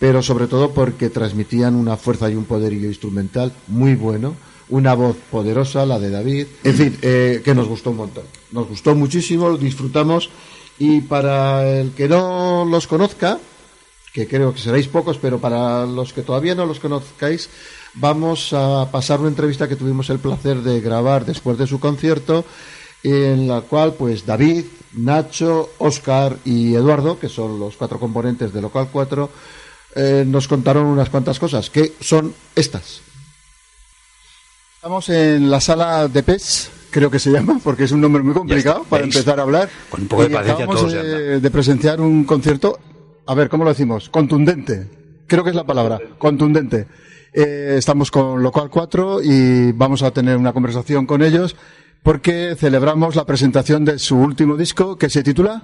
pero 0.00 0.22
sobre 0.22 0.46
todo 0.46 0.70
porque 0.70 1.10
transmitían 1.10 1.76
una 1.76 1.98
fuerza 1.98 2.28
y 2.30 2.34
un 2.34 2.46
poderío 2.46 2.88
instrumental 2.88 3.52
muy 3.68 3.94
bueno, 3.94 4.34
una 4.70 4.94
voz 4.94 5.16
poderosa, 5.30 5.84
la 5.84 5.98
de 5.98 6.10
David, 6.10 6.46
en 6.64 6.74
fin, 6.74 6.98
eh, 7.02 7.42
que 7.44 7.54
nos 7.54 7.68
gustó 7.68 7.90
un 7.90 7.98
montón. 7.98 8.24
Nos 8.50 8.66
gustó 8.66 8.94
muchísimo, 8.94 9.58
disfrutamos 9.58 10.30
y 10.78 11.02
para 11.02 11.68
el 11.68 11.90
que 11.90 12.08
no 12.08 12.64
los 12.64 12.86
conozca, 12.86 13.38
que 14.14 14.26
creo 14.26 14.54
que 14.54 14.60
seréis 14.60 14.88
pocos, 14.88 15.18
pero 15.18 15.38
para 15.38 15.84
los 15.84 16.14
que 16.14 16.22
todavía 16.22 16.54
no 16.54 16.64
los 16.64 16.80
conozcáis, 16.80 17.50
vamos 17.92 18.54
a 18.54 18.88
pasar 18.90 19.20
una 19.20 19.28
entrevista 19.28 19.68
que 19.68 19.76
tuvimos 19.76 20.08
el 20.08 20.18
placer 20.18 20.62
de 20.62 20.80
grabar 20.80 21.26
después 21.26 21.58
de 21.58 21.66
su 21.66 21.78
concierto, 21.78 22.46
en 23.02 23.46
la 23.46 23.60
cual 23.60 23.92
pues 23.94 24.24
David, 24.24 24.64
Nacho, 24.94 25.70
Oscar 25.76 26.38
y 26.46 26.74
Eduardo, 26.74 27.18
que 27.18 27.28
son 27.28 27.60
los 27.60 27.76
cuatro 27.76 28.00
componentes 28.00 28.54
de 28.54 28.62
Local 28.62 28.88
4, 28.90 29.30
eh, 29.94 30.24
nos 30.26 30.46
contaron 30.48 30.86
unas 30.86 31.10
cuantas 31.10 31.38
cosas, 31.38 31.70
que 31.70 31.92
son 32.00 32.34
estas. 32.54 33.02
Estamos 34.76 35.08
en 35.10 35.50
la 35.50 35.60
sala 35.60 36.08
de 36.08 36.22
PES, 36.22 36.70
creo 36.90 37.10
que 37.10 37.18
se 37.18 37.30
llama, 37.30 37.60
porque 37.62 37.84
es 37.84 37.92
un 37.92 38.00
nombre 38.00 38.22
muy 38.22 38.32
complicado 38.32 38.78
está, 38.78 38.90
para 38.90 39.02
veis. 39.02 39.14
empezar 39.14 39.38
a 39.38 39.42
hablar. 39.42 39.68
Con 39.90 40.02
un 40.02 40.08
poco 40.08 40.22
de 40.22 40.30
paciencia 40.30 40.64
acabamos 40.64 40.80
todo 40.80 40.90
se 40.90 41.40
de, 41.40 41.50
presenciar 41.50 42.00
un 42.00 42.24
concierto, 42.24 42.78
a 43.26 43.34
ver, 43.34 43.48
¿cómo 43.48 43.64
lo 43.64 43.70
decimos? 43.70 44.08
Contundente. 44.08 44.88
Creo 45.26 45.44
que 45.44 45.50
es 45.50 45.56
la 45.56 45.64
palabra, 45.64 46.00
contundente. 46.18 46.86
Eh, 47.32 47.74
estamos 47.78 48.10
con 48.10 48.42
Local 48.42 48.70
4 48.70 49.22
y 49.22 49.72
vamos 49.72 50.02
a 50.02 50.10
tener 50.10 50.36
una 50.36 50.52
conversación 50.52 51.06
con 51.06 51.22
ellos 51.22 51.56
porque 52.02 52.56
celebramos 52.58 53.14
la 53.14 53.26
presentación 53.26 53.84
de 53.84 53.98
su 53.98 54.16
último 54.16 54.56
disco 54.56 54.96
que 54.96 55.10
se 55.10 55.22
titula... 55.22 55.62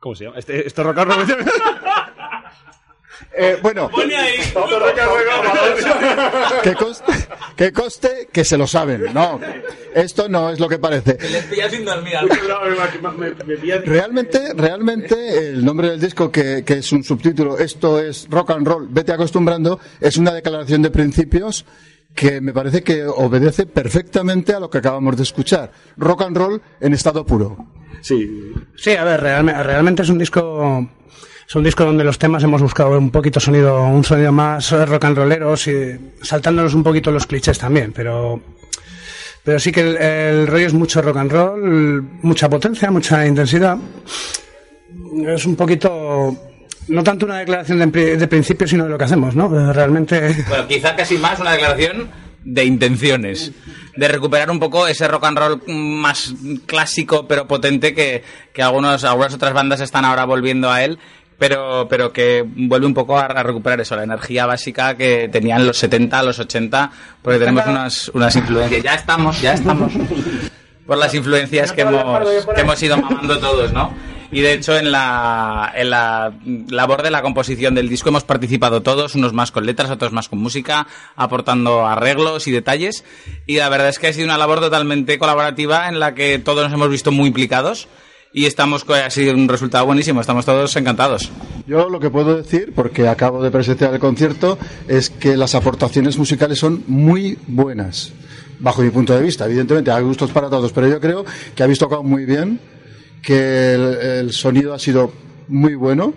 ¿Cómo 0.00 0.14
se 0.14 0.24
llama? 0.24 0.38
Este, 0.38 0.66
este 0.66 0.82
rock 0.82 0.98
and 0.98 1.12
roll. 1.12 1.26
Eh, 3.40 3.56
bueno, 3.62 3.88
que 7.62 7.72
coste, 7.72 8.28
que 8.32 8.44
se 8.44 8.58
lo 8.58 8.66
saben. 8.66 9.12
No, 9.14 9.40
esto 9.94 10.28
no 10.28 10.50
es 10.50 10.58
lo 10.58 10.68
que 10.68 10.78
parece. 10.78 11.16
Les 11.30 11.44
pilla 11.44 11.70
sin 11.70 11.84
dormir. 11.84 12.14
Realmente, 13.84 14.52
realmente, 14.54 15.48
el 15.50 15.64
nombre 15.64 15.90
del 15.90 16.00
disco, 16.00 16.30
que, 16.30 16.64
que 16.64 16.74
es 16.74 16.92
un 16.92 17.04
subtítulo, 17.04 17.58
esto 17.58 17.98
es 18.00 18.26
rock 18.30 18.50
and 18.50 18.66
roll, 18.66 18.88
vete 18.90 19.12
acostumbrando, 19.12 19.78
es 20.00 20.16
una 20.16 20.32
declaración 20.32 20.82
de 20.82 20.90
principios 20.90 21.64
que 22.14 22.40
me 22.40 22.52
parece 22.52 22.82
que 22.82 23.04
obedece 23.04 23.66
perfectamente 23.66 24.52
a 24.52 24.60
lo 24.60 24.68
que 24.70 24.78
acabamos 24.78 25.16
de 25.16 25.22
escuchar. 25.22 25.70
Rock 25.96 26.22
and 26.22 26.36
roll 26.36 26.62
en 26.80 26.92
estado 26.94 27.24
puro. 27.24 27.56
Sí. 28.00 28.52
Sí, 28.76 28.92
a 28.96 29.04
ver, 29.04 29.20
realme- 29.20 29.62
realmente 29.62 30.02
es 30.02 30.08
un 30.08 30.18
disco 30.18 30.88
es 31.48 31.54
un 31.54 31.64
disco 31.64 31.82
donde 31.82 32.04
los 32.04 32.18
temas 32.18 32.42
hemos 32.42 32.60
buscado 32.60 32.98
un 32.98 33.10
poquito 33.10 33.40
sonido, 33.40 33.82
un 33.82 34.04
sonido 34.04 34.30
más 34.30 34.70
eh, 34.70 34.84
rock 34.84 35.06
and 35.06 35.16
rolleros 35.16 35.66
y 35.66 35.98
saltándonos 36.20 36.74
un 36.74 36.82
poquito 36.82 37.10
los 37.10 37.26
clichés 37.26 37.58
también, 37.58 37.90
pero 37.94 38.38
pero 39.42 39.58
sí 39.58 39.72
que 39.72 39.80
el, 39.80 40.46
rollo 40.46 40.66
es 40.66 40.74
mucho 40.74 41.00
rock 41.00 41.16
and 41.16 41.32
roll, 41.32 42.02
mucha 42.20 42.50
potencia, 42.50 42.90
mucha 42.90 43.26
intensidad. 43.26 43.78
Es 45.26 45.46
un 45.46 45.56
poquito 45.56 46.36
no 46.88 47.02
tanto 47.02 47.24
una 47.24 47.38
declaración 47.38 47.78
de, 47.78 48.16
de 48.18 48.28
principio, 48.28 48.68
sino 48.68 48.84
de 48.84 48.90
lo 48.90 48.98
que 48.98 49.04
hacemos, 49.04 49.34
¿no? 49.34 49.46
Eh, 49.46 49.72
Realmente 49.72 50.44
Bueno, 50.50 50.68
quizá 50.68 50.94
casi 50.94 51.16
más 51.16 51.40
una 51.40 51.52
declaración 51.52 52.10
de 52.44 52.64
intenciones. 52.66 53.52
De 53.96 54.06
recuperar 54.06 54.50
un 54.50 54.60
poco 54.60 54.86
ese 54.86 55.08
rock 55.08 55.24
and 55.24 55.38
roll 55.38 55.62
más 55.66 56.34
clásico 56.66 57.26
pero 57.26 57.48
potente 57.48 57.94
que, 57.94 58.22
que 58.52 58.62
algunos, 58.62 59.02
algunas 59.04 59.32
otras 59.32 59.54
bandas 59.54 59.80
están 59.80 60.04
ahora 60.04 60.26
volviendo 60.26 60.70
a 60.70 60.84
él. 60.84 60.98
Pero, 61.38 61.86
pero 61.88 62.12
que 62.12 62.44
vuelve 62.44 62.86
un 62.86 62.94
poco 62.94 63.16
a, 63.16 63.26
a 63.26 63.42
recuperar 63.42 63.80
eso, 63.80 63.94
la 63.94 64.02
energía 64.02 64.44
básica 64.46 64.96
que 64.96 65.28
tenían 65.28 65.66
los 65.66 65.78
70, 65.78 66.22
los 66.24 66.38
80, 66.38 66.90
porque 67.22 67.38
tenemos 67.38 67.64
unas, 67.66 68.08
unas 68.08 68.34
influencias. 68.34 68.82
Ya 68.82 68.94
estamos, 68.94 69.40
ya 69.40 69.54
estamos. 69.54 69.92
Por 70.86 70.96
las 70.96 71.14
influencias 71.14 71.72
que 71.72 71.82
hemos, 71.82 72.26
que 72.54 72.60
hemos 72.60 72.82
ido 72.82 72.96
mamando 72.96 73.38
todos, 73.38 73.72
¿no? 73.72 73.92
Y 74.30 74.42
de 74.42 74.52
hecho, 74.52 74.76
en 74.76 74.92
la, 74.92 75.72
en 75.74 75.90
la 75.90 76.32
labor 76.68 77.02
de 77.02 77.10
la 77.10 77.22
composición 77.22 77.74
del 77.74 77.88
disco 77.88 78.10
hemos 78.10 78.24
participado 78.24 78.82
todos, 78.82 79.14
unos 79.14 79.32
más 79.32 79.50
con 79.50 79.64
letras, 79.64 79.90
otros 79.90 80.12
más 80.12 80.28
con 80.28 80.38
música, 80.38 80.86
aportando 81.16 81.86
arreglos 81.86 82.46
y 82.46 82.52
detalles. 82.52 83.04
Y 83.46 83.56
la 83.56 83.70
verdad 83.70 83.88
es 83.88 83.98
que 83.98 84.08
ha 84.08 84.12
sido 84.12 84.26
una 84.26 84.36
labor 84.36 84.60
totalmente 84.60 85.18
colaborativa 85.18 85.88
en 85.88 85.98
la 85.98 86.14
que 86.14 86.38
todos 86.38 86.64
nos 86.64 86.72
hemos 86.72 86.90
visto 86.90 87.10
muy 87.10 87.28
implicados 87.28 87.88
y 88.32 88.46
estamos 88.46 88.84
ha 88.88 89.10
sido 89.10 89.34
un 89.34 89.48
resultado 89.48 89.86
buenísimo, 89.86 90.20
estamos 90.20 90.44
todos 90.44 90.74
encantados. 90.76 91.30
Yo 91.66 91.88
lo 91.88 92.00
que 92.00 92.10
puedo 92.10 92.36
decir, 92.36 92.72
porque 92.74 93.08
acabo 93.08 93.42
de 93.42 93.50
presenciar 93.50 93.92
el 93.94 94.00
concierto, 94.00 94.58
es 94.86 95.10
que 95.10 95.36
las 95.36 95.54
aportaciones 95.54 96.18
musicales 96.18 96.58
son 96.58 96.84
muy 96.86 97.38
buenas, 97.46 98.12
bajo 98.58 98.82
mi 98.82 98.90
punto 98.90 99.14
de 99.14 99.22
vista. 99.22 99.46
Evidentemente 99.46 99.90
hay 99.90 100.02
gustos 100.02 100.30
para 100.30 100.48
todos, 100.48 100.72
pero 100.72 100.88
yo 100.88 101.00
creo 101.00 101.24
que 101.54 101.62
habéis 101.62 101.78
tocado 101.78 102.02
muy 102.02 102.24
bien, 102.24 102.60
que 103.22 103.74
el, 103.74 103.82
el 104.00 104.32
sonido 104.32 104.74
ha 104.74 104.78
sido 104.78 105.12
muy 105.48 105.74
bueno 105.74 106.14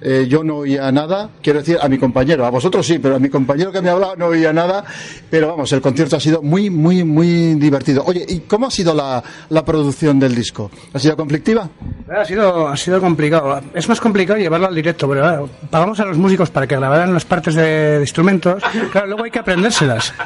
eh, 0.00 0.26
yo 0.28 0.44
no 0.44 0.58
oía 0.58 0.90
nada, 0.92 1.30
quiero 1.42 1.60
decir, 1.60 1.78
a 1.80 1.88
mi 1.88 1.98
compañero, 1.98 2.44
a 2.44 2.50
vosotros 2.50 2.86
sí, 2.86 2.98
pero 2.98 3.16
a 3.16 3.18
mi 3.18 3.28
compañero 3.28 3.72
que 3.72 3.80
me 3.80 3.88
ha 3.88 3.92
hablado 3.92 4.16
no 4.16 4.26
oía 4.26 4.52
nada, 4.52 4.84
pero 5.30 5.48
vamos, 5.48 5.72
el 5.72 5.80
concierto 5.80 6.16
ha 6.16 6.20
sido 6.20 6.42
muy, 6.42 6.70
muy, 6.70 7.04
muy 7.04 7.54
divertido. 7.54 8.04
Oye, 8.06 8.24
¿y 8.28 8.40
cómo 8.40 8.66
ha 8.66 8.70
sido 8.70 8.94
la, 8.94 9.22
la 9.48 9.64
producción 9.64 10.18
del 10.18 10.34
disco? 10.34 10.70
¿Ha 10.92 10.98
sido 10.98 11.16
conflictiva? 11.16 11.68
Ha 12.14 12.24
sido, 12.24 12.68
ha 12.68 12.76
sido 12.76 13.00
complicado. 13.00 13.60
Es 13.74 13.88
más 13.88 14.00
complicado 14.00 14.38
llevarlo 14.38 14.66
al 14.66 14.74
directo, 14.74 15.08
pero 15.08 15.22
claro, 15.22 15.50
pagamos 15.70 15.98
a 16.00 16.04
los 16.04 16.18
músicos 16.18 16.50
para 16.50 16.66
que 16.66 16.76
grabaran 16.76 17.12
las 17.12 17.24
partes 17.24 17.54
de, 17.54 17.62
de 17.62 18.00
instrumentos, 18.00 18.62
claro, 18.92 19.06
luego 19.08 19.24
hay 19.24 19.30
que 19.30 19.38
aprendérselas. 19.38 20.12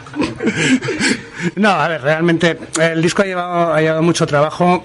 No, 1.56 1.70
a 1.70 1.86
ver, 1.88 2.02
realmente 2.02 2.58
el 2.80 3.00
disco 3.00 3.22
ha 3.22 3.24
llevado, 3.24 3.72
ha 3.72 3.80
llevado 3.80 4.02
mucho 4.02 4.26
trabajo 4.26 4.84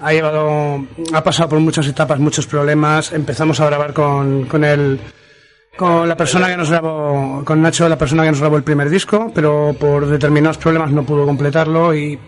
ha 0.00 0.12
llevado, 0.12 0.84
ha 1.12 1.22
pasado 1.22 1.48
por 1.48 1.60
muchas 1.60 1.86
etapas, 1.86 2.18
muchos 2.18 2.46
problemas. 2.46 3.12
Empezamos 3.12 3.60
a 3.60 3.66
grabar 3.66 3.92
con, 3.92 4.44
con 4.44 4.64
el, 4.64 4.98
con 5.76 6.08
la 6.08 6.16
persona 6.16 6.48
que 6.48 6.56
nos 6.56 6.70
grabó, 6.70 7.42
con 7.44 7.62
Nacho, 7.62 7.88
la 7.88 7.98
persona 7.98 8.24
que 8.24 8.30
nos 8.30 8.40
grabó 8.40 8.56
el 8.56 8.62
primer 8.62 8.90
disco, 8.90 9.30
pero 9.34 9.74
por 9.78 10.06
determinados 10.06 10.58
problemas 10.58 10.90
no 10.90 11.04
pudo 11.04 11.24
completarlo 11.24 11.94
y 11.94 12.18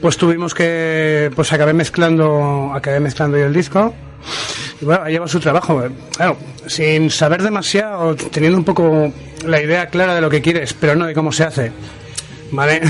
pues 0.00 0.16
tuvimos 0.16 0.54
que, 0.54 1.30
pues 1.34 1.52
acabé 1.52 1.72
mezclando, 1.72 2.72
acabé 2.74 3.00
mezclando 3.00 3.38
yo 3.38 3.46
el 3.46 3.54
disco. 3.54 3.94
Y 4.80 4.84
bueno, 4.84 5.04
ha 5.04 5.08
llevado 5.08 5.28
su 5.28 5.40
trabajo. 5.40 5.82
Claro, 6.16 6.36
sin 6.66 7.10
saber 7.10 7.42
demasiado, 7.42 8.14
teniendo 8.14 8.58
un 8.58 8.64
poco 8.64 9.12
la 9.46 9.62
idea 9.62 9.86
clara 9.88 10.14
de 10.14 10.20
lo 10.20 10.30
que 10.30 10.42
quieres, 10.42 10.74
pero 10.74 10.94
no 10.94 11.06
de 11.06 11.14
cómo 11.14 11.32
se 11.32 11.44
hace. 11.44 11.72
¿Vale? 12.50 12.80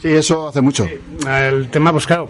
Sí, 0.00 0.08
eso 0.08 0.48
hace 0.48 0.62
mucho. 0.62 0.88
El 1.28 1.68
tema, 1.68 1.92
pues 1.92 2.06
claro, 2.06 2.26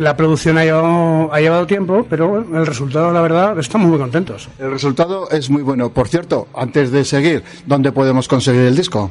la 0.00 0.16
producción 0.16 0.56
ha 0.58 0.64
llevado, 0.64 1.32
ha 1.32 1.40
llevado 1.40 1.66
tiempo, 1.66 2.06
pero 2.08 2.26
bueno, 2.28 2.58
el 2.58 2.66
resultado, 2.66 3.12
la 3.12 3.20
verdad, 3.20 3.58
estamos 3.58 3.88
muy 3.88 3.98
contentos. 3.98 4.48
El 4.58 4.70
resultado 4.70 5.28
es 5.30 5.50
muy 5.50 5.62
bueno. 5.62 5.90
Por 5.90 6.08
cierto, 6.08 6.48
antes 6.54 6.90
de 6.90 7.04
seguir, 7.04 7.42
¿dónde 7.66 7.92
podemos 7.92 8.26
conseguir 8.26 8.62
el 8.62 8.74
disco? 8.76 9.10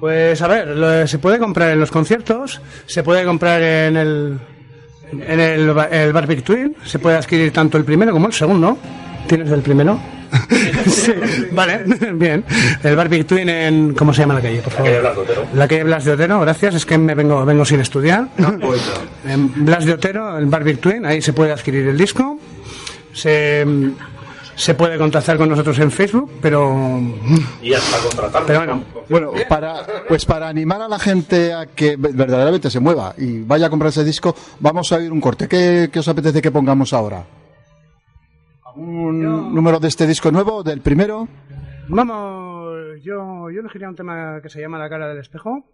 Pues 0.00 0.42
a 0.42 0.48
ver, 0.48 0.68
lo- 0.68 1.06
se 1.06 1.18
puede 1.18 1.38
comprar 1.38 1.70
en 1.70 1.78
los 1.80 1.90
conciertos, 1.90 2.60
se 2.86 3.02
puede 3.04 3.24
comprar 3.24 3.62
en 3.62 3.96
el 3.96 4.38
en 5.12 5.38
el, 5.40 5.70
el 5.92 6.12
Barbie 6.12 6.42
Twin, 6.42 6.74
se 6.84 6.98
puede 6.98 7.16
adquirir 7.16 7.52
tanto 7.52 7.78
el 7.78 7.84
primero 7.84 8.10
como 8.12 8.26
el 8.26 8.32
segundo. 8.32 8.76
¿Tienes 9.26 9.50
el 9.50 9.60
primero? 9.62 9.98
sí, 10.86 11.12
vale, 11.52 11.84
bien. 12.14 12.44
El 12.82 12.96
Barbie 12.96 13.24
Twin 13.24 13.48
en 13.48 13.94
¿cómo 13.94 14.12
se 14.12 14.22
llama 14.22 14.34
la 14.34 14.40
calle, 14.40 14.60
por 14.60 14.72
favor? 14.72 14.90
calle 14.90 15.00
Blas 15.00 15.14
de 15.16 15.20
Otero. 15.22 15.46
La 15.54 15.68
calle 15.68 15.84
Blas 15.84 16.04
de 16.04 16.12
Otero, 16.12 16.40
gracias, 16.40 16.74
es 16.74 16.86
que 16.86 16.98
me 16.98 17.14
vengo 17.14 17.44
vengo 17.44 17.64
sin 17.64 17.80
estudiar. 17.80 18.28
En 19.26 19.64
Blas 19.64 19.84
de 19.84 19.92
Otero, 19.94 20.36
el 20.38 20.46
Barbie 20.46 20.74
Twin, 20.76 21.06
ahí 21.06 21.22
se 21.22 21.32
puede 21.32 21.52
adquirir 21.52 21.86
el 21.88 21.96
disco. 21.96 22.38
Se 23.12 23.64
se 24.56 24.74
puede 24.74 24.96
contactar 24.98 25.36
con 25.36 25.48
nosotros 25.48 25.76
en 25.80 25.90
Facebook, 25.90 26.30
pero 26.40 27.00
Y 27.60 27.72
hasta 27.74 27.98
contratarnos. 27.98 28.46
pero 28.46 28.58
bueno, 28.60 28.84
Bueno, 29.08 29.32
para, 29.48 29.82
pues 30.06 30.24
para 30.24 30.48
animar 30.48 30.80
a 30.80 30.86
la 30.88 30.98
gente 31.00 31.52
a 31.52 31.66
que 31.66 31.96
ve- 31.96 32.10
verdaderamente 32.12 32.70
se 32.70 32.78
mueva 32.78 33.14
y 33.18 33.40
vaya 33.40 33.66
a 33.66 33.70
comprar 33.70 33.88
ese 33.88 34.04
disco, 34.04 34.34
vamos 34.60 34.92
a 34.92 34.96
oír 34.96 35.10
un 35.10 35.20
corte. 35.20 35.48
¿Qué, 35.48 35.90
qué 35.92 35.98
os 35.98 36.06
apetece 36.06 36.40
que 36.40 36.52
pongamos 36.52 36.92
ahora? 36.92 37.24
¿Un 38.76 39.54
número 39.54 39.78
de 39.78 39.88
este 39.88 40.06
disco 40.06 40.30
nuevo, 40.30 40.62
del 40.62 40.80
primero? 40.80 41.28
Vamos, 41.88 43.02
yo, 43.02 43.50
yo 43.50 43.60
elegiría 43.60 43.88
un 43.88 43.94
tema 43.94 44.40
que 44.42 44.48
se 44.48 44.60
llama 44.60 44.78
La 44.78 44.88
cara 44.88 45.08
del 45.08 45.18
espejo. 45.18 45.64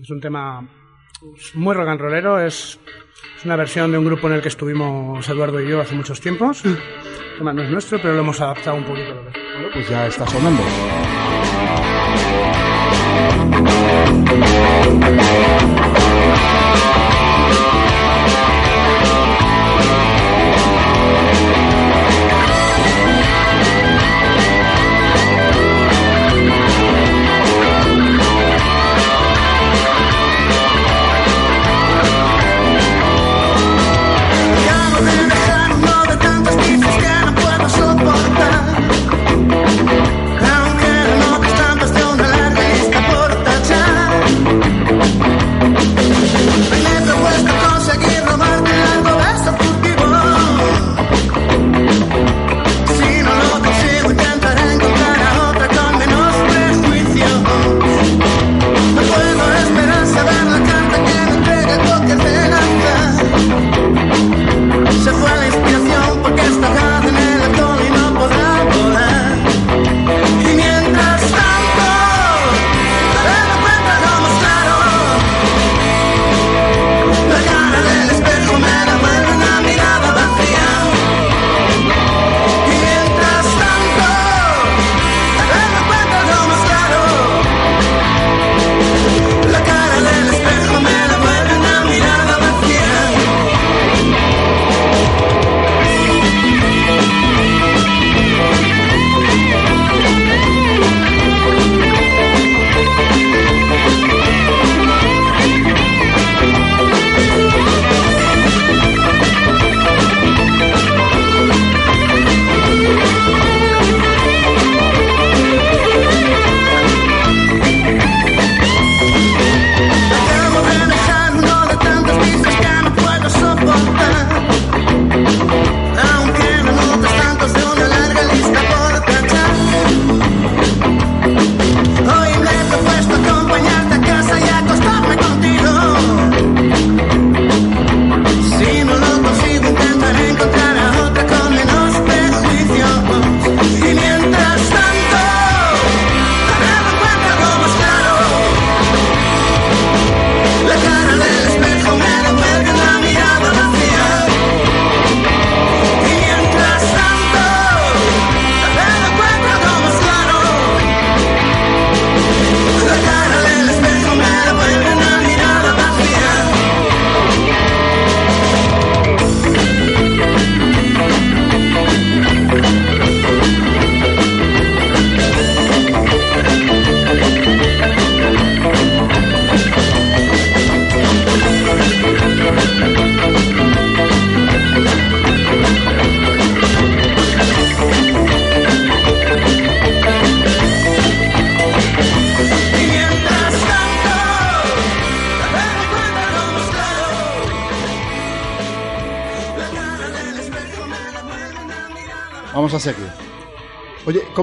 Es 0.00 0.10
un 0.10 0.20
tema 0.20 0.68
muy 1.54 1.74
rock 1.74 1.88
and 1.88 2.00
rollero, 2.00 2.40
es, 2.40 2.80
es 3.36 3.44
una 3.44 3.56
versión 3.56 3.92
de 3.92 3.98
un 3.98 4.04
grupo 4.04 4.26
en 4.26 4.34
el 4.34 4.42
que 4.42 4.48
estuvimos 4.48 5.28
Eduardo 5.28 5.60
y 5.60 5.68
yo 5.68 5.80
hace 5.80 5.94
muchos 5.94 6.20
tiempos. 6.20 6.64
El 6.64 6.78
tema 7.38 7.52
no 7.52 7.62
es 7.62 7.70
nuestro, 7.70 7.98
pero 8.00 8.14
lo 8.14 8.20
hemos 8.20 8.40
adaptado 8.40 8.76
un 8.76 8.84
poquito. 8.84 9.14
Bueno, 9.14 9.68
pues 9.72 9.88
ya 9.88 10.06
está 10.06 10.26
sonando. 10.26 10.62
Ya 15.00 15.81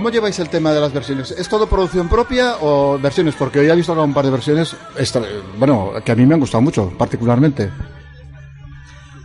¿cómo 0.10 0.16
lleváis 0.16 0.40
el 0.40 0.50
tema 0.50 0.74
de 0.74 0.82
las 0.82 0.92
versiones? 0.92 1.30
¿Es 1.30 1.48
todo 1.48 1.68
producción 1.68 2.10
propia 2.10 2.56
o 2.62 2.98
versiones? 2.98 3.36
Porque 3.36 3.60
hoy 3.60 3.70
he 3.70 3.76
visto 3.76 3.94
un 3.94 4.12
par 4.12 4.26
de 4.26 4.32
versiones, 4.32 4.76
extra- 4.98 5.22
bueno, 5.56 5.92
que 6.04 6.12
a 6.12 6.16
mí 6.16 6.26
me 6.26 6.34
han 6.34 6.40
gustado 6.40 6.64
mucho, 6.64 6.92
particularmente. 6.98 7.70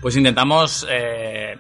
Pues 0.03 0.15
intentamos 0.15 0.87
eh, 0.91 1.57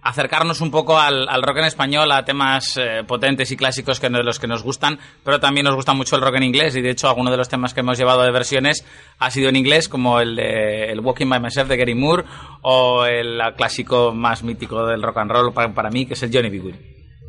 acercarnos 0.00 0.62
un 0.62 0.70
poco 0.70 0.98
al, 0.98 1.26
rock 1.42 1.58
en 1.58 1.64
español, 1.66 2.10
a 2.12 2.24
temas 2.24 2.78
eh, 2.78 3.04
potentes 3.06 3.50
y 3.52 3.58
clásicos 3.58 4.00
que 4.00 4.08
de 4.08 4.22
los 4.22 4.38
que 4.38 4.46
nos 4.46 4.62
gustan, 4.62 4.98
pero 5.22 5.38
también 5.38 5.64
nos 5.64 5.74
gusta 5.74 5.92
mucho 5.92 6.16
el 6.16 6.22
rock 6.22 6.36
en 6.36 6.44
inglés 6.44 6.74
y 6.74 6.80
de 6.80 6.92
hecho 6.92 7.10
algunos 7.10 7.30
de 7.32 7.36
los 7.36 7.50
temas 7.50 7.74
que 7.74 7.80
hemos 7.80 7.98
llevado 7.98 8.22
de 8.22 8.30
versiones 8.32 8.86
ha 9.18 9.30
sido 9.30 9.50
en 9.50 9.56
inglés, 9.56 9.90
como 9.90 10.18
el 10.18 10.34
de 10.34 10.84
el 10.92 11.00
Walking 11.00 11.28
by 11.28 11.40
Myself 11.40 11.68
de 11.68 11.76
Gary 11.76 11.94
Moore 11.94 12.24
o 12.62 13.04
el 13.04 13.38
clásico 13.54 14.14
más 14.14 14.42
mítico 14.42 14.86
del 14.86 15.02
rock 15.02 15.18
and 15.18 15.30
roll 15.30 15.52
para, 15.52 15.74
para 15.74 15.90
mí, 15.90 16.06
que 16.06 16.14
es 16.14 16.22
el 16.22 16.30
Johnny 16.32 16.48
B. 16.48 16.58
Good. 16.60 16.74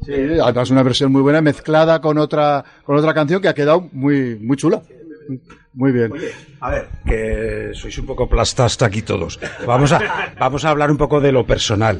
Sí, 0.06 0.14
además 0.44 0.70
una 0.70 0.84
versión 0.84 1.12
muy 1.12 1.22
buena 1.22 1.42
mezclada 1.42 2.02
con 2.02 2.18
otra 2.18 2.64
con 2.84 2.98
otra 2.98 3.14
canción 3.14 3.42
que 3.42 3.48
ha 3.48 3.54
quedado 3.54 3.88
muy 3.92 4.36
muy 4.36 4.58
chula. 4.58 4.82
Muy 5.74 5.92
bien. 5.92 6.12
A 6.60 6.70
ver, 6.70 6.88
que 7.06 7.72
sois 7.74 7.98
un 7.98 8.06
poco 8.06 8.28
plastasta 8.30 8.86
aquí 8.86 9.02
todos. 9.02 9.40
Vamos 9.66 9.92
a, 9.92 10.34
vamos 10.40 10.66
a 10.66 10.70
hablar 10.70 10.92
un 10.92 10.98
poco 10.98 11.20
de 11.20 11.32
lo 11.32 11.46
personal, 11.48 12.00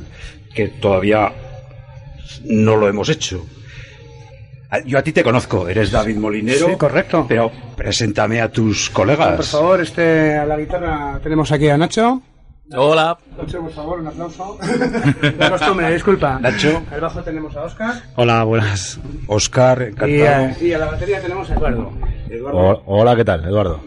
que 0.54 0.68
todavía 0.68 1.32
no 2.46 2.76
lo 2.76 2.88
hemos 2.88 3.10
hecho. 3.10 3.46
Ah, 4.70 4.80
Yo 4.86 4.98
a 4.98 5.04
ti 5.04 5.12
te 5.12 5.24
conozco, 5.24 5.68
eres 5.70 5.92
David 5.92 6.18
Molinero. 6.18 6.68
Sí, 6.68 6.76
correcto. 6.76 7.26
Pero 7.28 7.52
preséntame 7.76 8.42
a 8.42 8.52
tus 8.52 8.90
colegas. 8.90 9.36
Por 9.36 9.46
favor, 9.46 9.82
este, 9.82 10.36
a 10.36 10.46
la 10.46 10.58
guitarra 10.58 11.20
tenemos 11.24 11.52
aquí 11.52 11.70
a 11.70 11.78
Nacho. 11.78 12.22
Hola. 12.72 13.18
Nacho, 13.38 13.60
por 13.62 13.72
favor, 13.72 14.00
un 14.00 14.08
aplauso. 14.08 14.58
La 15.38 15.50
costumbre, 15.52 15.92
disculpa. 15.94 16.40
Nacho. 16.40 16.82
Al 16.92 17.02
bajo 17.02 17.22
tenemos 17.22 17.56
a 17.56 17.64
Oscar. 17.64 17.96
Hola, 18.16 18.44
buenas. 18.46 19.00
Oscar, 19.28 19.82
Y 19.82 19.86
encantado. 19.92 20.46
a, 20.60 20.64
y 20.64 20.74
a 20.74 20.78
la 20.80 20.86
batería 20.86 21.22
tenemos 21.22 21.50
a 21.52 21.56
Eduardo. 21.56 21.92
hola, 22.86 23.16
¿qué 23.16 23.26
tal, 23.26 23.44
Eduardo? 23.46 23.82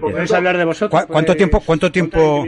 ¿Podéis 0.00 0.32
hablar 0.32 0.58
de 0.58 0.64
vosotros? 0.64 1.00
¿Cu- 1.02 1.12
cuánto 1.12 1.32
Podéis 1.32 1.38
tiempo- 1.38 1.62
cuánto 1.64 1.92
tiempo-. 1.92 2.44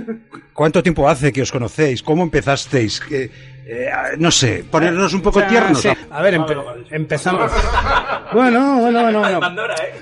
¿Cuánto 0.54 0.82
tiempo 0.82 1.08
hace 1.08 1.32
que 1.32 1.42
os 1.42 1.52
conocéis? 1.52 2.02
¿Cómo 2.02 2.22
empezasteis? 2.22 3.00
Que, 3.00 3.30
eh, 3.68 3.88
no 4.18 4.30
sé, 4.30 4.64
ponernos 4.70 5.12
un 5.14 5.20
poco 5.22 5.38
O 5.38 5.42
sea, 5.42 5.48
tiernos. 5.48 5.80
sí. 5.80 5.88
A 6.10 6.22
ver, 6.22 6.34
empe- 6.40 6.86
empezamos. 6.90 7.50
Bueno, 8.32 8.80
bueno, 8.80 9.02
bueno, 9.02 9.20
bueno. 9.20 9.40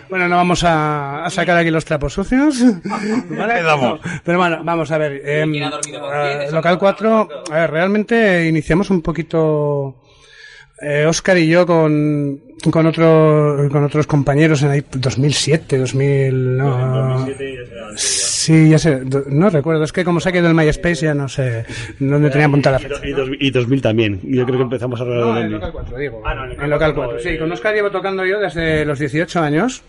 Bueno, 0.09 0.29
no 0.29 0.37
vamos 0.37 0.65
a, 0.65 1.27
a 1.27 1.31
sacar 1.31 1.59
aquí 1.59 1.71
los 1.71 1.85
trapos 1.85 2.15
sucios. 2.15 2.57
¿vale? 2.85 3.55
Quedamos. 3.57 4.01
No, 4.03 4.11
Pero 4.25 4.39
bueno, 4.39 4.61
vamos 4.65 4.91
a 4.91 4.99
ver. 4.99 5.21
em, 5.29 5.55
eh, 5.55 6.49
local 6.51 6.79
4, 6.79 7.29
a 7.51 7.55
ver, 7.55 7.71
realmente 7.71 8.47
iniciamos 8.49 8.89
un 8.91 9.03
poquito. 9.03 10.01
eh, 10.81 11.05
Oscar 11.07 11.37
y 11.37 11.47
yo 11.49 11.67
con, 11.67 12.41
con, 12.71 12.87
otro, 12.87 13.69
con 13.71 13.85
otros 13.85 14.07
compañeros 14.07 14.63
en 14.63 14.71
ahí 14.71 14.85
2007, 14.91 15.79
2000. 15.79 16.57
No, 16.57 17.27
Sí, 18.45 18.69
ya 18.69 18.79
sé, 18.79 19.01
no 19.29 19.49
recuerdo, 19.49 19.85
es 19.85 19.93
que 19.93 20.05
como 20.05 20.21
se 20.21 20.29
ha 20.29 20.33
quedado 20.33 20.49
el 20.51 20.55
MySpace 20.55 21.07
ya 21.07 21.15
no 21.15 21.29
sé 21.29 21.65
dónde 21.99 22.29
tenía 22.29 22.47
apuntada 22.47 22.79
la 22.79 22.89
fecha. 22.89 23.07
Y, 23.07 23.13
dos- 23.13 23.31
y 23.41 23.51
2000 23.51 23.81
también. 23.81 24.21
Yo 24.23 24.45
creo 24.45 24.59
que 24.59 24.65
empezamos 24.65 25.01
a 25.01 25.05
hablar 25.05 25.19
No, 25.21 25.35
de 25.35 25.41
en 25.41 25.51
2000. 25.53 25.53
local 25.53 25.73
4, 25.73 25.97
digo. 25.99 26.23
en 26.63 26.71
local 26.71 26.95
4, 26.95 27.19
sí. 27.21 27.39
Con 27.39 27.51
Oscar 27.53 27.75
llevo 27.75 27.91
tocando 27.91 28.27
yo 28.27 28.39
desde 28.41 28.85
los 28.85 28.99
18 28.99 29.41
años 29.41 29.83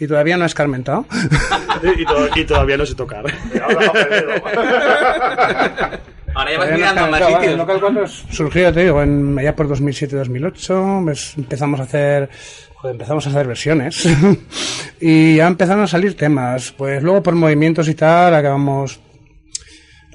y 0.00 0.08
todavía 0.08 0.36
no 0.36 0.42
he 0.42 0.46
escarmentado. 0.48 1.06
y, 1.96 2.04
to- 2.04 2.28
y 2.34 2.44
todavía 2.44 2.76
no 2.78 2.84
sé 2.86 2.94
tocar. 2.96 3.24
Ahora 6.34 6.52
ya 6.52 6.58
vas 6.58 6.68
no 6.70 6.76
mirando 6.76 7.06
más 7.10 7.20
sitios. 7.26 7.44
En 7.52 7.58
local 7.58 7.78
4 7.80 8.06
surgió, 8.30 8.72
te 8.72 8.82
digo, 8.84 9.02
en, 9.02 9.38
allá 9.38 9.54
por 9.56 9.68
2007-2008 9.68 11.04
pues, 11.04 11.34
empezamos 11.36 11.80
a 11.80 11.82
hacer... 11.84 12.28
empezamos 12.84 13.26
a 13.26 13.30
hacer 13.30 13.46
versiones 13.46 14.08
y 15.00 15.36
ya 15.36 15.46
empezaron 15.46 15.84
a 15.84 15.86
salir 15.86 16.16
temas. 16.16 16.72
Pues 16.72 17.02
luego 17.02 17.22
por 17.22 17.34
movimientos 17.34 17.88
y 17.88 17.94
tal 17.94 18.34
acabamos 18.34 19.00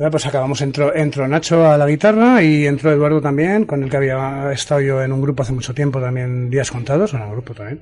pues 0.10 0.26
acabamos, 0.26 0.62
entró, 0.62 0.94
entró 0.96 1.28
Nacho 1.28 1.70
a 1.70 1.78
la 1.78 1.86
guitarra 1.88 2.42
y 2.42 2.66
entró 2.66 2.92
Eduardo 2.92 3.22
también, 3.22 3.66
con 3.66 3.84
el 3.84 3.90
que 3.90 3.98
había 3.98 4.52
estado 4.52 4.82
yo 4.82 5.02
en 5.02 5.12
un 5.12 5.22
grupo 5.22 5.44
hace 5.44 5.54
mucho 5.54 5.74
tiempo 5.74 6.02
también, 6.02 6.50
Días 6.50 6.72
Contados, 6.72 7.14
en 7.14 7.22
un 7.22 7.32
grupo 7.32 7.54
también. 7.54 7.80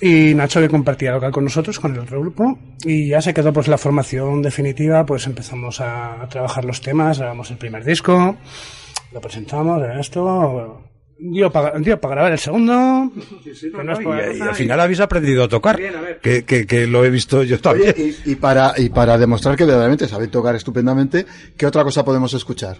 y 0.30 0.34
Nacho 0.34 0.60
que 0.60 0.68
compartía 0.68 1.12
local 1.12 1.32
con 1.32 1.44
nosotros, 1.44 1.78
con 1.78 1.92
el 1.92 2.00
otro 2.00 2.20
grupo, 2.20 2.58
y 2.84 3.08
ya 3.08 3.20
se 3.20 3.34
quedó 3.34 3.52
pues 3.52 3.68
la 3.68 3.78
formación 3.78 4.40
definitiva, 4.40 5.04
pues 5.04 5.26
empezamos 5.26 5.80
a, 5.80 6.22
a 6.22 6.28
trabajar 6.28 6.64
los 6.64 6.80
temas, 6.80 7.18
grabamos 7.18 7.50
el 7.50 7.58
primer 7.58 7.84
disco, 7.84 8.36
lo 9.12 9.20
presentamos, 9.20 9.82
era 9.82 10.00
esto, 10.00 10.82
dio 11.18 11.50
para 11.50 11.78
dio 11.78 11.98
grabar 11.98 12.32
el 12.32 12.38
segundo, 12.38 12.72
no 13.84 14.32
Y, 14.34 14.40
al 14.40 14.54
final 14.54 14.80
habéis 14.80 15.00
aprendido 15.00 15.44
a 15.44 15.48
tocar, 15.48 15.78
que, 16.22 16.44
que, 16.44 16.66
que 16.66 16.86
lo 16.86 17.04
he 17.04 17.10
visto 17.10 17.42
yo 17.42 17.60
también. 17.60 17.94
Oye, 17.96 18.16
y, 18.24 18.32
y 18.32 18.34
para, 18.36 18.72
y 18.76 18.88
para 18.90 19.18
demostrar 19.18 19.56
que 19.56 19.64
verdaderamente 19.64 20.08
sabéis 20.08 20.30
tocar 20.30 20.54
estupendamente, 20.54 21.26
¿qué 21.56 21.66
otra 21.66 21.84
cosa 21.84 22.04
podemos 22.04 22.32
escuchar? 22.34 22.76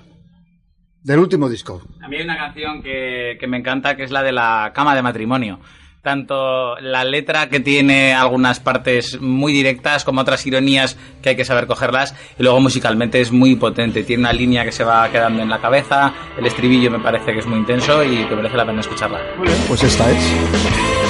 Del 1.02 1.20
último 1.20 1.48
disco. 1.48 1.82
A 2.02 2.08
mí 2.08 2.16
hay 2.16 2.24
una 2.24 2.36
canción 2.36 2.82
que, 2.82 3.36
que 3.38 3.46
me 3.46 3.58
encanta, 3.58 3.96
que 3.96 4.02
es 4.02 4.10
la 4.10 4.22
de 4.22 4.32
la 4.32 4.72
cama 4.74 4.94
de 4.94 5.02
matrimonio. 5.02 5.60
Tanto 6.06 6.76
la 6.78 7.02
letra 7.02 7.48
que 7.48 7.58
tiene 7.58 8.14
algunas 8.14 8.60
partes 8.60 9.20
muy 9.20 9.52
directas 9.52 10.04
como 10.04 10.20
otras 10.20 10.46
ironías 10.46 10.96
que 11.20 11.30
hay 11.30 11.36
que 11.36 11.44
saber 11.44 11.66
cogerlas 11.66 12.14
y 12.38 12.44
luego 12.44 12.60
musicalmente 12.60 13.20
es 13.20 13.32
muy 13.32 13.56
potente. 13.56 14.04
Tiene 14.04 14.20
una 14.20 14.32
línea 14.32 14.64
que 14.64 14.70
se 14.70 14.84
va 14.84 15.10
quedando 15.10 15.42
en 15.42 15.48
la 15.48 15.60
cabeza, 15.60 16.14
el 16.38 16.46
estribillo 16.46 16.92
me 16.92 17.00
parece 17.00 17.32
que 17.32 17.40
es 17.40 17.46
muy 17.46 17.58
intenso 17.58 18.04
y 18.04 18.24
que 18.24 18.36
merece 18.36 18.56
la 18.56 18.64
pena 18.64 18.82
escucharla. 18.82 19.18
Pues 19.66 19.82
esta 19.82 20.08
es. 20.08 21.05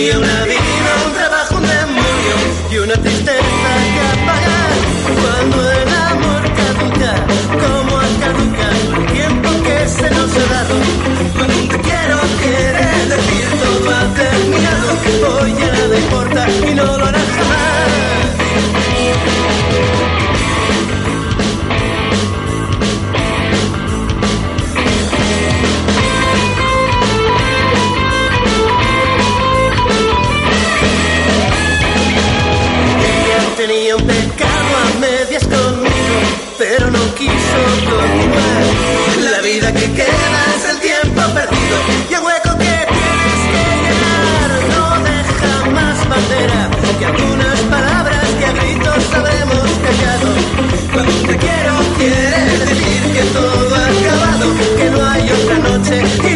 Tenía 0.00 0.18
una 0.18 0.44
vida, 0.46 0.59
say 55.90 56.29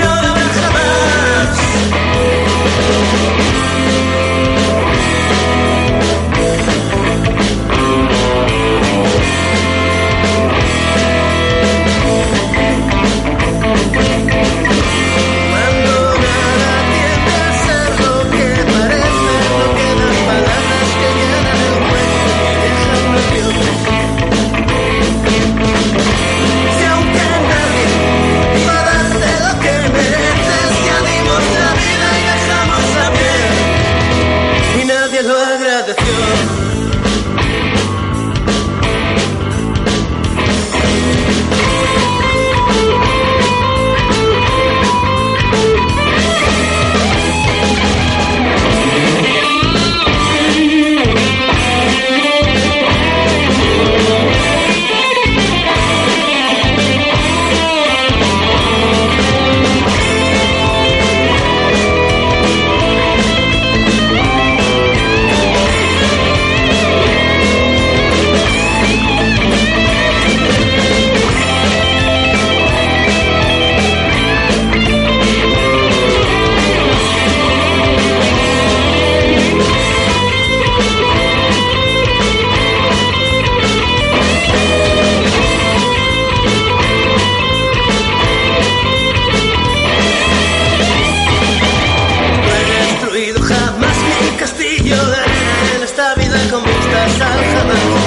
castillo 94.45 95.07
de 95.07 95.17
arena, 95.17 95.85
esta 95.85 96.15
vida 96.17 96.39
con 96.51 96.63
vistas 96.65 97.21
al 97.23 97.45
jamás. 97.55 98.04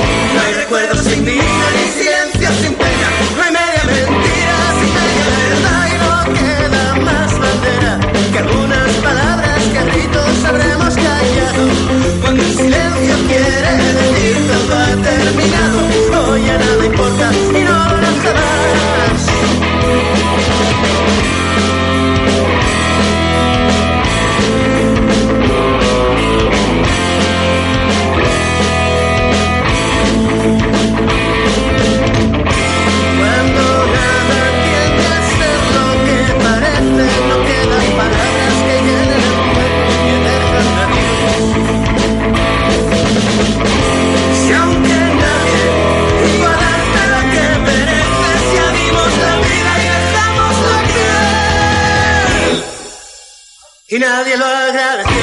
Nadie 54.08 54.38
lo 54.38 54.46
agradeció. 54.46 55.22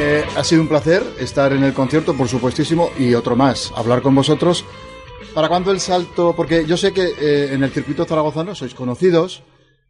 Eh, 0.00 0.24
ha 0.36 0.44
sido 0.44 0.62
un 0.62 0.68
placer 0.68 1.02
estar 1.18 1.52
en 1.52 1.64
el 1.64 1.74
concierto, 1.74 2.16
por 2.16 2.28
supuestísimo, 2.28 2.90
y 2.98 3.14
otro 3.14 3.36
más, 3.36 3.72
hablar 3.76 4.00
con 4.00 4.14
vosotros. 4.14 4.64
¿Para 5.34 5.48
cuándo 5.48 5.70
el 5.70 5.80
salto? 5.80 6.34
Porque 6.34 6.64
yo 6.66 6.76
sé 6.76 6.92
que 6.92 7.14
eh, 7.20 7.52
en 7.52 7.62
el 7.62 7.70
circuito 7.70 8.04
zaragozano 8.04 8.54
sois 8.54 8.74
conocidos, 8.74 9.42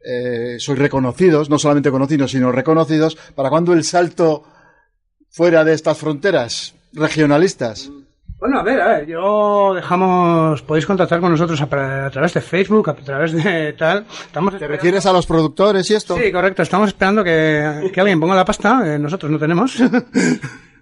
eh, 0.05 0.57
sois 0.59 0.79
reconocidos, 0.79 1.51
no 1.51 1.59
solamente 1.59 1.91
conocidos, 1.91 2.33
sino 2.33 2.51
reconocidos. 2.51 3.17
¿Para 3.35 3.51
cuándo 3.51 3.73
el 3.73 3.85
salto 3.85 4.45
fuera 5.31 5.65
de 5.65 5.75
estas 5.75 5.99
fronteras 5.99 6.75
regionalistas? 6.93 7.91
Bueno, 8.41 8.61
a 8.61 8.63
ver, 8.63 8.81
a 8.81 8.89
ver, 8.89 9.07
yo 9.07 9.73
dejamos, 9.75 10.63
podéis 10.63 10.87
contactar 10.87 11.21
con 11.21 11.33
nosotros 11.33 11.61
a, 11.61 12.07
a 12.07 12.11
través 12.11 12.35
de 12.35 12.41
Facebook, 12.41 12.89
a 12.89 12.95
través 12.95 13.33
de 13.33 13.73
tal. 13.73 14.07
Estamos 14.09 14.57
¿Te 14.57 14.69
refieres 14.69 15.07
a 15.07 15.13
los 15.13 15.27
productores 15.27 15.91
y 15.91 15.95
esto? 15.95 16.17
Sí, 16.17 16.31
correcto, 16.31 16.63
estamos 16.63 16.89
esperando 16.89 17.25
que, 17.25 17.91
que 17.93 18.01
alguien 18.01 18.21
ponga 18.21 18.37
la 18.37 18.45
pasta, 18.45 18.95
eh, 18.95 18.99
nosotros 18.99 19.33
no 19.33 19.39
tenemos. 19.41 19.77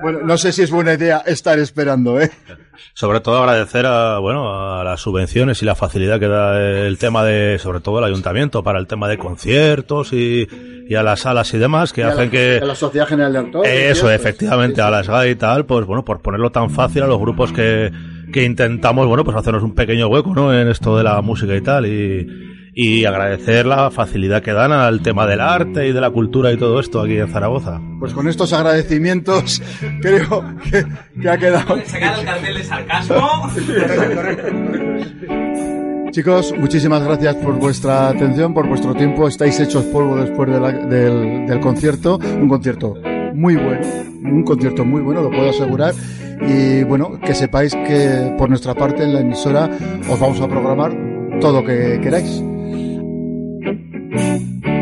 Bueno, 0.00 0.20
no 0.24 0.36
sé 0.38 0.52
si 0.52 0.62
es 0.62 0.70
buena 0.70 0.94
idea 0.94 1.22
estar 1.24 1.58
esperando, 1.58 2.20
¿eh? 2.20 2.30
Sobre 2.94 3.20
todo 3.20 3.38
agradecer 3.38 3.86
a, 3.86 4.18
bueno, 4.18 4.78
a 4.78 4.82
las 4.82 5.00
subvenciones 5.00 5.62
y 5.62 5.64
la 5.64 5.76
facilidad 5.76 6.18
que 6.18 6.26
da 6.26 6.60
el 6.60 6.98
tema 6.98 7.24
de, 7.24 7.58
sobre 7.60 7.80
todo 7.80 7.98
el 8.00 8.04
ayuntamiento, 8.04 8.64
para 8.64 8.80
el 8.80 8.88
tema 8.88 9.08
de 9.08 9.18
conciertos 9.18 10.12
y, 10.12 10.48
y 10.88 10.94
a 10.96 11.02
las 11.04 11.20
salas 11.20 11.54
y 11.54 11.58
demás, 11.58 11.92
que 11.92 12.00
Y 12.00 12.04
a 12.04 12.08
hacen 12.08 12.26
la, 12.26 12.30
que... 12.30 12.60
a 12.60 12.66
la 12.66 12.74
Sociedad 12.74 13.06
General 13.06 13.32
de 13.32 13.38
Autores. 13.38 13.72
Eso, 13.72 14.10
efectivamente, 14.10 14.82
a 14.82 14.90
las 14.90 15.08
GAE 15.08 15.30
y 15.30 15.34
tal, 15.36 15.64
pues 15.64 15.86
bueno, 15.86 16.04
por 16.04 16.20
ponerlo 16.20 16.50
tan 16.50 16.70
fácil 16.70 17.04
a 17.04 17.06
los 17.06 17.20
grupos 17.20 17.52
que, 17.52 17.92
que 18.32 18.42
intentamos, 18.44 19.06
bueno, 19.06 19.24
pues 19.24 19.36
hacernos 19.36 19.62
un 19.62 19.76
pequeño 19.76 20.08
hueco, 20.08 20.34
¿no? 20.34 20.52
En 20.52 20.68
esto 20.68 20.96
de 20.96 21.04
la 21.04 21.20
música 21.22 21.54
y 21.54 21.60
tal, 21.60 21.86
y, 21.86 22.53
y 22.74 23.04
agradecer 23.04 23.66
la 23.66 23.90
facilidad 23.90 24.42
que 24.42 24.52
dan 24.52 24.72
al 24.72 25.02
tema 25.02 25.26
del 25.26 25.40
arte 25.40 25.88
y 25.88 25.92
de 25.92 26.00
la 26.00 26.10
cultura 26.10 26.52
y 26.52 26.56
todo 26.56 26.80
esto 26.80 27.00
aquí 27.00 27.16
en 27.18 27.28
Zaragoza. 27.28 27.80
Pues 28.00 28.12
con 28.12 28.28
estos 28.28 28.52
agradecimientos 28.52 29.62
creo 30.02 30.44
que, 30.70 30.84
que 31.20 31.30
ha 31.30 31.38
quedado. 31.38 31.76
Sacar 31.86 32.18
el 32.18 32.24
cartel 32.24 32.54
de 32.56 32.64
sarcasmo. 32.64 33.50
Chicos, 36.10 36.54
muchísimas 36.56 37.02
gracias 37.02 37.34
por 37.36 37.54
vuestra 37.58 38.08
atención, 38.08 38.54
por 38.54 38.68
vuestro 38.68 38.94
tiempo. 38.94 39.26
Estáis 39.26 39.58
hechos 39.58 39.84
polvo 39.86 40.16
después 40.16 40.48
de 40.50 40.60
la- 40.60 40.70
del, 40.72 41.46
del 41.46 41.60
concierto. 41.60 42.18
Un 42.18 42.48
concierto 42.48 42.94
muy 43.34 43.56
bueno, 43.56 43.84
un 44.22 44.44
concierto 44.44 44.84
muy 44.84 45.02
bueno, 45.02 45.22
lo 45.22 45.30
puedo 45.30 45.50
asegurar. 45.50 45.92
Y 46.46 46.84
bueno, 46.84 47.18
que 47.20 47.34
sepáis 47.34 47.74
que 47.74 48.32
por 48.38 48.48
nuestra 48.48 48.74
parte 48.74 49.02
en 49.02 49.12
la 49.14 49.20
emisora 49.20 49.68
os 50.08 50.20
vamos 50.20 50.40
a 50.40 50.46
programar 50.48 50.92
todo 51.40 51.60
lo 51.62 51.66
que 51.66 51.98
queráis. 52.00 52.42
Bueno, 54.14 54.73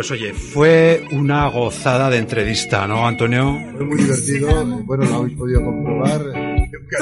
pues 0.00 0.12
oye, 0.12 0.32
fue 0.32 1.04
una 1.10 1.46
gozada 1.48 2.08
de 2.08 2.16
entrevista, 2.16 2.86
¿no, 2.86 3.06
Antonio? 3.06 3.60
Fue 3.76 3.84
muy 3.84 3.98
divertido, 3.98 4.64
bueno, 4.86 5.04
lo 5.04 5.14
habéis 5.16 5.36
podido 5.36 5.62
comprobar. 5.62 6.22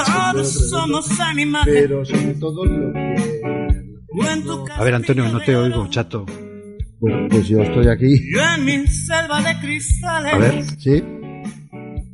Todos 0.05 0.69
somos 0.69 1.21
animales. 1.21 1.77
Pero 1.81 2.05
sobre 2.05 2.35
todo 2.35 2.65
lo 2.65 2.93
que... 2.93 3.15
A 4.75 4.83
ver, 4.83 4.95
Antonio, 4.95 5.29
no 5.29 5.39
te 5.39 5.55
oigo, 5.55 5.89
chato. 5.89 6.27
Bueno, 6.99 7.29
pues 7.31 7.47
yo 7.47 7.63
estoy 7.63 7.87
aquí. 7.87 8.21
Yo 8.35 8.41
en 8.57 8.65
mi 8.65 8.85
selva 8.89 9.43
de 9.43 9.61
cristales. 9.61 10.35
A 10.35 10.39
ver, 10.39 10.65
¿Sí? 10.81 11.01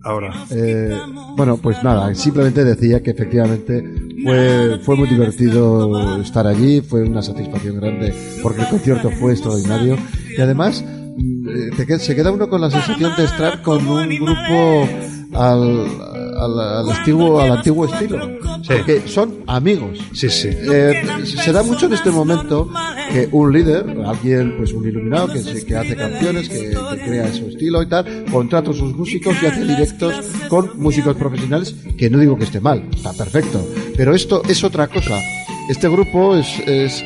ahora. 0.02 0.34
Eh, 0.50 0.98
bueno, 1.34 1.56
pues 1.56 1.82
nada, 1.82 2.14
simplemente 2.14 2.62
decía 2.62 3.02
que 3.02 3.12
efectivamente 3.12 3.82
fue, 4.24 4.78
fue 4.82 4.96
muy 4.96 5.08
divertido 5.08 6.20
estar 6.20 6.46
allí, 6.46 6.80
fue 6.80 7.02
una 7.02 7.22
satisfacción 7.22 7.76
grande 7.76 8.14
porque 8.42 8.62
el 8.62 8.68
concierto 8.68 9.10
fue 9.10 9.32
extraordinario. 9.32 9.96
Y 10.36 10.40
además 10.40 10.82
mm, 10.84 11.48
eh, 11.48 11.84
te 11.86 11.98
se 11.98 12.16
queda 12.16 12.32
uno 12.32 12.48
con 12.48 12.60
la 12.60 12.70
sensación 12.70 13.12
de 13.16 13.24
estar 13.24 13.62
con 13.62 13.86
un 13.86 14.08
grupo 14.08 14.88
al, 15.34 15.86
al, 16.36 16.58
al 16.60 16.90
antiguo, 16.90 17.40
al 17.40 17.52
antiguo 17.52 17.86
estilo, 17.86 18.18
porque 18.66 19.02
son 19.06 19.38
amigos. 19.46 19.98
Sí, 20.12 20.28
sí. 20.30 20.48
Eh, 20.50 21.02
se 21.24 21.52
da 21.52 21.62
mucho 21.62 21.86
en 21.86 21.92
este 21.94 22.10
momento 22.10 22.68
que 23.12 23.28
un 23.32 23.52
líder, 23.52 23.84
alguien, 24.06 24.56
pues 24.56 24.72
un 24.72 24.86
iluminado 24.88 25.28
que, 25.32 25.40
se- 25.42 25.64
que 25.64 25.76
hace 25.76 25.96
canciones, 25.96 26.48
que, 26.48 26.70
que 26.70 27.04
crea 27.04 27.32
su 27.32 27.48
estilo 27.48 27.82
y 27.82 27.86
tal, 27.86 28.24
contrata 28.30 28.70
a 28.70 28.74
sus 28.74 28.94
músicos 28.94 29.36
y 29.42 29.46
hace 29.46 29.64
directos 29.64 30.14
con 30.48 30.70
músicos 30.76 31.16
profesionales, 31.16 31.74
que 31.96 32.10
no 32.10 32.18
digo 32.18 32.36
que 32.36 32.44
esté 32.44 32.60
mal, 32.60 32.88
está 32.94 33.12
perfecto, 33.12 33.66
pero 33.96 34.14
esto 34.14 34.42
es 34.48 34.62
otra 34.64 34.88
cosa. 34.88 35.18
Este 35.68 35.88
grupo 35.88 36.36
es, 36.36 36.46
es, 36.66 37.02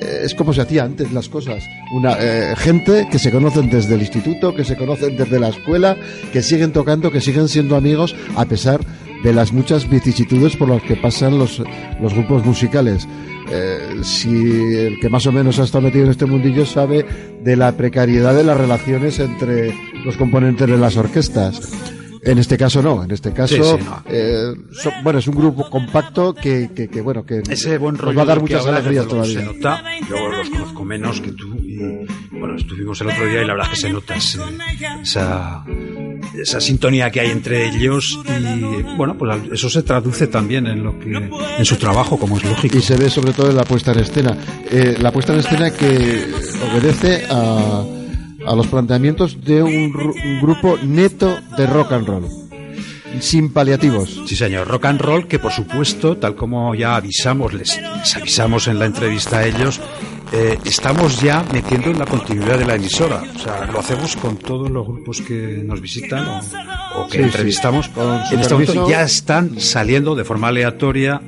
es 0.00 0.34
como 0.34 0.52
se 0.52 0.62
hacía 0.62 0.84
antes 0.84 1.12
las 1.12 1.28
cosas. 1.28 1.64
Una 1.92 2.16
eh, 2.20 2.54
gente 2.56 3.08
que 3.10 3.18
se 3.18 3.30
conocen 3.30 3.70
desde 3.70 3.94
el 3.94 4.00
instituto, 4.00 4.54
que 4.54 4.64
se 4.64 4.76
conocen 4.76 5.16
desde 5.16 5.40
la 5.40 5.48
escuela, 5.48 5.96
que 6.32 6.42
siguen 6.42 6.72
tocando, 6.72 7.10
que 7.10 7.20
siguen 7.20 7.48
siendo 7.48 7.76
amigos 7.76 8.14
a 8.36 8.44
pesar 8.44 8.80
de 9.22 9.32
las 9.32 9.52
muchas 9.52 9.88
vicisitudes 9.88 10.56
por 10.56 10.68
las 10.68 10.82
que 10.82 10.96
pasan 10.96 11.38
los, 11.38 11.62
los 12.00 12.14
grupos 12.14 12.44
musicales. 12.44 13.08
Eh, 13.50 14.00
si 14.02 14.28
el 14.28 15.00
que 15.00 15.08
más 15.08 15.26
o 15.26 15.32
menos 15.32 15.58
ha 15.58 15.64
estado 15.64 15.82
metido 15.82 16.04
en 16.04 16.10
este 16.10 16.26
mundillo 16.26 16.66
sabe 16.66 17.06
de 17.42 17.56
la 17.56 17.72
precariedad 17.72 18.34
de 18.34 18.44
las 18.44 18.56
relaciones 18.56 19.18
entre 19.18 19.74
los 20.04 20.16
componentes 20.16 20.68
de 20.68 20.76
las 20.76 20.96
orquestas. 20.96 21.60
En 22.22 22.38
este 22.38 22.56
caso 22.58 22.82
no, 22.82 23.04
en 23.04 23.10
este 23.10 23.32
caso, 23.32 23.54
Sí, 23.54 23.62
sí, 23.62 23.84
no. 23.84 24.02
eh, 24.08 24.52
so- 24.72 24.90
bueno, 25.02 25.18
es 25.18 25.26
un 25.28 25.34
grupo 25.36 25.68
compacto 25.70 26.34
que, 26.34 26.70
que, 26.74 26.88
que, 26.88 27.00
bueno, 27.00 27.24
que 27.24 27.42
Ese 27.48 27.78
buen 27.78 27.94
nos 27.94 28.04
rollo 28.04 28.16
va 28.16 28.22
a 28.22 28.26
dar 28.26 28.40
muchas 28.40 28.66
alegrías 28.66 29.06
todavía. 29.06 29.40
Se 29.40 29.44
nota, 29.46 29.82
yo 30.08 30.28
los 30.28 30.50
conozco 30.50 30.84
menos 30.84 31.20
que 31.20 31.32
tú 31.32 31.54
y 31.56 31.78
bueno, 32.38 32.56
estuvimos 32.56 33.00
el 33.00 33.08
otro 33.08 33.26
día 33.26 33.42
y 33.42 33.46
la 33.46 33.54
verdad 33.54 33.68
es 33.72 33.78
que 33.80 33.86
se 33.86 33.92
nota 33.92 34.14
ese- 34.16 34.38
esa, 35.02 35.64
esa 36.40 36.60
sintonía 36.60 37.10
que 37.10 37.20
hay 37.20 37.30
entre 37.30 37.68
ellos 37.68 38.18
y 38.28 38.82
bueno, 38.96 39.16
pues 39.16 39.40
eso 39.52 39.70
se 39.70 39.82
traduce 39.82 40.26
también 40.26 40.66
en 40.66 40.82
lo 40.82 40.98
que 40.98 41.10
en 41.14 41.64
su 41.64 41.76
trabajo, 41.76 42.18
como 42.18 42.36
es 42.38 42.44
lógico. 42.44 42.78
Y 42.78 42.82
se 42.82 42.96
ve 42.96 43.08
sobre 43.10 43.32
todo 43.32 43.50
en 43.50 43.56
la 43.56 43.64
puesta 43.64 43.92
en 43.92 44.00
escena. 44.00 44.36
Eh, 44.70 44.96
la 45.00 45.12
puesta 45.12 45.32
en 45.32 45.40
escena 45.40 45.70
que 45.70 46.26
obedece 46.72 47.26
a, 47.30 47.84
a 48.48 48.54
los 48.56 48.66
planteamientos 48.66 49.44
de 49.44 49.62
un, 49.62 49.92
ru- 49.92 50.14
un 50.24 50.40
grupo 50.40 50.76
neto 50.82 51.36
de 51.56 51.66
rock 51.66 51.92
and 51.92 52.06
roll. 52.08 52.24
Sin 53.20 53.52
paliativos. 53.52 54.20
Sí, 54.26 54.36
señor. 54.36 54.68
Rock 54.68 54.84
and 54.86 55.00
roll, 55.00 55.26
que 55.26 55.38
por 55.38 55.52
supuesto, 55.52 56.16
tal 56.16 56.34
como 56.36 56.74
ya 56.74 56.96
avisamos, 56.96 57.52
les, 57.54 57.80
les 57.80 58.16
avisamos 58.16 58.68
en 58.68 58.78
la 58.78 58.86
entrevista 58.86 59.38
a 59.38 59.46
ellos, 59.46 59.80
eh, 60.32 60.58
estamos 60.64 61.20
ya 61.22 61.42
metiendo 61.52 61.90
en 61.90 61.98
la 61.98 62.04
continuidad 62.06 62.58
de 62.58 62.66
la 62.66 62.74
emisora. 62.76 63.22
O 63.34 63.38
sea, 63.38 63.64
lo 63.66 63.80
hacemos 63.80 64.14
con 64.16 64.36
todos 64.36 64.70
los 64.70 64.86
grupos 64.86 65.20
que 65.22 65.62
nos 65.64 65.80
visitan 65.80 66.26
o, 66.28 66.38
o 67.00 67.06
que 67.06 67.12
Sí, 67.12 67.18
sí. 67.18 67.24
entrevistamos. 67.24 67.86
Su 67.94 68.34
En 68.34 68.40
este 68.40 68.52
momento 68.54 68.88
ya 68.88 69.02
están 69.02 69.58
saliendo 69.58 70.14
de 70.14 70.24
forma 70.24 70.48
aleatoria 70.48 71.20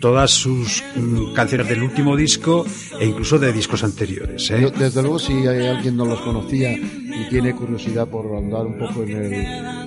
todas 0.00 0.30
sus 0.30 0.82
mm, 0.96 1.32
canciones 1.32 1.68
del 1.68 1.82
último 1.82 2.14
disco 2.16 2.64
e 3.00 3.06
incluso 3.06 3.38
de 3.38 3.52
discos 3.52 3.82
anteriores. 3.84 4.50
¿eh? 4.50 4.70
Desde 4.78 5.00
luego, 5.00 5.18
si 5.18 5.32
hay 5.46 5.66
alguien 5.66 5.96
no 5.96 6.04
los 6.04 6.20
conocía 6.20 6.72
y 6.72 7.28
tiene 7.30 7.54
curiosidad 7.54 8.06
por 8.06 8.26
andar 8.36 8.66
un 8.66 8.78
poco 8.78 9.02
en, 9.02 9.10
el- 9.16 9.32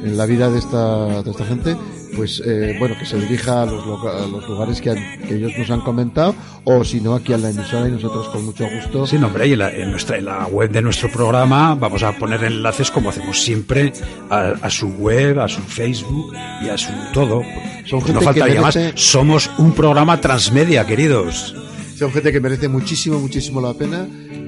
en 0.05 0.17
la 0.17 0.25
vida 0.25 0.49
de 0.49 0.59
esta, 0.59 1.21
de 1.23 1.33
esta 1.35 1.45
gente, 1.45 1.75
pues 2.15 2.41
eh, 2.45 2.75
bueno, 2.79 2.95
que 2.97 3.05
se 3.05 3.17
dirija 3.19 3.63
a 3.63 3.65
los, 3.65 3.83
a 4.05 4.25
los 4.27 4.47
lugares 4.47 4.81
que, 4.81 4.89
han- 4.91 5.19
que 5.27 5.35
ellos 5.35 5.51
nos 5.57 5.69
han 5.69 5.81
comentado, 5.81 6.33
o 6.63 6.83
si 6.83 7.01
no, 7.01 7.13
aquí 7.15 7.33
a 7.33 7.37
la 7.37 7.49
emisora 7.49 7.87
y 7.87 7.91
nosotros 7.91 8.27
con 8.29 8.45
mucho 8.45 8.65
gusto. 8.69 9.05
Sí, 9.05 9.17
no, 9.17 9.27
hombre, 9.27 9.47
y 9.47 9.53
en 9.53 9.59
la, 9.59 9.71
en 9.71 9.91
nuestra, 9.91 10.17
en 10.17 10.25
la 10.25 10.45
web 10.47 10.71
de 10.71 10.81
nuestro 10.81 11.11
programa 11.11 11.75
vamos 11.75 12.03
a 12.03 12.13
poner 12.13 12.43
enlaces, 12.43 12.89
como 12.91 13.09
hacemos 13.09 13.41
siempre, 13.41 13.93
a, 14.29 14.53
a 14.61 14.69
su 14.69 14.87
web, 14.87 15.39
a 15.39 15.47
su 15.47 15.61
Facebook 15.61 16.33
y 16.63 16.69
a 16.69 16.77
su 16.77 16.91
todo. 17.13 17.41
Son 17.85 17.99
Pues 18.01 18.13
no 18.13 18.19
gente 18.19 18.19
que 18.19 18.25
faltaría 18.25 18.61
más. 18.61 18.75
merece- 18.75 18.93
Somos 18.97 19.49
un 19.57 19.73
programa 19.73 20.19
transmedia, 20.21 20.85
queridos. 20.87 21.53
Son 21.97 22.11
gente 22.11 22.31
que 22.31 22.39
merece 22.39 22.67
muchísimo, 22.67 23.19
muchísimo 23.19 23.61
la 23.61 23.73
pena, 23.73 24.07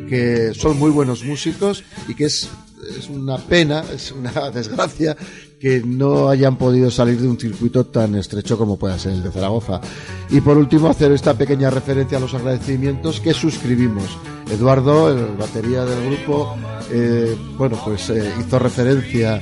que 0.10 0.52
son 0.54 0.78
muy 0.80 0.90
buenos 0.92 1.24
músicos 1.24 1.84
y 2.08 2.14
que 2.14 2.26
es, 2.26 2.50
es 2.98 3.08
una 3.10 3.38
pena, 3.38 3.84
es 3.94 4.12
una 4.12 4.50
desgracia 4.54 5.16
que 5.60 5.82
no 5.82 6.30
hayan 6.30 6.56
podido 6.58 6.92
salir 6.92 7.20
de 7.20 7.28
un 7.28 7.40
circuito 7.40 7.86
tan 7.86 8.16
estrecho 8.16 8.58
como 8.58 8.78
pueda 8.78 9.00
ser 9.00 9.14
el 9.14 9.24
de 9.24 9.32
Zaragoza. 9.32 9.82
Y 10.30 10.42
por 10.42 10.58
último, 10.58 10.88
hacer 10.88 11.12
esta 11.12 11.34
pequeña 11.34 11.70
referencia 11.70 12.18
a 12.18 12.22
los 12.22 12.34
agradecimientos 12.34 13.20
que 13.20 13.34
suscribimos. 13.34 14.18
Eduardo, 14.52 15.10
el 15.12 15.36
batería 15.36 15.84
del 15.84 16.06
grupo, 16.06 16.56
eh, 16.92 17.36
bueno, 17.58 17.80
pues 17.84 18.10
eh, 18.10 18.32
hizo 18.40 18.60
referencia 18.60 19.42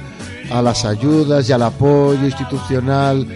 a 0.50 0.62
las 0.62 0.86
ayudas 0.86 1.50
y 1.50 1.54
al 1.54 1.64
apoyo 1.64 2.24
institucional 2.24 3.28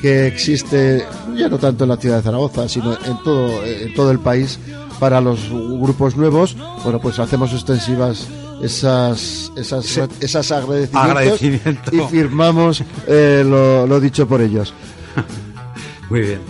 que 0.00 0.28
existe 0.28 1.04
ya 1.36 1.48
no 1.48 1.58
tanto 1.58 1.84
en 1.84 1.90
la 1.90 1.96
ciudad 1.96 2.18
de 2.18 2.22
Zaragoza, 2.22 2.68
sino 2.68 2.92
en 2.92 3.22
todo, 3.24 3.64
en 3.64 3.92
todo 3.94 4.10
el 4.10 4.20
país 4.20 4.58
para 5.00 5.20
los 5.20 5.48
grupos 5.50 6.16
nuevos, 6.16 6.56
bueno, 6.84 7.00
pues 7.00 7.18
hacemos 7.18 7.52
extensivas 7.52 8.28
esas 8.62 9.52
esas, 9.56 9.84
esas 10.20 10.50
agradecimientos, 10.52 10.94
Agradecimiento. 11.10 11.90
y 11.96 12.00
firmamos 12.10 12.82
eh, 13.06 13.42
lo, 13.46 13.86
lo 13.86 14.00
dicho 14.00 14.26
por 14.26 14.40
ellos. 14.40 14.72
Muy 16.10 16.20
bien. 16.22 16.40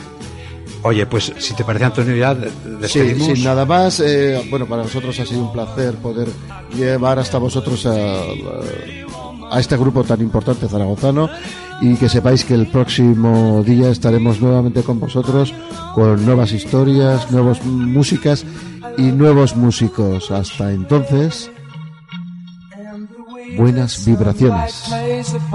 Oye, 0.82 1.04
pues 1.06 1.32
si 1.38 1.54
te 1.54 1.64
parece, 1.64 1.84
Antonio, 1.86 2.14
ya 2.14 2.34
de- 2.34 2.48
Sí, 2.50 3.00
despedimos. 3.00 3.26
sin 3.26 3.44
nada 3.44 3.66
más, 3.66 3.98
eh, 4.00 4.46
bueno, 4.48 4.66
para 4.66 4.84
nosotros 4.84 5.18
ha 5.18 5.26
sido 5.26 5.40
un 5.40 5.52
placer 5.52 5.94
poder 5.96 6.28
llevar 6.76 7.18
hasta 7.18 7.38
vosotros 7.38 7.84
a, 7.86 8.20
a 9.50 9.58
este 9.60 9.76
grupo 9.76 10.04
tan 10.04 10.20
importante 10.20 10.68
zaragozano 10.68 11.28
y 11.80 11.94
que 11.96 12.08
sepáis 12.08 12.44
que 12.44 12.54
el 12.54 12.68
próximo 12.68 13.62
día 13.66 13.90
estaremos 13.90 14.40
nuevamente 14.40 14.82
con 14.82 15.00
vosotros 15.00 15.52
con 15.94 16.24
nuevas 16.24 16.52
historias, 16.52 17.30
nuevas 17.32 17.64
músicas 17.64 18.44
y 18.96 19.02
nuevos 19.02 19.56
músicos. 19.56 20.30
Hasta 20.30 20.72
entonces, 20.72 21.50
a 23.58 23.88
gentle 23.88 25.48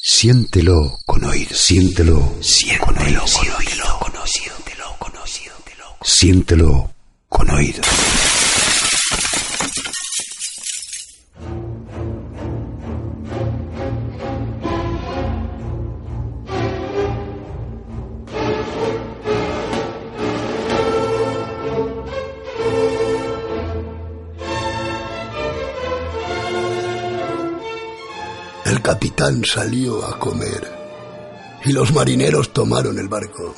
Siéntelo 0.00 0.98
con 1.04 1.24
oír, 1.24 1.52
siéntelo, 1.52 2.34
siéntelo 2.40 2.84
con 2.84 2.98
oído. 2.98 3.26
Siéntelo 6.02 6.90
con 7.28 7.50
oído. 7.50 7.82
Salió 29.44 30.04
a 30.06 30.18
comer 30.18 30.70
y 31.64 31.72
los 31.72 31.92
marineros 31.92 32.52
tomaron 32.52 32.98
el 32.98 33.08
barco. 33.08 33.54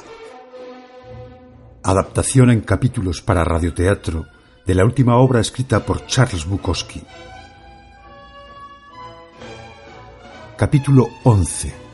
Adaptación 1.82 2.50
en 2.50 2.62
capítulos 2.62 3.20
para 3.20 3.44
radioteatro 3.44 4.26
de 4.66 4.74
la 4.74 4.84
última 4.84 5.16
obra 5.16 5.40
escrita 5.40 5.84
por 5.84 6.06
Charles 6.06 6.46
Bukowski. 6.46 7.02
Capítulo 10.56 11.08
11. 11.24 11.87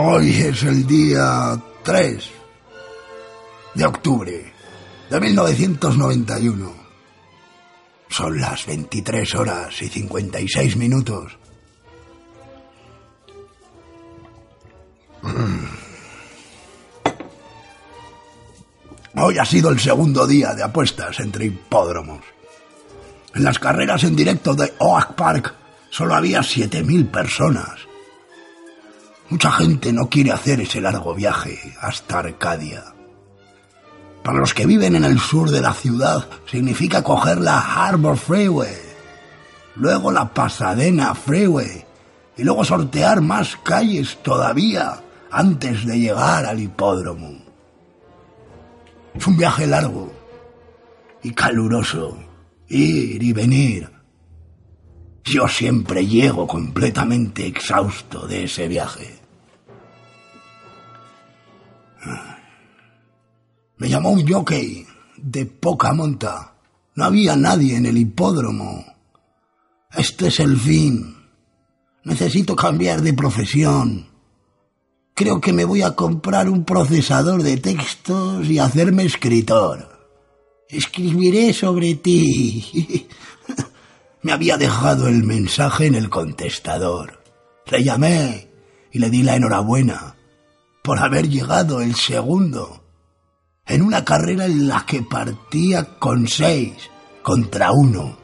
Hoy 0.00 0.30
es 0.30 0.62
el 0.62 0.86
día 0.86 1.60
3 1.82 2.30
de 3.74 3.84
octubre 3.84 4.52
de 5.10 5.20
1991. 5.20 6.72
Son 8.08 8.40
las 8.40 8.64
23 8.64 9.34
horas 9.34 9.82
y 9.82 9.88
56 9.88 10.76
minutos. 10.76 11.36
Hoy 19.16 19.36
ha 19.36 19.44
sido 19.44 19.70
el 19.70 19.80
segundo 19.80 20.28
día 20.28 20.54
de 20.54 20.62
apuestas 20.62 21.18
entre 21.18 21.46
hipódromos. 21.46 22.20
En 23.34 23.42
las 23.42 23.58
carreras 23.58 24.04
en 24.04 24.14
directo 24.14 24.54
de 24.54 24.74
Oak 24.78 25.16
Park 25.16 25.56
solo 25.90 26.14
había 26.14 26.38
7.000 26.38 27.10
personas. 27.10 27.87
Mucha 29.30 29.52
gente 29.52 29.92
no 29.92 30.08
quiere 30.08 30.32
hacer 30.32 30.60
ese 30.60 30.80
largo 30.80 31.14
viaje 31.14 31.74
hasta 31.80 32.20
Arcadia. 32.20 32.82
Para 34.22 34.38
los 34.38 34.54
que 34.54 34.64
viven 34.64 34.96
en 34.96 35.04
el 35.04 35.18
sur 35.18 35.50
de 35.50 35.60
la 35.60 35.74
ciudad 35.74 36.26
significa 36.50 37.02
coger 37.02 37.38
la 37.38 37.60
Harbor 37.60 38.16
Freeway, 38.16 38.74
luego 39.76 40.10
la 40.10 40.32
Pasadena 40.32 41.14
Freeway 41.14 41.84
y 42.38 42.42
luego 42.42 42.64
sortear 42.64 43.20
más 43.20 43.56
calles 43.62 44.16
todavía 44.22 45.00
antes 45.30 45.84
de 45.84 45.98
llegar 45.98 46.46
al 46.46 46.60
hipódromo. 46.60 47.38
Es 49.14 49.26
un 49.26 49.36
viaje 49.36 49.66
largo 49.66 50.10
y 51.22 51.32
caluroso, 51.32 52.16
ir 52.68 53.22
y 53.22 53.32
venir. 53.34 53.90
Yo 55.24 55.46
siempre 55.48 56.06
llego 56.06 56.46
completamente 56.46 57.46
exhausto 57.46 58.26
de 58.26 58.44
ese 58.44 58.68
viaje. 58.68 59.17
Me 63.78 63.88
llamó 63.88 64.10
un 64.10 64.26
jockey 64.26 64.86
de 65.16 65.46
poca 65.46 65.92
monta. 65.92 66.54
No 66.94 67.04
había 67.04 67.36
nadie 67.36 67.76
en 67.76 67.86
el 67.86 67.96
hipódromo. 67.96 68.84
Este 69.96 70.28
es 70.28 70.40
el 70.40 70.58
fin. 70.58 71.16
Necesito 72.04 72.56
cambiar 72.56 73.02
de 73.02 73.12
profesión. 73.12 74.08
Creo 75.14 75.40
que 75.40 75.52
me 75.52 75.64
voy 75.64 75.82
a 75.82 75.94
comprar 75.94 76.48
un 76.48 76.64
procesador 76.64 77.42
de 77.42 77.56
textos 77.56 78.48
y 78.48 78.58
hacerme 78.58 79.04
escritor. 79.04 80.08
Escribiré 80.68 81.52
sobre 81.52 81.94
ti. 81.94 83.08
Me 84.22 84.32
había 84.32 84.56
dejado 84.56 85.08
el 85.08 85.22
mensaje 85.24 85.86
en 85.86 85.94
el 85.94 86.10
contestador. 86.10 87.22
Le 87.66 87.84
llamé 87.84 88.48
y 88.92 88.98
le 88.98 89.10
di 89.10 89.22
la 89.22 89.36
enhorabuena 89.36 90.17
por 90.88 91.00
haber 91.00 91.28
llegado 91.28 91.82
el 91.82 91.94
segundo 91.96 92.82
en 93.66 93.82
una 93.82 94.06
carrera 94.06 94.46
en 94.46 94.68
la 94.68 94.86
que 94.86 95.02
partía 95.02 95.98
con 95.98 96.26
seis 96.26 96.72
contra 97.22 97.72
uno. 97.72 98.16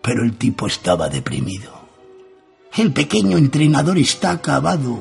Pero 0.00 0.24
el 0.24 0.38
tipo 0.38 0.66
estaba 0.66 1.10
deprimido. 1.10 1.70
El 2.74 2.94
pequeño 2.94 3.36
entrenador 3.36 3.98
está 3.98 4.30
acabado. 4.30 4.98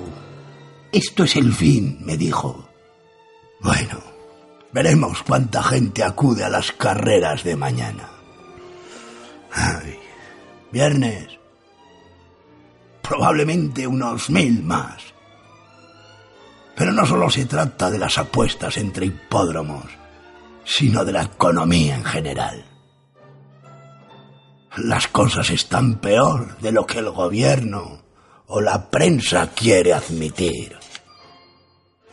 Esto 0.92 1.24
es 1.24 1.38
el 1.38 1.54
fin, 1.54 2.00
me 2.02 2.18
dijo. 2.18 2.68
Bueno, 3.62 3.98
veremos 4.74 5.24
cuánta 5.24 5.64
gente 5.64 6.04
acude 6.04 6.44
a 6.44 6.50
las 6.50 6.74
carreras 6.74 7.46
de 7.46 7.56
mañana. 7.56 8.10
Ay, 9.54 9.98
viernes. 10.70 11.41
Probablemente 13.02 13.88
unos 13.88 14.30
mil 14.30 14.64
más. 14.64 15.02
Pero 16.76 16.92
no 16.94 17.06
solo 17.06 17.30
se 17.30 17.46
trata 17.46 17.90
de 17.90 18.00
las 18.00 18.18
apuestas 18.18 18.78
entre 18.78 19.08
hipódromos, 19.08 19.86
sino 20.64 21.04
de 21.06 21.12
la 21.12 21.24
economía 21.24 21.96
en 21.96 22.06
general. 22.06 22.66
Las 24.78 25.08
cosas 25.08 25.50
están 25.50 26.00
peor 26.00 26.58
de 26.60 26.72
lo 26.72 26.86
que 26.86 27.00
el 27.00 27.10
gobierno 27.10 28.02
o 28.48 28.62
la 28.62 28.90
prensa 28.90 29.52
quiere 29.52 29.94
admitir. 29.94 30.78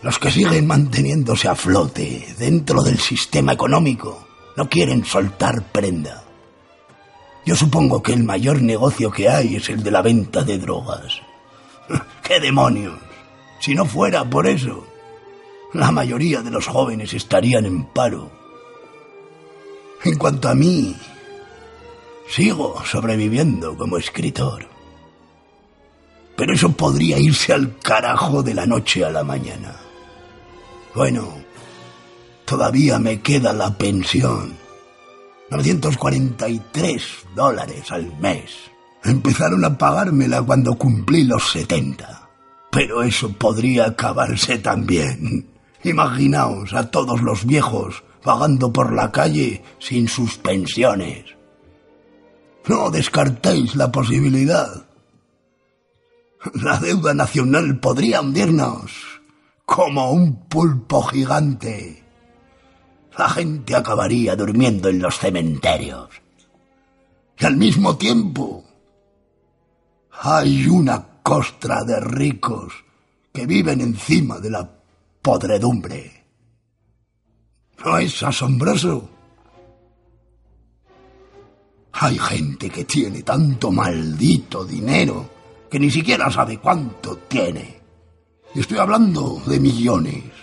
Los 0.02 0.18
que 0.18 0.30
siguen 0.30 0.66
manteniéndose 0.66 1.48
a 1.48 1.54
flote 1.54 2.34
dentro 2.38 2.82
del 2.82 2.98
sistema 2.98 3.52
económico 3.52 4.26
no 4.56 4.68
quieren 4.68 5.04
soltar 5.04 5.62
prenda. 5.72 6.27
Yo 7.44 7.56
supongo 7.56 8.02
que 8.02 8.12
el 8.12 8.24
mayor 8.24 8.60
negocio 8.60 9.10
que 9.10 9.28
hay 9.28 9.56
es 9.56 9.68
el 9.68 9.82
de 9.82 9.90
la 9.90 10.02
venta 10.02 10.42
de 10.42 10.58
drogas. 10.58 11.20
¡Qué 12.22 12.40
demonios! 12.40 12.98
Si 13.60 13.74
no 13.74 13.84
fuera 13.84 14.28
por 14.28 14.46
eso, 14.46 14.86
la 15.72 15.90
mayoría 15.90 16.42
de 16.42 16.50
los 16.50 16.66
jóvenes 16.66 17.12
estarían 17.14 17.66
en 17.66 17.84
paro. 17.84 18.30
En 20.04 20.16
cuanto 20.16 20.48
a 20.48 20.54
mí, 20.54 20.96
sigo 22.28 22.82
sobreviviendo 22.84 23.76
como 23.76 23.98
escritor. 23.98 24.68
Pero 26.36 26.54
eso 26.54 26.70
podría 26.70 27.18
irse 27.18 27.52
al 27.52 27.78
carajo 27.78 28.42
de 28.42 28.54
la 28.54 28.64
noche 28.64 29.04
a 29.04 29.10
la 29.10 29.24
mañana. 29.24 29.74
Bueno, 30.94 31.28
todavía 32.44 32.98
me 32.98 33.20
queda 33.20 33.52
la 33.52 33.76
pensión. 33.76 34.56
943 35.50 37.02
dólares 37.34 37.90
al 37.90 38.18
mes. 38.18 38.52
Empezaron 39.04 39.64
a 39.64 39.78
pagármela 39.78 40.42
cuando 40.42 40.74
cumplí 40.74 41.24
los 41.24 41.50
70. 41.52 42.28
Pero 42.70 43.02
eso 43.02 43.32
podría 43.32 43.86
acabarse 43.86 44.58
también 44.58 45.48
Imaginaos 45.84 46.74
a 46.74 46.90
todos 46.90 47.22
los 47.22 47.46
viejos 47.46 48.02
vagando 48.24 48.72
por 48.72 48.92
la 48.92 49.12
calle 49.12 49.62
sin 49.78 50.08
sus 50.08 50.36
pensiones. 50.38 51.24
No 52.66 52.90
descartéis 52.90 53.76
la 53.76 53.92
posibilidad. 53.92 54.86
La 56.54 56.78
deuda 56.78 57.14
nacional 57.14 57.78
podría 57.78 58.20
hundirnos 58.20 58.92
como 59.64 60.10
un 60.10 60.48
pulpo 60.48 61.02
gigante. 61.02 62.04
La 63.18 63.28
gente 63.28 63.74
acabaría 63.74 64.36
durmiendo 64.36 64.88
en 64.88 65.00
los 65.00 65.18
cementerios. 65.18 66.08
Y 67.36 67.44
al 67.44 67.56
mismo 67.56 67.96
tiempo 67.96 68.64
hay 70.22 70.68
una 70.68 71.04
costra 71.20 71.82
de 71.82 71.98
ricos 71.98 72.72
que 73.32 73.44
viven 73.44 73.80
encima 73.80 74.38
de 74.38 74.50
la 74.50 74.70
podredumbre. 75.20 76.24
¿No 77.84 77.98
es 77.98 78.22
asombroso? 78.22 79.10
Hay 81.94 82.18
gente 82.20 82.70
que 82.70 82.84
tiene 82.84 83.24
tanto 83.24 83.72
maldito 83.72 84.64
dinero 84.64 85.28
que 85.68 85.80
ni 85.80 85.90
siquiera 85.90 86.30
sabe 86.30 86.58
cuánto 86.58 87.16
tiene. 87.18 87.80
Estoy 88.54 88.78
hablando 88.78 89.42
de 89.44 89.58
millones. 89.58 90.37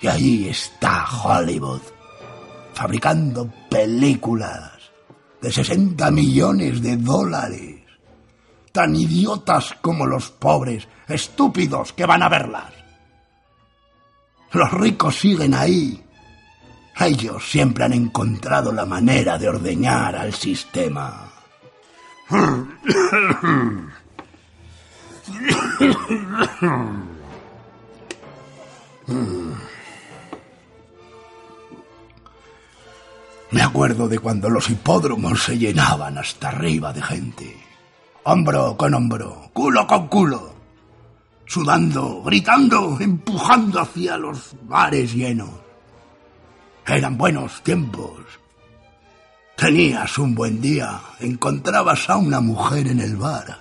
Y 0.00 0.06
ahí 0.06 0.48
está 0.48 1.06
Hollywood, 1.06 1.80
fabricando 2.74 3.50
películas 3.70 4.72
de 5.40 5.50
60 5.52 6.10
millones 6.10 6.82
de 6.82 6.96
dólares, 6.96 7.82
tan 8.72 8.94
idiotas 8.94 9.74
como 9.80 10.06
los 10.06 10.30
pobres, 10.30 10.86
estúpidos 11.08 11.92
que 11.92 12.04
van 12.04 12.22
a 12.22 12.28
verlas. 12.28 12.72
Los 14.52 14.70
ricos 14.72 15.16
siguen 15.16 15.54
ahí. 15.54 16.02
Ellos 16.98 17.50
siempre 17.50 17.84
han 17.84 17.92
encontrado 17.92 18.72
la 18.72 18.86
manera 18.86 19.36
de 19.38 19.48
ordeñar 19.48 20.16
al 20.16 20.32
sistema. 20.32 21.30
Me 33.50 33.62
acuerdo 33.62 34.08
de 34.08 34.18
cuando 34.18 34.50
los 34.50 34.68
hipódromos 34.70 35.44
se 35.44 35.58
llenaban 35.58 36.18
hasta 36.18 36.48
arriba 36.48 36.92
de 36.92 37.02
gente. 37.02 37.56
Hombro 38.24 38.76
con 38.76 38.92
hombro, 38.94 39.50
culo 39.52 39.86
con 39.86 40.08
culo. 40.08 40.54
Sudando, 41.46 42.22
gritando, 42.24 42.98
empujando 43.00 43.80
hacia 43.80 44.16
los 44.16 44.56
bares 44.62 45.14
llenos. 45.14 45.50
Eran 46.84 47.16
buenos 47.16 47.62
tiempos. 47.62 48.18
Tenías 49.56 50.18
un 50.18 50.34
buen 50.34 50.60
día, 50.60 51.00
encontrabas 51.20 52.10
a 52.10 52.16
una 52.16 52.40
mujer 52.40 52.88
en 52.88 53.00
el 53.00 53.16
bar. 53.16 53.60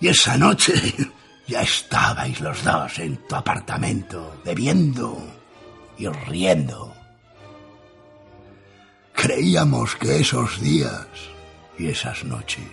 Y 0.00 0.08
esa 0.08 0.36
noche 0.36 0.74
ya 1.46 1.62
estabais 1.62 2.40
los 2.40 2.64
dos 2.64 2.98
en 2.98 3.16
tu 3.28 3.36
apartamento, 3.36 4.40
bebiendo 4.44 5.16
y 5.98 6.08
riendo. 6.08 6.93
Creíamos 9.14 9.96
que 9.96 10.20
esos 10.20 10.60
días 10.60 11.06
y 11.78 11.88
esas 11.88 12.24
noches 12.24 12.68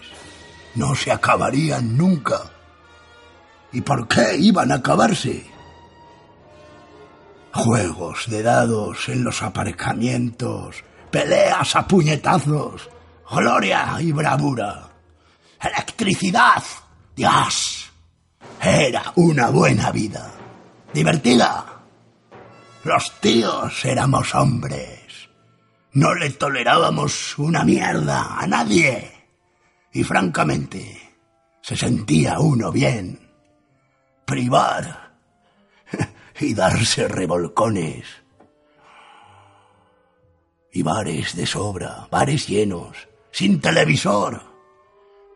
no 0.76 0.96
se 0.96 1.12
acabarían 1.12 1.96
nunca. 1.96 2.52
¿Y 3.72 3.82
por 3.82 4.08
qué 4.08 4.36
iban 4.38 4.72
a 4.72 4.76
acabarse? 4.76 5.46
Juegos 7.54 8.26
de 8.28 8.44
dados 8.44 9.08
en 9.10 9.24
los 9.24 9.42
aparcamientos, 9.44 10.84
peleas 11.10 11.76
a 11.76 11.88
puñetazos, 11.88 12.90
gloria 13.30 13.98
y 14.00 14.12
bravura, 14.12 14.90
electricidad, 15.62 16.64
Dios. 17.16 17.92
Era 18.62 19.14
una 19.16 19.50
buena 19.50 19.92
vida, 19.92 20.32
divertida. 20.94 21.66
Los 22.84 23.20
tíos 23.20 23.86
éramos 23.86 24.34
hombres. 24.34 25.01
No 25.94 26.16
le 26.16 26.30
tolerábamos 26.30 27.38
una 27.38 27.66
mierda 27.66 28.40
a 28.40 28.48
nadie. 28.48 29.12
Y 29.92 30.04
francamente, 30.04 31.02
se 31.62 31.76
sentía 31.76 32.40
uno 32.40 32.72
bien. 32.72 33.30
Privar 34.26 35.12
y 36.40 36.54
darse 36.54 37.10
revolcones. 37.10 38.06
Y 40.72 40.82
bares 40.82 41.36
de 41.36 41.46
sobra, 41.46 42.08
bares 42.10 42.48
llenos, 42.48 43.10
sin 43.32 43.60
televisor. 43.60 44.42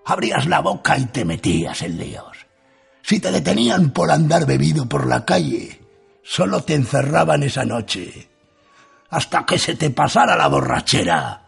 Abrías 0.05 0.47
la 0.47 0.61
boca 0.61 0.97
y 0.97 1.05
te 1.07 1.25
metías 1.25 1.81
en 1.81 1.97
líos. 1.97 2.45
Si 3.01 3.19
te 3.19 3.29
detenían 3.29 3.91
por 3.91 4.09
andar 4.09 4.45
bebido 4.45 4.87
por 4.87 5.05
la 5.05 5.25
calle, 5.25 5.81
solo 6.23 6.63
te 6.63 6.75
encerraban 6.75 7.43
esa 7.43 7.65
noche, 7.65 8.29
hasta 9.09 9.45
que 9.45 9.57
se 9.59 9.75
te 9.75 9.89
pasara 9.89 10.35
la 10.35 10.47
borrachera. 10.47 11.41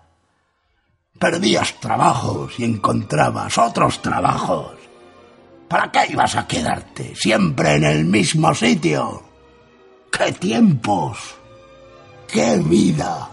Perdías 1.19 1.79
trabajos 1.79 2.59
y 2.59 2.63
encontrabas 2.63 3.57
otros 3.57 4.01
trabajos. 4.01 4.73
¿Para 5.67 5.91
qué 5.91 6.11
ibas 6.11 6.35
a 6.35 6.47
quedarte 6.47 7.13
siempre 7.15 7.75
en 7.75 7.83
el 7.83 8.05
mismo 8.05 8.53
sitio? 8.53 9.23
¡Qué 10.11 10.31
tiempos! 10.33 11.35
¡Qué 12.27 12.57
vida! 12.57 13.29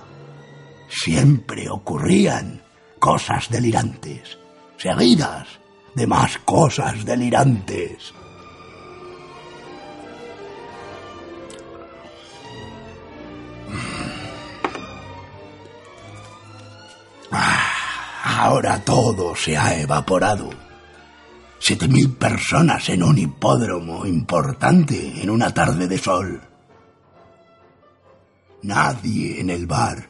Siempre 0.89 1.69
ocurrían 1.69 2.63
cosas 2.99 3.49
delirantes, 3.51 4.39
seguidas 4.77 5.47
de 5.95 6.07
más 6.07 6.39
cosas 6.39 7.05
delirantes. 7.05 8.15
Ah, 17.35 17.75
Ahora 18.25 18.83
todo 18.83 19.37
se 19.37 19.55
ha 19.55 19.79
evaporado. 19.79 20.49
Siete 21.59 21.87
mil 21.87 22.11
personas 22.15 22.89
en 22.89 23.03
un 23.03 23.19
hipódromo 23.19 24.07
importante 24.07 25.23
en 25.23 25.29
una 25.29 25.53
tarde 25.53 25.87
de 25.87 25.99
sol. 25.99 26.41
Nadie 28.63 29.41
en 29.41 29.51
el 29.51 29.67
bar, 29.67 30.09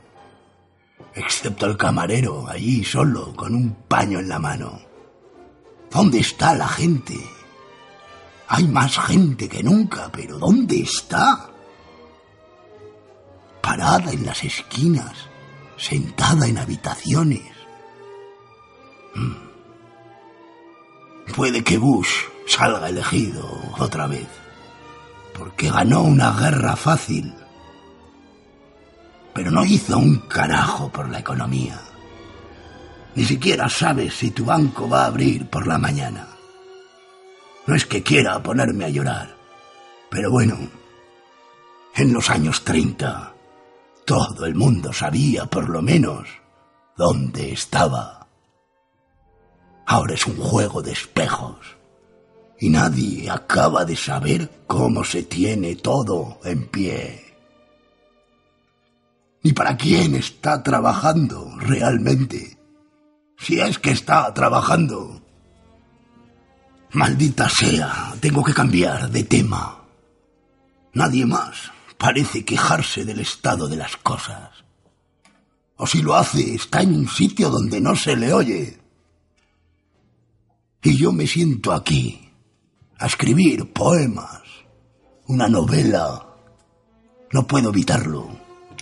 excepto 1.12 1.66
el 1.66 1.76
camarero 1.76 2.48
allí 2.48 2.84
solo 2.84 3.34
con 3.34 3.52
un 3.56 3.74
paño 3.88 4.20
en 4.20 4.28
la 4.28 4.38
mano. 4.38 4.80
¿Dónde 5.90 6.20
está 6.20 6.54
la 6.54 6.68
gente? 6.68 7.18
Hay 8.46 8.68
más 8.68 8.96
gente 8.98 9.48
que 9.48 9.62
nunca, 9.62 10.08
pero 10.12 10.38
¿dónde 10.38 10.82
está? 10.82 11.50
Parada 13.60 14.12
en 14.12 14.24
las 14.24 14.44
esquinas, 14.44 15.28
sentada 15.76 16.46
en 16.46 16.58
habitaciones. 16.58 17.42
Mm. 19.14 19.44
Puede 21.34 21.64
que 21.64 21.78
Bush 21.78 22.12
salga 22.46 22.88
elegido 22.88 23.48
otra 23.78 24.06
vez, 24.06 24.28
porque 25.36 25.70
ganó 25.70 26.02
una 26.02 26.32
guerra 26.32 26.76
fácil, 26.76 27.34
pero 29.32 29.50
no 29.50 29.64
hizo 29.64 29.98
un 29.98 30.18
carajo 30.28 30.90
por 30.90 31.08
la 31.08 31.18
economía. 31.18 31.80
Ni 33.14 33.24
siquiera 33.24 33.68
sabes 33.68 34.14
si 34.14 34.30
tu 34.30 34.44
banco 34.44 34.88
va 34.88 35.04
a 35.04 35.06
abrir 35.06 35.48
por 35.48 35.66
la 35.66 35.78
mañana. 35.78 36.28
No 37.66 37.74
es 37.74 37.86
que 37.86 38.02
quiera 38.02 38.42
ponerme 38.42 38.84
a 38.84 38.90
llorar, 38.90 39.36
pero 40.10 40.30
bueno, 40.30 40.56
en 41.94 42.12
los 42.12 42.28
años 42.28 42.62
30 42.62 43.33
todo 44.04 44.44
el 44.44 44.54
mundo 44.54 44.92
sabía 44.92 45.46
por 45.46 45.68
lo 45.68 45.80
menos 45.80 46.28
dónde 46.96 47.52
estaba. 47.52 48.26
Ahora 49.86 50.14
es 50.14 50.26
un 50.26 50.36
juego 50.36 50.82
de 50.82 50.92
espejos 50.92 51.58
y 52.58 52.68
nadie 52.70 53.30
acaba 53.30 53.84
de 53.84 53.96
saber 53.96 54.64
cómo 54.66 55.04
se 55.04 55.22
tiene 55.22 55.76
todo 55.76 56.38
en 56.44 56.66
pie. 56.68 57.34
Ni 59.42 59.52
para 59.52 59.76
quién 59.76 60.14
está 60.14 60.62
trabajando 60.62 61.52
realmente. 61.58 62.58
Si 63.36 63.60
es 63.60 63.78
que 63.78 63.90
está 63.90 64.32
trabajando. 64.32 65.20
Maldita 66.92 67.48
sea, 67.48 68.14
tengo 68.20 68.42
que 68.42 68.54
cambiar 68.54 69.10
de 69.10 69.24
tema. 69.24 69.82
Nadie 70.94 71.26
más 71.26 71.73
parece 72.04 72.44
quejarse 72.44 73.06
del 73.06 73.20
estado 73.20 73.66
de 73.66 73.76
las 73.76 73.96
cosas. 73.96 74.50
O 75.76 75.86
si 75.86 76.02
lo 76.02 76.14
hace, 76.14 76.54
está 76.54 76.82
en 76.82 76.94
un 76.94 77.08
sitio 77.08 77.48
donde 77.48 77.80
no 77.80 77.96
se 77.96 78.14
le 78.14 78.30
oye. 78.30 78.78
Y 80.82 80.98
yo 80.98 81.12
me 81.12 81.26
siento 81.26 81.72
aquí, 81.72 82.30
a 82.98 83.06
escribir 83.06 83.72
poemas, 83.72 84.42
una 85.28 85.48
novela, 85.48 86.26
No 87.32 87.46
puedo 87.46 87.70
evitarlo. 87.70 88.28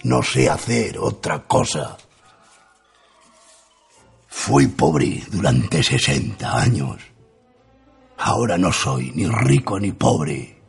No 0.03 0.21
sé 0.25 0.51
hacer 0.51 0.99
otra 0.99 1.45
cosa. 1.45 1.97
Fui 4.27 4.67
pobre 4.67 5.23
durante 5.31 5.81
60 5.81 6.61
años. 6.61 7.01
Ahora 8.19 8.59
no 8.59 8.73
soy 8.73 9.13
ni 9.15 9.29
rico 9.29 9.79
ni 9.79 9.93
pobre. 9.93 10.61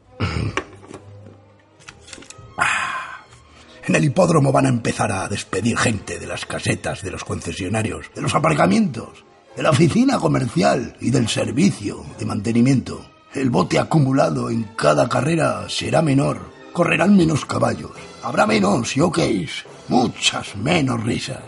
En 3.86 3.96
el 3.96 4.06
hipódromo 4.06 4.54
van 4.54 4.66
a 4.66 4.70
empezar 4.70 5.12
a 5.12 5.28
despedir 5.28 5.78
gente 5.78 6.18
de 6.18 6.26
las 6.26 6.46
casetas, 6.46 7.02
de 7.02 7.12
los 7.12 7.26
concesionarios, 7.26 8.06
de 8.16 8.22
los 8.22 8.34
aparcamientos, 8.34 9.26
de 9.58 9.64
la 9.64 9.72
oficina 9.72 10.20
comercial 10.20 10.96
y 11.02 11.12
del 11.12 11.28
servicio 11.28 12.06
de 12.18 12.26
mantenimiento. 12.26 13.06
El 13.34 13.50
bote 13.50 13.80
acumulado 13.80 14.50
en 14.50 14.64
cada 14.78 15.10
carrera 15.10 15.66
será 15.68 16.02
menor. 16.02 16.40
Correrán 16.72 17.18
menos 17.18 17.46
caballos. 17.46 17.92
Habrá 18.24 18.48
menos 18.48 18.96
yokes. 18.96 19.66
Muchas 19.90 20.56
menos 20.56 21.04
risas. 21.04 21.44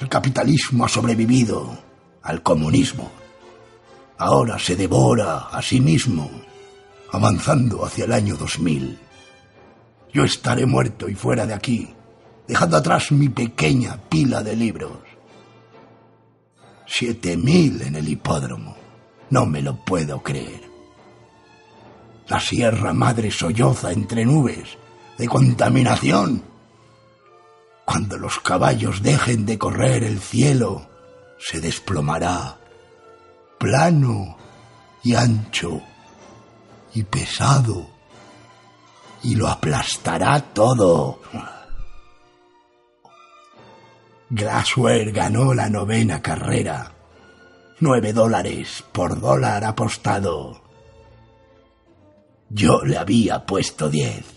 El 0.00 0.08
capitalismo 0.08 0.84
ha 0.84 0.88
sobrevivido 0.88 1.78
al 2.22 2.42
comunismo. 2.42 3.12
Ahora 4.18 4.58
se 4.58 4.74
devora 4.74 5.46
a 5.52 5.62
sí 5.62 5.80
mismo, 5.80 6.28
avanzando 7.12 7.84
hacia 7.84 8.06
el 8.06 8.12
año 8.12 8.36
2000. 8.36 9.05
Yo 10.16 10.24
estaré 10.24 10.64
muerto 10.64 11.10
y 11.10 11.14
fuera 11.14 11.44
de 11.44 11.52
aquí, 11.52 11.94
dejando 12.48 12.78
atrás 12.78 13.12
mi 13.12 13.28
pequeña 13.28 13.98
pila 14.08 14.42
de 14.42 14.56
libros. 14.56 14.96
Siete 16.86 17.36
mil 17.36 17.82
en 17.82 17.96
el 17.96 18.08
hipódromo. 18.08 18.74
No 19.28 19.44
me 19.44 19.60
lo 19.60 19.76
puedo 19.84 20.22
creer. 20.22 20.62
La 22.28 22.40
Sierra 22.40 22.94
Madre 22.94 23.30
solloza 23.30 23.92
entre 23.92 24.24
nubes 24.24 24.78
de 25.18 25.28
contaminación. 25.28 26.42
Cuando 27.84 28.16
los 28.16 28.40
caballos 28.40 29.02
dejen 29.02 29.44
de 29.44 29.58
correr 29.58 30.02
el 30.02 30.20
cielo, 30.20 30.88
se 31.38 31.60
desplomará, 31.60 32.56
plano 33.58 34.38
y 35.02 35.14
ancho 35.14 35.82
y 36.94 37.02
pesado, 37.02 37.95
y 39.26 39.34
lo 39.34 39.48
aplastará 39.48 40.40
todo. 40.40 41.18
Glassware 44.30 45.10
ganó 45.10 45.52
la 45.52 45.68
novena 45.68 46.22
carrera. 46.22 46.92
Nueve 47.80 48.12
dólares 48.12 48.84
por 48.92 49.20
dólar 49.20 49.64
apostado. 49.64 50.62
Yo 52.50 52.82
le 52.84 52.98
había 52.98 53.44
puesto 53.44 53.88
diez. 53.88 54.35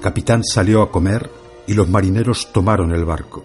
El 0.00 0.04
capitán 0.04 0.42
salió 0.42 0.80
a 0.80 0.90
comer 0.90 1.30
y 1.66 1.74
los 1.74 1.86
marineros 1.86 2.50
tomaron 2.54 2.90
el 2.92 3.04
barco. 3.04 3.44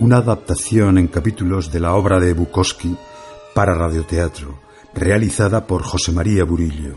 Una 0.00 0.16
adaptación 0.16 0.98
en 0.98 1.06
capítulos 1.06 1.70
de 1.70 1.78
la 1.78 1.94
obra 1.94 2.18
de 2.18 2.32
Bukowski 2.32 2.96
para 3.54 3.72
radioteatro, 3.72 4.58
realizada 4.94 5.64
por 5.64 5.84
José 5.84 6.10
María 6.10 6.42
Burillo. 6.42 6.96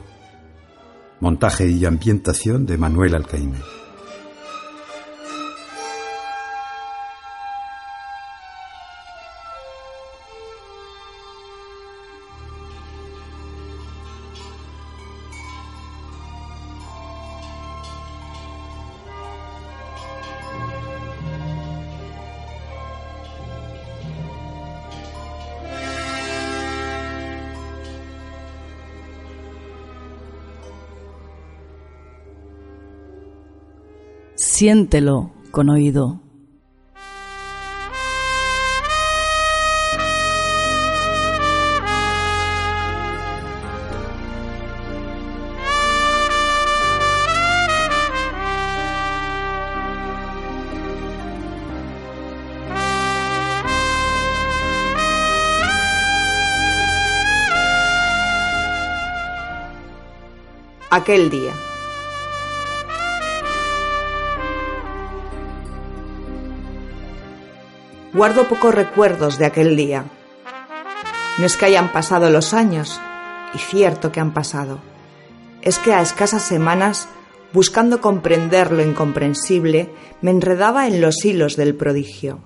Montaje 1.19 1.67
y 1.67 1.85
ambientación 1.85 2.65
de 2.65 2.79
Manuel 2.79 3.13
Alcaine. 3.13 3.59
Siéntelo 34.61 35.31
con 35.49 35.69
oído. 35.69 36.21
Aquel 60.91 61.31
día. 61.31 61.70
Guardo 68.13 68.49
pocos 68.49 68.75
recuerdos 68.75 69.37
de 69.37 69.45
aquel 69.45 69.77
día. 69.77 70.03
No 71.37 71.45
es 71.45 71.55
que 71.55 71.65
hayan 71.65 71.93
pasado 71.93 72.29
los 72.29 72.53
años, 72.53 72.99
y 73.53 73.57
cierto 73.57 74.11
que 74.11 74.19
han 74.19 74.33
pasado. 74.33 74.79
Es 75.61 75.79
que 75.79 75.93
a 75.93 76.01
escasas 76.01 76.43
semanas, 76.43 77.07
buscando 77.53 78.01
comprender 78.01 78.73
lo 78.73 78.83
incomprensible, 78.83 79.89
me 80.21 80.31
enredaba 80.31 80.87
en 80.87 80.99
los 80.99 81.23
hilos 81.23 81.55
del 81.55 81.73
prodigio. 81.73 82.39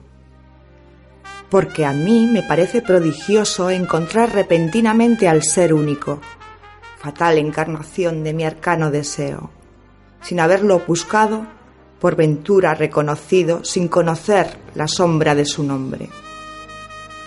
Porque 1.50 1.84
a 1.84 1.94
mí 1.94 2.30
me 2.32 2.44
parece 2.44 2.84
prodigioso 2.84 3.72
encontrar 3.72 4.34
repentinamente 4.34 5.28
al 5.28 5.42
ser 5.42 5.74
único, 5.74 6.22
fatal 7.00 7.40
encarnación 7.40 8.24
de 8.24 8.34
mi 8.34 8.46
arcano 8.46 8.92
deseo, 8.92 9.50
sin 10.22 10.40
haberlo 10.40 10.84
buscado 10.86 11.55
por 12.06 12.16
ventura 12.16 12.76
reconocido 12.76 13.64
sin 13.64 13.88
conocer 13.88 14.60
la 14.76 14.88
sombra 14.88 15.34
de 15.34 15.44
su 15.44 15.64
nombre. 15.64 16.08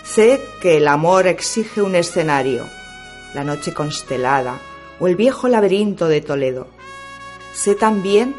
Sé 0.05 0.39
que 0.61 0.77
el 0.77 0.87
amor 0.87 1.27
exige 1.27 1.81
un 1.81 1.95
escenario, 1.95 2.63
la 3.33 3.43
noche 3.43 3.73
constelada 3.73 4.57
o 5.01 5.09
el 5.09 5.17
viejo 5.17 5.49
laberinto 5.49 6.07
de 6.07 6.21
Toledo. 6.21 6.67
Sé 7.53 7.75
también 7.75 8.33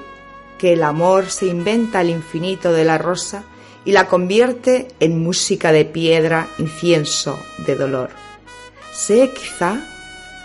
que 0.56 0.72
el 0.72 0.82
amor 0.82 1.26
se 1.26 1.44
inventa 1.44 2.00
el 2.00 2.08
infinito 2.08 2.72
de 2.72 2.86
la 2.86 2.96
rosa 2.96 3.44
y 3.84 3.92
la 3.92 4.08
convierte 4.08 4.88
en 4.98 5.22
música 5.22 5.72
de 5.72 5.84
piedra, 5.84 6.48
incienso 6.56 7.38
de 7.66 7.74
dolor. 7.74 8.08
Sé 8.94 9.28
quizá 9.28 9.78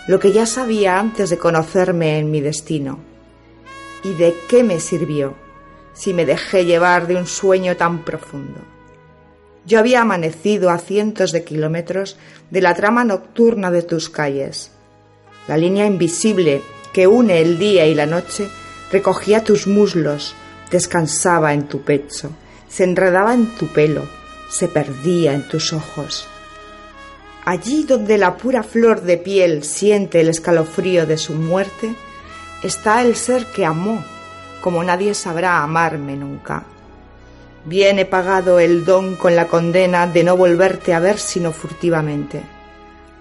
lo 0.08 0.20
que 0.20 0.34
ya 0.34 0.46
sabía 0.46 1.00
antes 1.00 1.30
de 1.30 1.38
conocerme 1.38 2.20
en 2.20 2.32
mi 2.32 2.42
destino. 2.42 3.00
¿Y 4.04 4.10
de 4.16 4.36
qué 4.50 4.62
me 4.62 4.82
sirvió? 4.82 5.45
Si 5.96 6.14
me 6.14 6.26
dejé 6.26 6.66
llevar 6.66 7.08
de 7.08 7.16
un 7.16 7.26
sueño 7.26 7.76
tan 7.76 8.04
profundo. 8.04 8.60
Yo 9.66 9.80
había 9.80 10.02
amanecido 10.02 10.70
a 10.70 10.78
cientos 10.78 11.32
de 11.32 11.44
kilómetros 11.44 12.18
de 12.52 12.62
la 12.62 12.76
trama 12.76 13.04
nocturna 13.04 13.72
de 13.72 13.82
tus 13.82 14.10
calles. 14.10 14.70
La 15.48 15.58
línea 15.58 15.88
invisible 15.88 16.62
que 16.94 17.08
une 17.08 17.42
el 17.42 17.58
día 17.58 17.88
y 17.88 17.96
la 17.96 18.06
noche 18.06 18.48
recogía 18.92 19.44
tus 19.44 19.66
muslos, 19.66 20.36
descansaba 20.70 21.54
en 21.54 21.68
tu 21.68 21.82
pecho, 21.82 22.30
se 22.70 22.84
enredaba 22.84 23.34
en 23.34 23.56
tu 23.56 23.68
pelo, 23.68 24.08
se 24.50 24.68
perdía 24.68 25.34
en 25.34 25.48
tus 25.48 25.74
ojos. 25.74 26.28
Allí 27.44 27.84
donde 27.84 28.18
la 28.18 28.38
pura 28.38 28.64
flor 28.64 29.02
de 29.02 29.18
piel 29.18 29.64
siente 29.64 30.22
el 30.22 30.30
escalofrío 30.30 31.06
de 31.06 31.18
su 31.18 31.34
muerte, 31.34 31.96
está 32.64 33.02
el 33.02 33.16
ser 33.16 33.46
que 33.48 33.66
amó 33.66 34.04
como 34.66 34.84
nadie 34.84 35.14
sabrá 35.14 35.62
amarme 35.62 36.16
nunca. 36.16 36.64
Bien 37.66 38.00
he 38.00 38.06
pagado 38.06 38.58
el 38.58 38.84
don 38.84 39.16
con 39.16 39.36
la 39.36 39.46
condena 39.46 40.08
de 40.08 40.24
no 40.24 40.36
volverte 40.36 40.92
a 40.92 41.00
ver 41.00 41.20
sino 41.20 41.52
furtivamente, 41.52 42.42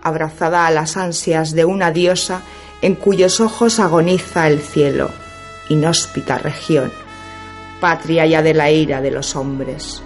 abrazada 0.03 0.67
a 0.67 0.71
las 0.71 0.97
ansias 0.97 1.53
de 1.53 1.67
una 1.67 1.91
diosa 1.91 2.41
en 2.81 2.95
cuyos 2.95 3.43
ojos 3.43 3.79
agoniza 3.79 4.49
el 4.49 4.59
cielo, 4.59 5.11
inhóspita 5.69 6.39
región, 6.39 6.91
patria 7.79 8.25
ya 8.25 8.41
de 8.41 8.55
la 8.55 8.71
ira 8.71 9.03
de 9.03 9.11
los 9.11 9.37
hombres. 9.37 10.03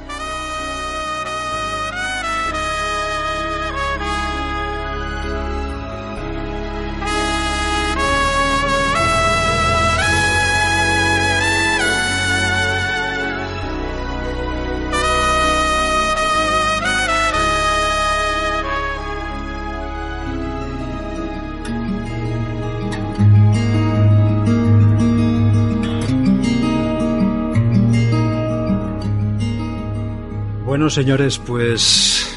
Bueno, 30.89 31.02
señores, 31.02 31.39
pues 31.39 32.35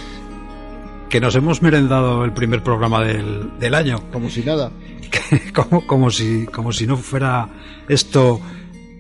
que 1.08 1.22
nos 1.22 1.34
hemos 1.36 1.62
merendado 1.62 2.26
el 2.26 2.34
primer 2.34 2.62
programa 2.62 3.02
del, 3.02 3.58
del 3.58 3.74
año. 3.74 4.04
Como 4.12 4.30
si 4.30 4.42
nada. 4.42 4.74
como, 5.56 5.88
como, 5.88 6.12
si, 6.12 6.48
como 6.48 6.74
si 6.74 6.86
no 6.86 6.98
fuera 6.98 7.48
esto 7.88 8.42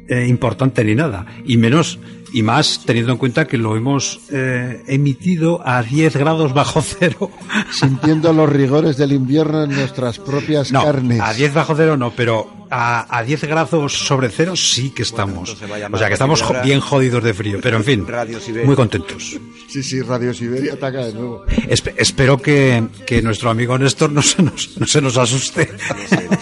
eh, 0.07 0.25
importante 0.25 0.85
ni 0.85 0.95
nada. 0.95 1.25
Y 1.43 1.57
menos 1.57 1.99
y 2.33 2.43
más 2.43 2.83
teniendo 2.85 3.11
en 3.11 3.17
cuenta 3.17 3.45
que 3.47 3.57
lo 3.57 3.75
hemos 3.75 4.19
eh, 4.31 4.83
emitido 4.87 5.61
a 5.67 5.83
10 5.83 6.15
grados 6.15 6.53
bajo 6.53 6.81
cero. 6.99 7.29
Sintiendo 7.71 8.31
los 8.33 8.49
rigores 8.49 8.97
del 8.97 9.11
invierno 9.13 9.63
en 9.63 9.71
nuestras 9.71 10.19
propias 10.19 10.71
no, 10.71 10.83
carnes. 10.83 11.19
A 11.21 11.33
10 11.33 11.53
bajo 11.53 11.75
cero 11.75 11.97
no, 11.97 12.11
pero 12.15 12.49
a, 12.69 13.17
a 13.17 13.23
10 13.23 13.43
grados 13.43 13.93
sobre 13.93 14.29
cero 14.29 14.55
sí 14.55 14.91
que 14.91 15.01
estamos. 15.03 15.57
Bueno, 15.67 15.95
o 15.95 15.97
sea 15.97 16.07
que 16.07 16.13
estamos 16.13 16.41
jo- 16.41 16.55
bien 16.63 16.79
jodidos 16.79 17.23
de 17.23 17.33
frío, 17.33 17.59
pero 17.61 17.77
en 17.77 17.83
fin, 17.83 18.07
Radio 18.07 18.39
Siberia. 18.39 18.65
muy 18.65 18.75
contentos. 18.75 19.37
Sí, 19.67 19.83
sí, 19.83 20.01
Radio 20.01 20.33
Siberia 20.33 20.73
ataca 20.73 21.05
de 21.05 21.13
nuevo. 21.13 21.45
Espe- 21.47 21.93
espero 21.97 22.37
que, 22.41 22.83
que 23.05 23.21
nuestro 23.21 23.49
amigo 23.49 23.77
Néstor 23.77 24.11
no 24.11 24.21
se 24.21 24.41
nos, 24.43 24.77
no 24.77 24.85
se 24.87 25.01
nos 25.01 25.17
asuste. 25.17 25.69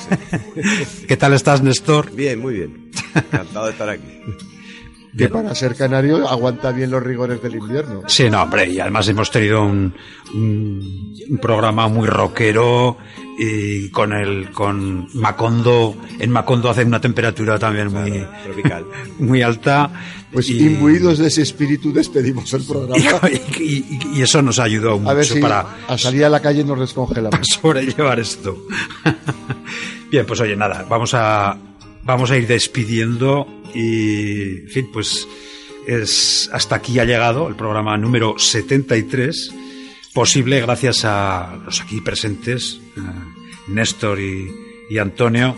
¿Qué 1.07 1.18
tal 1.18 1.34
estás, 1.34 1.61
Néstor? 1.61 2.11
Bien, 2.11 2.40
muy 2.40 2.53
bien. 2.56 2.91
Encantado 3.16 3.66
de 3.66 3.72
estar 3.72 3.90
aquí. 3.90 4.03
Que 5.18 5.27
para 5.27 5.56
ser 5.56 5.76
canario 5.76 6.27
aguanta 6.30 6.72
bien 6.72 6.91
los 6.91 7.02
rigores 7.02 7.41
del 7.41 7.56
invierno. 7.56 8.03
Sí, 8.07 8.30
no, 8.30 8.44
hombre, 8.44 8.69
y 8.69 8.80
además 8.80 9.07
hemos 9.07 9.31
tenido 9.31 9.64
un, 9.64 9.94
un, 10.36 11.14
un 11.30 11.38
programa 11.40 11.88
muy 11.88 12.07
rockero 12.07 12.98
y 13.40 13.90
con 13.90 14.14
el 14.14 14.52
con 14.52 15.07
Macondo, 15.15 15.95
en 16.19 16.30
Macondo 16.30 16.69
hace 16.69 16.84
una 16.84 17.02
temperatura 17.02 17.57
también 17.57 17.91
muy 17.91 18.23
tropical, 18.44 18.86
muy 19.19 19.41
alta. 19.41 19.90
Pues 20.31 20.48
y, 20.49 20.60
imbuidos 20.64 21.18
de 21.18 21.27
ese 21.27 21.41
espíritu 21.41 21.91
despedimos 21.91 22.53
el 22.53 22.64
programa. 22.64 22.95
y, 23.60 23.64
y- 23.64 23.99
y 24.14 24.22
eso 24.22 24.41
nos 24.44 24.60
ayudó 24.60 24.99
mucho 24.99 25.10
A 25.10 25.14
ver 25.15 25.26
si 25.26 25.40
para 25.40 25.77
a 25.88 25.98
salir 25.98 26.23
a 26.26 26.30
la 26.30 26.40
calle 26.40 26.64
nos 26.64 26.80
descongelamos. 26.80 27.40
sobrellevar 27.61 28.19
esto. 28.19 28.56
Bien, 30.11 30.26
pues 30.26 30.40
oye, 30.41 30.56
nada, 30.56 30.86
vamos 30.90 31.14
a 31.14 31.57
vamos 32.04 32.32
a 32.32 32.38
ir 32.38 32.48
despidiendo 32.48 33.48
y, 33.74 34.62
en 34.62 34.70
fin, 34.70 34.90
pues 34.92 35.28
es 35.88 36.50
hasta 36.54 36.76
aquí 36.76 37.00
ha 37.00 37.06
llegado 37.06 37.48
el 37.48 37.56
programa 37.56 37.98
número 37.98 38.36
73, 38.38 39.54
posible 40.14 40.62
gracias 40.62 41.06
a 41.06 41.58
los 41.66 41.82
aquí 41.82 42.02
presentes, 42.02 42.80
eh, 42.98 43.02
Néstor 43.68 44.20
y, 44.20 44.98
Antonio, 44.98 45.56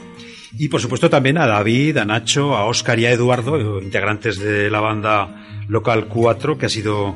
y 0.58 0.68
por 0.68 0.82
supuesto 0.82 1.10
también 1.10 1.38
a 1.38 1.48
David, 1.48 1.98
a 1.98 2.06
Nacho, 2.06 2.56
a 2.56 2.66
Óscar 2.66 3.00
y 3.00 3.06
a 3.06 3.12
Eduardo, 3.12 3.82
integrantes 3.82 4.40
de 4.40 4.70
la 4.70 4.82
banda 4.82 5.64
Local 5.68 6.08
4, 6.08 6.58
que 6.58 6.66
ha 6.66 6.70
sido 6.70 7.16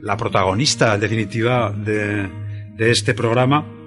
la 0.00 0.16
protagonista, 0.16 0.94
en 0.94 1.00
definitiva, 1.00 1.72
de, 1.72 2.28
de 2.76 2.90
este 2.90 3.14
programa. 3.14 3.77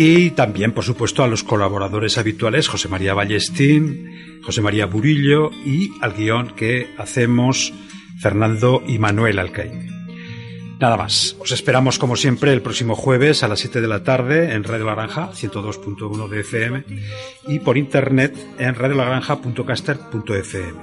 Y 0.00 0.30
también, 0.30 0.70
por 0.70 0.84
supuesto, 0.84 1.24
a 1.24 1.26
los 1.26 1.42
colaboradores 1.42 2.18
habituales, 2.18 2.68
José 2.68 2.86
María 2.86 3.14
Ballestín, 3.14 4.40
José 4.44 4.62
María 4.62 4.86
Burillo 4.86 5.50
y 5.66 5.90
al 6.00 6.12
guion 6.12 6.54
que 6.54 6.94
hacemos 6.98 7.72
Fernando 8.20 8.80
y 8.86 9.00
Manuel 9.00 9.40
Alcaide. 9.40 9.90
Nada 10.78 10.96
más. 10.96 11.34
Os 11.40 11.50
esperamos, 11.50 11.98
como 11.98 12.14
siempre, 12.14 12.52
el 12.52 12.62
próximo 12.62 12.94
jueves 12.94 13.42
a 13.42 13.48
las 13.48 13.58
7 13.58 13.80
de 13.80 13.88
la 13.88 14.04
tarde 14.04 14.54
en 14.54 14.62
Radio 14.62 14.84
Laranja, 14.84 15.32
102.1 15.32 16.28
de 16.28 16.40
FM, 16.42 16.84
y 17.48 17.58
por 17.58 17.76
internet 17.76 18.38
en 18.60 18.76
radiolagranja.caster.fm. 18.76 20.78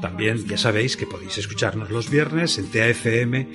También 0.00 0.46
ya 0.46 0.56
sabéis 0.56 0.96
que 0.96 1.08
podéis 1.08 1.36
escucharnos 1.36 1.90
los 1.90 2.08
viernes 2.08 2.58
en 2.58 2.70
tafm.net. 2.70 3.48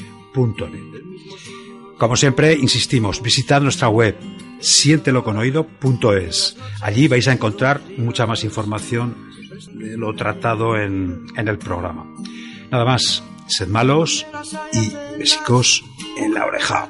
Como 1.97 2.17
siempre, 2.17 2.55
insistimos, 2.55 3.21
visitad 3.21 3.61
nuestra 3.61 3.87
web 3.87 4.17
sienteloconoido.es. 4.59 6.57
Allí 6.81 7.07
vais 7.07 7.27
a 7.27 7.33
encontrar 7.33 7.81
mucha 7.97 8.25
más 8.25 8.43
información 8.43 9.27
de 9.73 9.97
lo 9.97 10.13
tratado 10.15 10.77
en, 10.77 11.25
en 11.35 11.47
el 11.47 11.57
programa. 11.57 12.05
Nada 12.71 12.85
más, 12.85 13.23
sed 13.47 13.67
malos 13.67 14.25
y 14.73 14.91
besicos 15.17 15.83
en 16.17 16.33
la 16.33 16.45
oreja. 16.45 16.89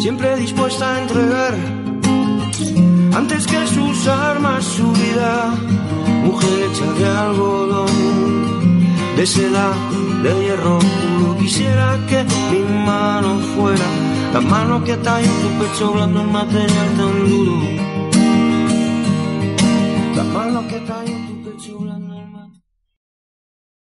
siempre 0.00 0.36
dispuesta 0.36 0.96
a 0.96 1.02
entregar, 1.02 1.54
antes 3.14 3.46
que 3.46 3.66
sus 3.66 4.06
armas 4.08 4.64
su 4.64 4.92
vida, 4.92 5.54
mujer 6.24 6.70
hecha 6.70 6.92
de 6.92 7.06
algodón, 7.06 8.45
de 9.16 9.26
seda, 9.26 9.72
de 10.22 10.32
hierro 10.42 10.78
puro. 10.78 11.36
Quisiera 11.38 11.98
que 12.08 12.24
mi 12.50 12.62
mano 12.84 13.38
fuera 13.54 13.88
la 14.32 14.40
mano 14.40 14.84
que 14.84 14.96
talla 14.96 15.26
en 15.26 15.42
tu 15.42 15.48
pecho 15.58 15.92
blando 15.92 16.20
en 16.20 16.32
material 16.32 16.88
tan 16.98 17.28
duro, 17.30 17.56
la 20.16 20.24
mano 20.24 20.68
que 20.68 20.78
talla 20.80 21.15